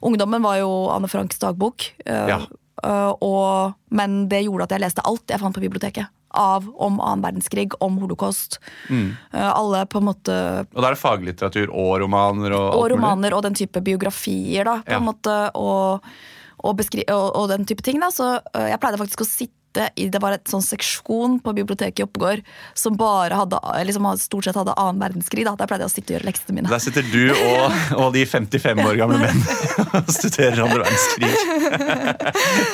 ungdommen, 0.02 0.42
var 0.42 0.56
jo 0.60 0.70
Anne 0.90 1.08
Franks 1.08 1.38
dagbok. 1.38 1.90
Eh, 2.06 2.26
Ja. 2.28 2.40
eh, 2.84 3.12
Og, 3.20 3.74
men 3.90 4.28
det 4.28 4.44
gjorde 4.46 4.64
at 4.64 4.70
jeg 4.70 4.80
leste 4.80 5.02
alt 5.04 5.26
jeg 5.28 5.40
fant 5.40 5.54
på 5.54 5.60
biblioteket. 5.60 6.06
Av 6.32 6.62
om 6.78 7.00
annen 7.00 7.22
verdenskrig, 7.24 7.72
om 7.80 7.98
holocaust. 7.98 8.58
Mm. 8.88 9.16
Eh, 9.34 9.50
Alle 9.52 9.84
på 9.86 9.98
en 9.98 10.04
måte 10.06 10.66
Og 10.74 10.80
da 10.82 10.88
er 10.88 10.94
det 10.94 11.02
faglitteratur 11.02 11.68
og 11.74 12.00
romaner 12.00 12.52
og, 12.54 12.74
og 12.78 12.90
romaner 12.92 13.34
og 13.34 13.42
den 13.42 13.54
type 13.54 13.80
biografier, 13.82 14.64
da, 14.64 14.76
på 14.86 14.92
Ja. 14.92 14.98
en 14.98 15.04
måte, 15.08 15.50
og, 15.54 16.04
og, 16.62 16.80
og, 17.10 17.48
den 17.48 17.64
type 17.66 17.82
ting. 17.82 17.98
Da. 18.00 18.08
Så 18.10 18.40
jeg 18.54 18.78
pleide 18.80 18.98
faktisk 18.98 19.20
å 19.22 19.26
sitte 19.28 19.54
i 19.96 20.08
Det 20.10 20.20
var 20.22 20.34
et 20.34 20.50
sånn 20.50 20.64
seksjon 20.64 21.38
på 21.44 21.54
biblioteket 21.54 22.02
i 22.02 22.06
Oppegård 22.06 22.42
som 22.74 22.96
bare 22.98 23.36
hadde, 23.38 23.58
liksom, 23.86 24.08
stort 24.18 24.48
sett 24.48 24.58
hadde 24.58 24.74
annen 24.74 25.00
verdenskrig. 25.02 25.44
Da. 25.46 25.54
Der 25.58 25.70
pleide 25.70 25.86
jeg 25.86 25.92
å 25.92 25.94
sitte 25.94 26.10
og 26.10 26.16
gjøre 26.16 26.28
leksene 26.30 26.56
mine. 26.56 26.72
Der 26.72 26.82
sitter 26.82 27.06
du 27.06 27.30
og, 27.34 27.78
og 28.00 28.08
de 28.16 28.24
55 28.26 28.82
år 28.84 28.98
gamle 29.00 29.20
menn 29.22 29.44
og 30.00 30.10
studerer 30.14 30.64
andre 30.64 30.82
verdenskrig. 30.84 31.30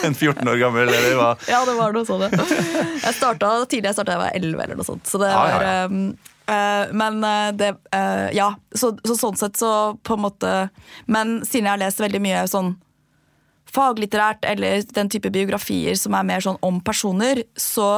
En 0.07 0.15
14 0.15 0.49
år 0.49 0.61
gammel, 0.61 0.89
eller 0.89 1.19
hva? 1.19 1.33
Ja, 1.51 1.63
det 1.69 1.77
var 1.79 1.95
noe 1.97 2.07
sånt. 2.09 2.33
Jeg 2.37 3.15
starta 3.19 3.53
tidlig, 3.69 3.91
jeg 3.91 3.99
starta 3.99 4.17
jeg 4.17 4.23
var 4.23 4.41
11 4.41 4.65
eller 4.65 4.81
noe 4.81 4.89
sånt. 4.89 5.05
Så 5.09 5.21
det 5.21 5.31
ah, 5.33 5.51
ja, 5.51 5.59
var 5.59 5.69
ja. 5.69 5.85
eh, 6.55 6.95
Men 6.97 7.21
uh, 7.25 7.51
det 7.57 7.75
uh, 7.95 8.29
Ja, 8.37 8.51
så, 8.75 8.95
så 9.07 9.19
sånn 9.19 9.39
sett 9.41 9.59
så 9.61 9.71
på 10.07 10.17
en 10.17 10.25
måte 10.25 10.53
Men 11.11 11.39
siden 11.45 11.67
jeg 11.67 11.73
har 11.75 11.83
lest 11.83 12.03
veldig 12.03 12.23
mye 12.25 12.45
sånn 12.51 12.75
faglitterært 13.73 14.45
eller 14.47 14.83
den 14.95 15.09
type 15.13 15.31
biografier 15.35 15.97
som 15.99 16.15
er 16.15 16.23
mer 16.29 16.41
sånn 16.45 16.59
om 16.65 16.79
personer, 16.87 17.43
så 17.59 17.89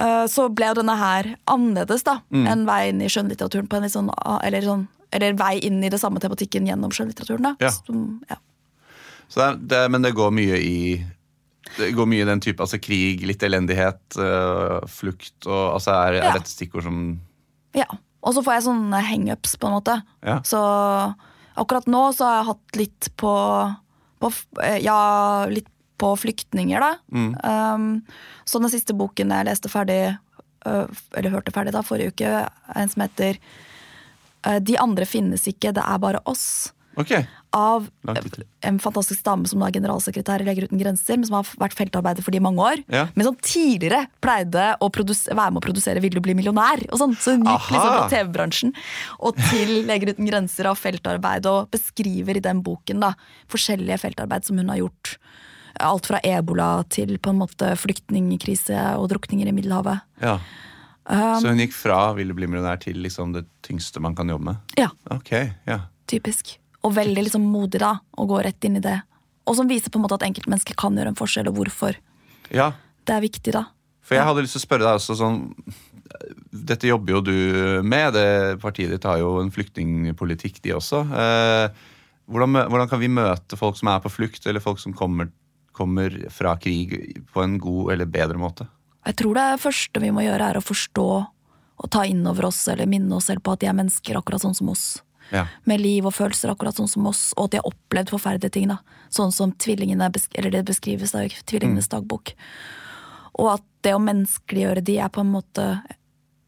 uh, 0.00 0.24
så 0.30 0.48
ble 0.52 0.70
jo 0.72 0.78
denne 0.80 0.96
her 0.98 1.30
annerledes, 1.50 2.04
da. 2.06 2.18
Mm. 2.34 2.46
En 2.54 2.64
vei 2.68 2.80
inn 2.90 3.02
i 3.04 3.10
skjønnlitteraturen 3.12 3.68
på 3.70 3.78
en 3.78 3.86
litt 3.86 3.94
sånn 3.94 4.10
Eller 4.42 4.64
sånn 4.66 4.88
eller 5.12 5.34
vei 5.36 5.58
inn 5.68 5.82
i 5.84 5.90
det 5.92 5.98
samme 6.00 6.22
tematikken 6.24 6.64
gjennom 6.64 6.88
skjønnlitteraturen. 6.94 7.44
da. 7.44 7.50
Ja. 7.60 7.68
Som, 7.84 8.22
ja. 8.30 8.38
Så 9.28 9.40
det, 9.40 9.44
er- 9.50 9.58
det, 9.68 9.80
men 9.92 10.06
det 10.06 10.14
går 10.16 10.30
mye 10.32 10.56
i 10.56 10.78
det 11.76 11.90
går 11.96 12.08
mye 12.08 12.24
i 12.24 12.28
den 12.28 12.40
type 12.40 12.60
altså 12.64 12.78
krig, 12.80 13.20
litt 13.28 13.42
elendighet, 13.44 14.00
øh, 14.20 14.80
flukt 14.88 15.46
og 15.48 15.74
altså 15.78 15.92
er, 15.94 16.16
er 16.18 16.24
Ja. 16.26 16.32
dette 16.38 16.48
stikkord 16.50 16.82
som 16.88 17.20
Ja, 17.76 17.84
og 18.22 18.34
så 18.34 18.42
får 18.44 18.54
jeg 18.58 18.64
sånne 18.70 19.02
hangups, 19.04 19.54
på 19.60 19.68
en 19.68 19.72
måte. 19.76 19.94
Ja. 20.24 20.40
Så 20.44 20.58
akkurat 21.56 21.86
nå 21.88 22.02
så 22.16 22.24
har 22.28 22.36
jeg 22.40 22.48
hatt 22.50 22.76
litt 22.80 23.08
på, 23.20 23.32
på 24.22 24.32
eh, 24.62 24.78
Ja, 24.84 24.98
litt 25.50 25.68
på 26.02 26.14
flyktninger, 26.18 26.82
da. 26.82 26.96
Mm. 27.14 27.34
Um, 27.46 27.90
så 28.48 28.58
den 28.58 28.72
siste 28.72 28.94
boken 28.98 29.30
jeg 29.30 29.46
leste 29.46 29.70
ferdig, 29.70 30.16
eller 30.66 31.34
hørte 31.34 31.52
ferdig 31.54 31.74
da, 31.76 31.82
forrige 31.86 32.10
uke, 32.14 32.30
en 32.74 32.90
som 32.90 33.04
heter 33.04 33.38
øh, 34.46 34.58
De 34.62 34.76
andre 34.82 35.06
finnes 35.06 35.46
ikke, 35.46 35.70
det 35.74 35.84
er 35.84 36.00
bare 36.02 36.22
oss. 36.26 36.72
Ok. 36.98 37.14
Av 37.52 37.84
en 38.64 38.78
fantastisk 38.80 39.20
dame 39.26 39.48
som 39.48 39.60
da 39.60 39.66
er 39.68 39.74
generalsekretær 39.76 40.40
i 40.40 40.46
Leger 40.46 40.64
uten 40.70 40.80
grenser, 40.80 41.18
men 41.18 41.28
som 41.28 41.36
har 41.36 41.50
vært 41.60 41.76
feltarbeider 41.76 42.24
for 42.24 42.32
de 42.32 42.40
i 42.40 42.44
mange 42.44 42.64
år. 42.64 42.80
Ja. 42.88 43.02
Men 43.12 43.28
som 43.28 43.36
tidligere 43.36 44.06
pleide 44.24 44.70
å 44.80 44.88
være 44.88 45.50
med 45.52 45.60
å 45.60 45.64
produsere 45.66 46.00
'Vil 46.00 46.14
du 46.16 46.20
bli 46.20 46.34
millionær?' 46.34 46.88
og 46.90 46.98
sånn. 46.98 47.14
Så 47.16 47.36
hun 47.36 47.44
gikk 47.44 47.52
Aha. 47.52 47.74
liksom 47.74 47.92
fra 47.92 48.08
TV-bransjen 48.08 48.72
og 49.20 49.36
til 49.50 49.84
Leger 49.86 50.14
uten 50.14 50.26
grenser 50.26 50.66
av 50.66 50.78
feltarbeid, 50.78 51.46
og 51.46 51.70
beskriver 51.70 52.36
i 52.36 52.40
den 52.40 52.62
boken 52.62 53.00
da 53.00 53.14
forskjellige 53.48 54.00
feltarbeid 54.00 54.44
som 54.44 54.56
hun 54.56 54.68
har 54.68 54.78
gjort. 54.78 55.18
Alt 55.80 56.06
fra 56.06 56.20
ebola 56.24 56.84
til 56.88 57.18
på 57.18 57.30
en 57.30 57.38
måte 57.38 57.76
flyktningkrise 57.76 58.96
og 58.96 59.10
drukninger 59.10 59.48
i 59.48 59.52
Middelhavet. 59.52 60.00
Ja. 60.22 60.38
Um, 61.04 61.40
Så 61.42 61.48
hun 61.48 61.58
gikk 61.58 61.72
fra 61.72 62.14
'Vil 62.14 62.28
du 62.28 62.34
bli 62.34 62.46
millionær' 62.46 62.80
til 62.80 62.94
liksom 62.96 63.32
det 63.32 63.46
tyngste 63.62 64.00
man 64.00 64.14
kan 64.14 64.28
jobbe 64.28 64.44
med? 64.44 64.56
Ja, 64.78 64.88
Ok, 65.10 65.30
ja. 65.66 65.80
typisk. 66.06 66.58
Og 66.82 66.94
veldig 66.96 67.26
liksom 67.28 67.44
modig 67.46 67.82
da, 67.82 67.94
å 68.18 68.26
gå 68.26 68.40
rett 68.42 68.64
inn 68.66 68.80
i 68.80 68.84
det. 68.84 68.98
Og 69.46 69.58
som 69.58 69.68
viser 69.70 69.90
på 69.90 69.98
en 69.98 70.06
måte 70.06 70.18
at 70.18 70.26
enkeltmennesket 70.26 70.78
kan 70.78 70.96
gjøre 70.96 71.12
en 71.12 71.18
forskjell, 71.18 71.50
og 71.50 71.60
hvorfor. 71.60 71.98
ja. 72.50 72.72
Det 73.02 73.16
er 73.16 73.24
viktig, 73.24 73.52
da. 73.56 73.64
For 74.06 74.14
jeg 74.14 74.26
hadde 74.28 74.42
lyst 74.44 74.54
til 74.54 74.60
å 74.60 74.66
spørre 74.66 74.84
deg 74.86 74.98
også 74.98 75.16
sånn 75.18 75.38
Dette 76.52 76.86
jobber 76.86 77.16
jo 77.16 77.20
du 77.24 77.36
med. 77.86 78.12
Det 78.14 78.60
Partiet 78.62 78.92
ditt 78.92 79.06
har 79.08 79.18
jo 79.18 79.40
en 79.40 79.50
flyktningpolitikk, 79.50 80.60
de 80.62 80.74
også. 80.76 81.00
Eh, 81.08 81.86
hvordan, 82.30 82.58
hvordan 82.70 82.90
kan 82.90 83.00
vi 83.00 83.10
møte 83.10 83.58
folk 83.58 83.78
som 83.78 83.90
er 83.90 84.02
på 84.04 84.12
flukt, 84.12 84.46
eller 84.46 84.62
folk 84.62 84.78
som 84.82 84.94
kommer, 84.94 85.32
kommer 85.74 86.14
fra 86.30 86.54
krig, 86.60 86.94
på 87.32 87.42
en 87.42 87.56
god 87.62 87.94
eller 87.94 88.10
bedre 88.10 88.38
måte? 88.38 88.68
Jeg 89.08 89.18
tror 89.18 89.38
det 89.40 89.46
første 89.64 90.02
vi 90.04 90.12
må 90.14 90.22
gjøre, 90.26 90.52
er 90.52 90.60
å 90.60 90.64
forstå 90.64 91.08
og 91.82 91.90
ta 91.90 92.04
inn 92.06 92.22
over 92.28 92.50
oss, 92.52 92.60
eller 92.70 92.90
minne 92.90 93.16
oss 93.16 93.30
selv 93.32 93.42
på 93.42 93.56
at 93.56 93.64
de 93.64 93.70
er 93.72 93.78
mennesker 93.78 94.20
akkurat 94.20 94.44
sånn 94.44 94.54
som 94.54 94.70
oss. 94.70 95.00
Ja. 95.30 95.46
Med 95.68 95.80
liv 95.80 96.06
og 96.08 96.14
følelser 96.16 96.52
akkurat 96.52 96.76
sånn 96.76 96.90
som 96.90 97.06
oss, 97.08 97.30
og 97.36 97.46
at 97.46 97.54
de 97.54 97.60
har 97.62 97.70
opplevd 97.70 98.12
forferdelige 98.12 98.56
ting. 98.58 98.68
da. 98.68 98.80
Sånn 99.12 99.32
som 99.32 99.52
tvillingene, 99.52 100.10
eller 100.34 100.50
det 100.50 100.64
beskrives 100.68 101.14
da, 101.14 101.24
i 101.24 101.44
tvillingenes 101.48 101.90
dagbok. 101.92 102.34
Og 103.40 103.54
at 103.54 103.66
det 103.86 103.94
å 103.96 104.02
menneskeliggjøre 104.02 104.84
de 104.84 104.98
er 105.02 105.12
på 105.12 105.22
en 105.24 105.32
måte 105.32 105.66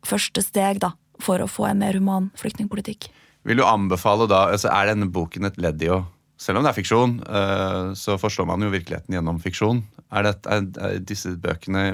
første 0.07 0.43
steg 0.45 0.83
da, 0.85 0.95
for 1.23 1.43
å 1.43 1.51
få 1.51 1.69
en 1.71 1.81
mer 1.81 1.97
human 1.97 2.31
flyktningpolitikk. 2.39 3.09
Vil 3.45 3.61
du 3.61 3.67
anbefale 3.67 4.27
da 4.31 4.47
altså 4.55 4.71
Er 4.73 4.89
denne 4.89 5.11
boken 5.13 5.45
et 5.45 5.59
ledd 5.61 5.83
i 5.85 5.91
å 5.93 6.05
Selv 6.41 6.59
om 6.59 6.65
det 6.65 6.73
er 6.73 6.77
fiksjon, 6.77 7.13
eh, 7.23 7.93
så 7.95 8.17
forstår 8.19 8.49
man 8.49 8.65
jo 8.65 8.73
virkeligheten 8.73 9.15
gjennom 9.15 9.37
fiksjon. 9.41 9.85
Er, 10.11 10.27
det, 10.27 10.33
er, 10.51 10.65
er 10.83 10.97
disse 11.07 11.31
bøkene 11.41 11.85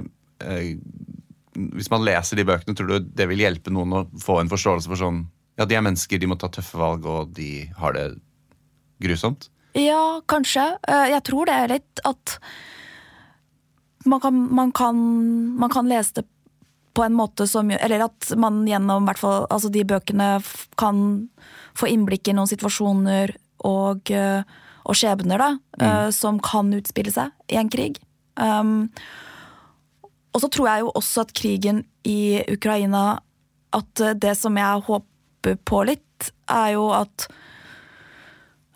eh, 0.41 0.71
Hvis 1.77 1.91
man 1.93 2.07
leser 2.07 2.41
de 2.41 2.47
bøkene, 2.49 2.75
tror 2.75 2.89
du 2.89 3.11
det 3.13 3.27
vil 3.29 3.43
hjelpe 3.45 3.75
noen 3.75 3.93
å 3.99 4.07
få 4.23 4.39
en 4.41 4.51
forståelse 4.51 4.89
for 4.89 4.99
sånn 4.99 5.27
Ja, 5.59 5.67
de 5.69 5.77
er 5.77 5.85
mennesker, 5.85 6.21
de 6.21 6.29
må 6.31 6.39
ta 6.41 6.51
tøffe 6.53 6.79
valg, 6.81 7.07
og 7.07 7.33
de 7.37 7.69
har 7.79 7.97
det 7.97 8.05
grusomt? 9.03 9.49
Ja, 9.77 10.21
kanskje. 10.27 10.77
Eh, 10.89 11.11
Jeg 11.15 11.23
tror 11.29 11.47
det 11.47 11.55
er 11.55 11.73
litt 11.77 12.03
at 12.05 12.39
man 14.05 14.21
kan, 14.21 14.35
man 14.55 14.73
kan, 14.73 14.97
man 15.61 15.71
kan 15.71 15.89
lese 15.89 16.21
det 16.21 16.27
på 16.95 17.05
en 17.05 17.15
måte 17.15 17.47
som 17.47 17.71
Eller 17.71 18.03
at 18.03 18.33
man 18.37 18.65
gjennom 18.67 19.05
hvert 19.07 19.21
fall, 19.21 19.47
altså 19.51 19.69
de 19.71 19.85
bøkene 19.85 20.41
kan 20.81 21.29
få 21.79 21.87
innblikk 21.87 22.29
i 22.29 22.35
noen 22.35 22.51
situasjoner 22.51 23.37
og, 23.69 24.11
eh, 24.11 24.43
og 24.85 24.97
skjebner 24.97 25.39
da, 25.39 25.51
mm. 25.79 26.13
som 26.17 26.41
kan 26.43 26.73
utspille 26.75 27.13
seg 27.13 27.31
i 27.53 27.61
en 27.61 27.71
krig. 27.71 28.01
Um, 28.41 28.89
og 30.35 30.43
så 30.43 30.51
tror 30.51 30.69
jeg 30.71 30.85
jo 30.85 30.93
også 30.97 31.25
at 31.27 31.35
krigen 31.37 31.85
i 32.07 32.41
Ukraina 32.49 33.21
At 33.77 34.01
eh, 34.01 34.17
det 34.19 34.35
som 34.39 34.57
jeg 34.59 34.87
håper 34.87 35.10
på 35.43 35.85
litt, 35.87 36.33
er 36.49 36.73
jo 36.75 36.91
at 36.93 37.29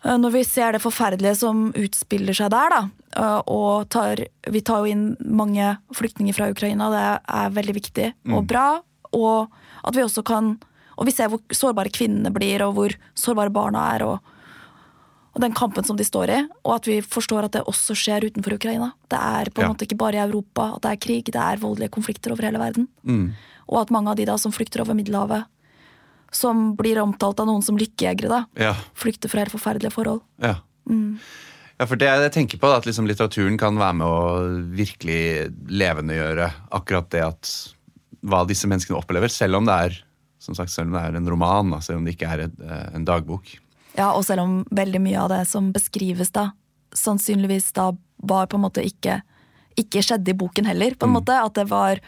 Eh, 0.05 0.17
Når 0.21 0.31
vi 0.31 0.43
ser 0.45 0.71
det 0.75 0.83
forferdelige 0.83 1.35
som 1.39 1.71
utspiller 1.73 2.35
seg 2.37 2.51
der, 2.53 2.69
da, 2.69 2.81
eh, 3.17 3.41
og 3.47 3.89
tar, 3.89 4.21
vi 4.51 4.61
tar 4.61 4.83
jo 4.85 4.91
inn 4.93 5.17
mange 5.25 5.77
flyktninger 5.97 6.35
fra 6.37 6.49
Ukraina, 6.53 6.91
det 6.93 7.05
er 7.25 7.49
veldig 7.55 7.73
viktig 7.73 8.13
og 8.31 8.45
bra. 8.47 8.81
Og 9.13 9.49
at 9.83 9.95
vi 9.95 10.01
også 10.05 10.23
kan 10.23 10.59
Og 10.97 11.05
vi 11.07 11.11
ser 11.11 11.27
hvor 11.27 11.41
sårbare 11.51 11.91
kvinnene 11.91 12.31
blir, 12.31 12.61
og 12.61 12.73
hvor 12.75 12.93
sårbare 13.15 13.51
barna 13.51 13.95
er, 13.95 14.03
og, 14.05 14.19
og 15.35 15.41
den 15.41 15.51
kampen 15.51 15.83
som 15.83 15.97
de 15.97 16.05
står 16.05 16.29
i. 16.31 16.47
Og 16.63 16.75
at 16.75 16.85
vi 16.87 17.01
forstår 17.01 17.43
at 17.43 17.51
det 17.51 17.65
også 17.67 17.91
skjer 17.93 18.23
utenfor 18.23 18.53
Ukraina. 18.55 18.93
Det 19.09 19.19
er 19.19 19.49
på 19.51 19.59
en 19.59 19.67
Ja. 19.67 19.73
måte 19.73 19.83
ikke 19.83 19.97
bare 19.97 20.13
i 20.15 20.23
Europa 20.23 20.75
at 20.75 20.83
det 20.83 20.91
er 20.93 20.95
krig, 21.05 21.25
det 21.25 21.35
er 21.35 21.57
voldelige 21.59 21.91
konflikter 21.91 22.31
over 22.31 22.43
hele 22.43 22.59
verden. 22.59 22.87
Og 23.67 23.81
at 23.81 23.91
mange 23.91 24.07
av 24.09 24.15
de 24.15 24.23
da 24.23 24.37
som 24.37 24.53
flykter 24.53 24.79
over 24.79 24.93
Middelhavet, 24.95 25.43
som 26.35 26.73
blir 26.75 26.99
omtalt 27.01 27.39
av 27.39 27.47
noen 27.49 27.63
som 27.65 27.77
lykkejegere, 27.79 28.29
da, 28.29 28.41
Ja. 28.59 28.73
flykter 28.93 29.31
fra 29.31 29.43
helt 29.43 29.53
forferdelige 29.55 29.93
forhold. 29.95 30.21
Ja. 30.43 30.57
ja, 31.79 31.85
for 31.85 31.95
det 31.95 32.09
jeg 32.11 32.33
tenker 32.35 32.59
på, 32.59 32.67
er 32.67 32.81
at 32.81 32.85
liksom 32.89 33.07
litteraturen 33.07 33.57
kan 33.57 33.79
være 33.79 33.95
med 34.01 34.07
å 34.07 34.19
virkelig 34.75 35.53
levendegjøre 35.71 36.51
akkurat 36.75 37.09
det 37.15 37.23
at 37.23 37.53
hva 38.25 38.43
disse 38.47 38.67
menneskene 38.67 38.97
opplever, 38.99 39.31
selv 39.31 39.61
om 39.61 39.65
det 39.69 39.79
er 39.87 40.01
som 40.45 40.55
sagt, 40.57 40.71
selv 40.71 40.91
om 40.91 40.97
det 40.97 41.03
er 41.07 41.17
en 41.17 41.29
roman, 41.29 41.71
da, 41.73 41.81
selv 41.81 41.99
om 41.99 42.05
det 42.05 42.15
ikke 42.15 42.29
er 42.29 42.45
et, 42.45 42.59
eh, 42.61 42.89
en 42.93 43.05
dagbok. 43.05 43.57
Ja, 43.97 44.11
og 44.13 44.25
selv 44.27 44.43
om 44.43 44.65
veldig 44.75 45.01
mye 45.01 45.21
av 45.23 45.31
det 45.31 45.47
som 45.49 45.71
beskrives 45.73 46.31
da, 46.35 46.51
sannsynligvis 46.93 47.71
da 47.73 47.91
var 48.21 48.47
på 48.47 48.59
en 48.59 48.65
måte 48.67 48.83
ikke, 48.85 49.21
ikke 49.79 50.03
skjedde 50.05 50.31
i 50.31 50.37
boken 50.37 50.67
heller, 50.69 50.95
på 50.95 51.07
en 51.07 51.15
måte. 51.15 51.33
At 51.35 51.55
det 51.57 51.65
var 51.71 51.99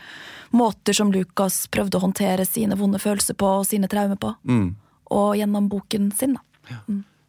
måter 0.56 0.96
som 0.96 1.12
Lukas 1.14 1.66
prøvde 1.74 2.00
å 2.00 2.04
håndtere 2.06 2.46
sine 2.48 2.78
vonde 2.80 3.00
følelser 3.02 3.38
på 3.40 3.50
og 3.60 3.68
sine 3.68 3.90
traumer 3.92 4.20
på. 4.22 4.34
Og 5.18 5.30
gjennom 5.40 5.70
boken 5.72 6.12
sin, 6.16 6.38
da. 6.38 6.78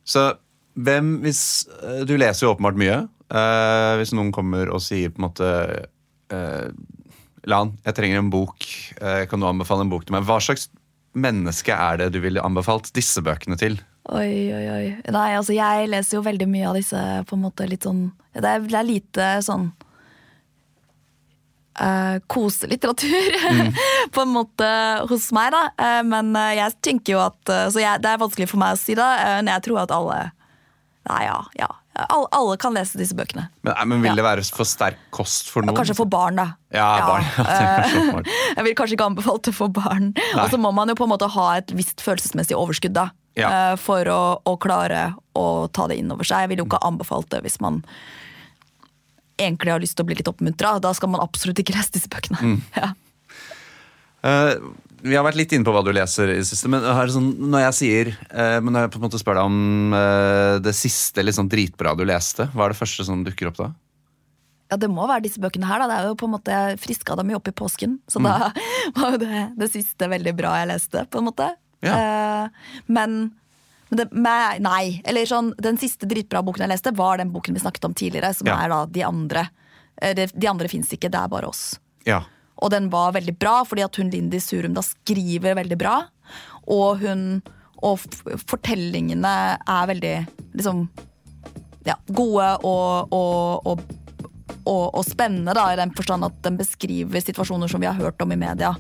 Så 0.09 0.33
hvem, 0.79 1.19
hvis 1.23 1.69
eh, 1.83 2.01
Du 2.07 2.17
leser 2.19 2.47
jo 2.47 2.53
åpenbart 2.55 2.79
mye. 2.79 2.99
Eh, 3.29 3.93
hvis 4.01 4.15
noen 4.17 4.33
kommer 4.35 4.71
og 4.73 4.83
sier 4.83 5.13
på 5.13 5.21
en 5.21 5.27
måte 5.29 5.51
eh, 6.33 6.69
Lan, 7.49 7.75
jeg 7.87 7.97
trenger 7.97 8.23
en 8.23 8.31
bok. 8.33 8.67
Eh, 9.01 9.25
kan 9.31 9.41
du 9.41 9.47
anbefale 9.49 9.87
en 9.87 9.93
bok 9.93 10.07
til 10.07 10.17
meg? 10.17 10.27
Hva 10.29 10.41
slags 10.43 10.69
menneske 11.19 11.75
er 11.75 12.01
det 12.01 12.11
du 12.15 12.21
ville 12.25 12.43
anbefalt 12.45 12.91
disse 12.97 13.23
bøkene 13.25 13.59
til? 13.61 13.79
Oi, 14.09 14.49
oi, 14.55 14.65
oi. 14.73 14.87
Nei, 15.13 15.29
altså 15.37 15.55
jeg 15.57 15.89
leser 15.93 16.19
jo 16.19 16.25
veldig 16.25 16.49
mye 16.49 16.71
av 16.71 16.79
disse 16.79 17.03
på 17.29 17.37
en 17.37 17.45
måte 17.45 17.67
litt 17.69 17.85
sånn 17.85 18.07
Det 18.33 18.45
er, 18.47 18.63
det 18.65 18.79
er 18.79 18.87
lite 18.89 19.27
sånn 19.45 19.69
eh, 21.85 22.17
koselitteratur, 22.31 23.37
på 24.15 24.25
en 24.25 24.33
måte, 24.35 24.71
hos 25.11 25.31
meg, 25.37 25.53
da. 25.55 25.63
Uh, 25.79 26.03
men 26.07 26.33
uh, 26.37 26.51
jeg 26.57 26.77
tenker 26.85 27.17
jo 27.17 27.21
at 27.23 27.53
Så 27.73 27.81
jeg, 27.83 28.03
det 28.05 28.11
er 28.11 28.21
vanskelig 28.21 28.49
for 28.51 28.61
meg 28.61 28.77
å 28.77 28.81
si 28.81 28.97
da. 28.99 29.09
men 29.39 29.51
jeg 29.53 29.65
tror 29.69 29.85
at 29.87 29.95
alle 29.95 30.19
Nei, 31.09 31.23
ja. 31.25 31.39
ja. 31.57 31.69
Alle, 31.99 32.27
alle 32.37 32.57
kan 32.61 32.75
lese 32.77 32.99
disse 33.01 33.17
bøkene. 33.17 33.47
Men, 33.65 33.79
men 33.89 34.03
Vil 34.05 34.19
det 34.21 34.25
være 34.27 34.43
for 34.55 34.69
sterk 34.69 34.99
kost 35.15 35.49
for 35.49 35.65
noen? 35.65 35.79
Kanskje 35.79 35.97
for 35.97 36.11
barn, 36.11 36.37
da. 36.39 36.51
Ja, 36.75 36.89
barn. 37.07 37.25
Ja, 37.39 38.03
barn. 38.13 38.29
Jeg 38.59 38.67
vil 38.67 38.77
kanskje 38.77 38.99
ikke 38.99 39.09
anbefale 39.09 39.43
det 39.49 39.55
for 39.57 39.73
barn. 39.73 40.13
Og 40.37 40.53
så 40.53 40.61
må 40.61 40.71
man 40.77 40.93
jo 40.93 40.99
på 40.99 41.09
en 41.09 41.15
måte 41.15 41.31
ha 41.33 41.47
et 41.57 41.73
visst 41.79 42.05
følelsesmessig 42.05 42.59
overskudd 42.59 42.95
da, 42.99 43.09
Ja. 43.41 43.51
for 43.81 44.05
å, 44.13 44.21
å 44.45 44.55
klare 44.61 45.15
å 45.39 45.47
ta 45.73 45.89
det 45.91 45.99
inn 46.03 46.13
over 46.13 46.29
seg. 46.29 46.45
Jeg 46.45 46.53
ville 46.53 46.67
jo 46.67 46.69
ikke 46.69 46.85
anbefalt 46.87 47.31
det 47.33 47.41
hvis 47.47 47.59
man 47.65 47.81
egentlig 49.39 49.75
har 49.75 49.83
lyst 49.83 49.97
til 49.99 50.05
å 50.05 50.09
bli 50.11 50.19
litt 50.19 50.31
oppmuntra. 50.31 50.77
Da 50.83 50.93
skal 50.97 51.13
man 51.13 51.25
absolutt 51.25 51.63
ikke 51.63 51.77
lese 51.77 51.95
disse 51.97 52.11
bøkene. 52.13 52.41
Mm. 52.43 52.61
Ja. 52.79 52.93
Uh, 54.19 54.75
vi 55.07 55.15
har 55.15 55.23
vært 55.23 55.39
litt 55.39 55.53
inne 55.55 55.63
på 55.63 55.71
hva 55.71 55.85
du 55.87 55.93
leser 55.95 56.33
i 56.33 56.41
det 56.41 56.47
siste, 56.49 56.67
men 56.67 56.83
sånn, 56.83 57.29
når 57.53 57.61
jeg 57.69 57.75
sier 57.77 58.09
uh, 58.33 58.59
Men 58.59 58.75
når 58.75 58.83
jeg 58.83 58.91
på 58.91 58.99
en 58.99 59.05
måte 59.05 59.21
spør 59.23 59.39
deg 59.39 59.47
om 59.47 59.95
uh, 59.95 60.57
det 60.59 60.73
siste 60.75 61.23
litt 61.23 61.37
sånn 61.37 61.51
dritbra 61.51 61.93
du 61.95 62.03
leste, 62.03 62.49
hva 62.51 62.67
er 62.67 62.75
det 62.75 62.81
første 62.81 63.07
som 63.07 63.23
dukker 63.23 63.53
opp 63.53 63.61
da? 63.61 63.69
ja, 64.69 64.77
det 64.77 64.91
må 64.91 65.07
være 65.09 65.23
disse 65.25 65.41
bøkene 65.41 65.71
her. 65.71 65.81
Da. 65.81 65.87
Det 65.89 65.95
er 65.97 66.09
jo 66.11 66.17
på 66.19 66.27
en 66.27 66.35
måte, 66.35 66.53
Jeg 66.53 66.81
friska 66.83 67.15
dem 67.17 67.31
jo 67.31 67.39
opp 67.39 67.47
i 67.49 67.55
påsken, 67.57 67.95
så 68.11 68.21
da 68.27 68.51
var 68.99 69.15
jo 69.15 69.23
det 69.23 69.45
det 69.63 69.71
siste 69.73 70.11
veldig 70.11 70.35
bra 70.37 70.59
jeg 70.59 70.73
leste. 70.75 71.07
på 71.09 71.23
en 71.23 71.29
måte. 71.31 71.47
Ja. 71.87 72.51
Men 72.91 73.31
men 73.91 73.97
det, 74.03 74.07
med, 74.13 74.61
nei, 74.65 75.01
eller 75.05 75.25
sånn, 75.27 75.55
Den 75.61 75.79
siste 75.81 76.07
dritbra 76.09 76.43
boken 76.45 76.65
jeg 76.67 76.73
leste, 76.75 76.93
var 76.97 77.19
den 77.19 77.31
boken 77.33 77.55
vi 77.57 77.61
snakket 77.63 77.85
om 77.89 77.95
tidligere. 77.95 78.35
Som 78.37 78.47
Ja. 78.49 78.59
er 78.65 78.69
da 78.69 78.87
De 78.87 79.03
andre. 79.03 79.49
De, 80.15 80.27
De 80.27 80.47
andre 80.47 80.69
fins 80.69 80.91
ikke, 80.93 81.11
det 81.11 81.19
er 81.19 81.29
bare 81.29 81.49
oss. 81.49 81.79
Ja. 82.05 82.23
Og 82.61 82.71
den 82.71 82.89
var 82.91 83.13
veldig 83.13 83.39
bra, 83.39 83.65
fordi 83.65 83.85
at 83.85 83.97
hun 83.97 84.11
Lindy 84.11 84.39
Surum 84.41 84.75
da 84.75 84.83
skriver 84.83 85.55
veldig 85.55 85.79
bra. 85.79 86.03
Og 86.67 86.99
hun 87.01 87.43
Og 87.81 87.99
fortellingene 88.51 89.59
er 89.63 89.87
veldig 89.87 90.15
liksom 90.59 90.89
ja, 91.87 91.95
gode 92.11 92.49
og, 92.67 93.13
og, 93.15 93.83
og, 94.67 94.95
og 94.99 95.05
spennende, 95.07 95.55
da, 95.55 95.69
i 95.73 95.77
den 95.79 95.93
forstand 95.95 96.27
at 96.27 96.43
den 96.43 96.59
beskriver 96.59 97.23
situasjoner 97.23 97.71
som 97.71 97.81
vi 97.81 97.87
har 97.87 97.95
hørt 97.95 98.21
om 98.21 98.33
i 98.35 98.37
media. 98.37 98.75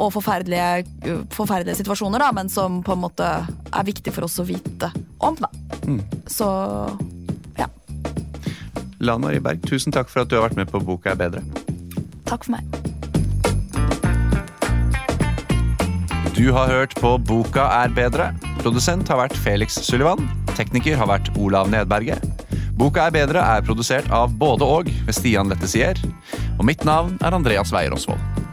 Og 0.00 0.08
forferdelige, 0.14 1.18
forferdelige 1.34 1.82
situasjoner, 1.82 2.22
da, 2.22 2.30
men 2.32 2.48
som 2.48 2.80
på 2.84 2.94
en 2.96 3.02
måte 3.02 3.26
er 3.44 3.84
viktig 3.84 4.14
for 4.16 4.24
oss 4.24 4.38
å 4.40 4.46
vite 4.48 4.88
om. 5.20 5.36
Da. 5.36 5.50
Så 6.30 6.48
ja. 7.60 7.68
Lan 9.04 9.20
Marie 9.20 9.42
Berg, 9.44 9.60
tusen 9.68 9.92
takk 9.92 10.08
for 10.08 10.24
at 10.24 10.32
du 10.32 10.38
har 10.38 10.48
vært 10.48 10.56
med 10.56 10.72
på 10.72 10.80
Boka 10.80 11.12
er 11.12 11.20
bedre. 11.20 11.44
Takk 12.24 12.48
for 12.48 12.56
meg. 12.56 12.80
Du 16.40 16.46
har 16.56 16.70
hørt 16.72 16.94
på 16.96 17.18
Boka 17.28 17.66
er 17.82 17.92
bedre. 17.92 18.30
Produsent 18.62 19.08
har 19.12 19.20
vært 19.20 19.36
Felix 19.44 19.76
Sullivan. 19.84 20.24
Tekniker 20.56 20.96
har 20.96 21.10
vært 21.10 21.28
Olav 21.36 21.68
Nedberget. 21.68 22.24
Boka 22.80 23.10
er 23.10 23.12
bedre 23.12 23.42
er 23.44 23.64
produsert 23.66 24.08
av 24.08 24.32
både 24.40 24.64
og 24.64 24.88
ved 24.88 25.12
Stian 25.12 25.52
Lettesier. 25.52 26.00
Og 26.56 26.64
mitt 26.64 26.86
navn 26.88 27.18
er 27.20 27.36
Andreas 27.36 27.74
Weier 27.76 27.92
Osvold. 27.92 28.48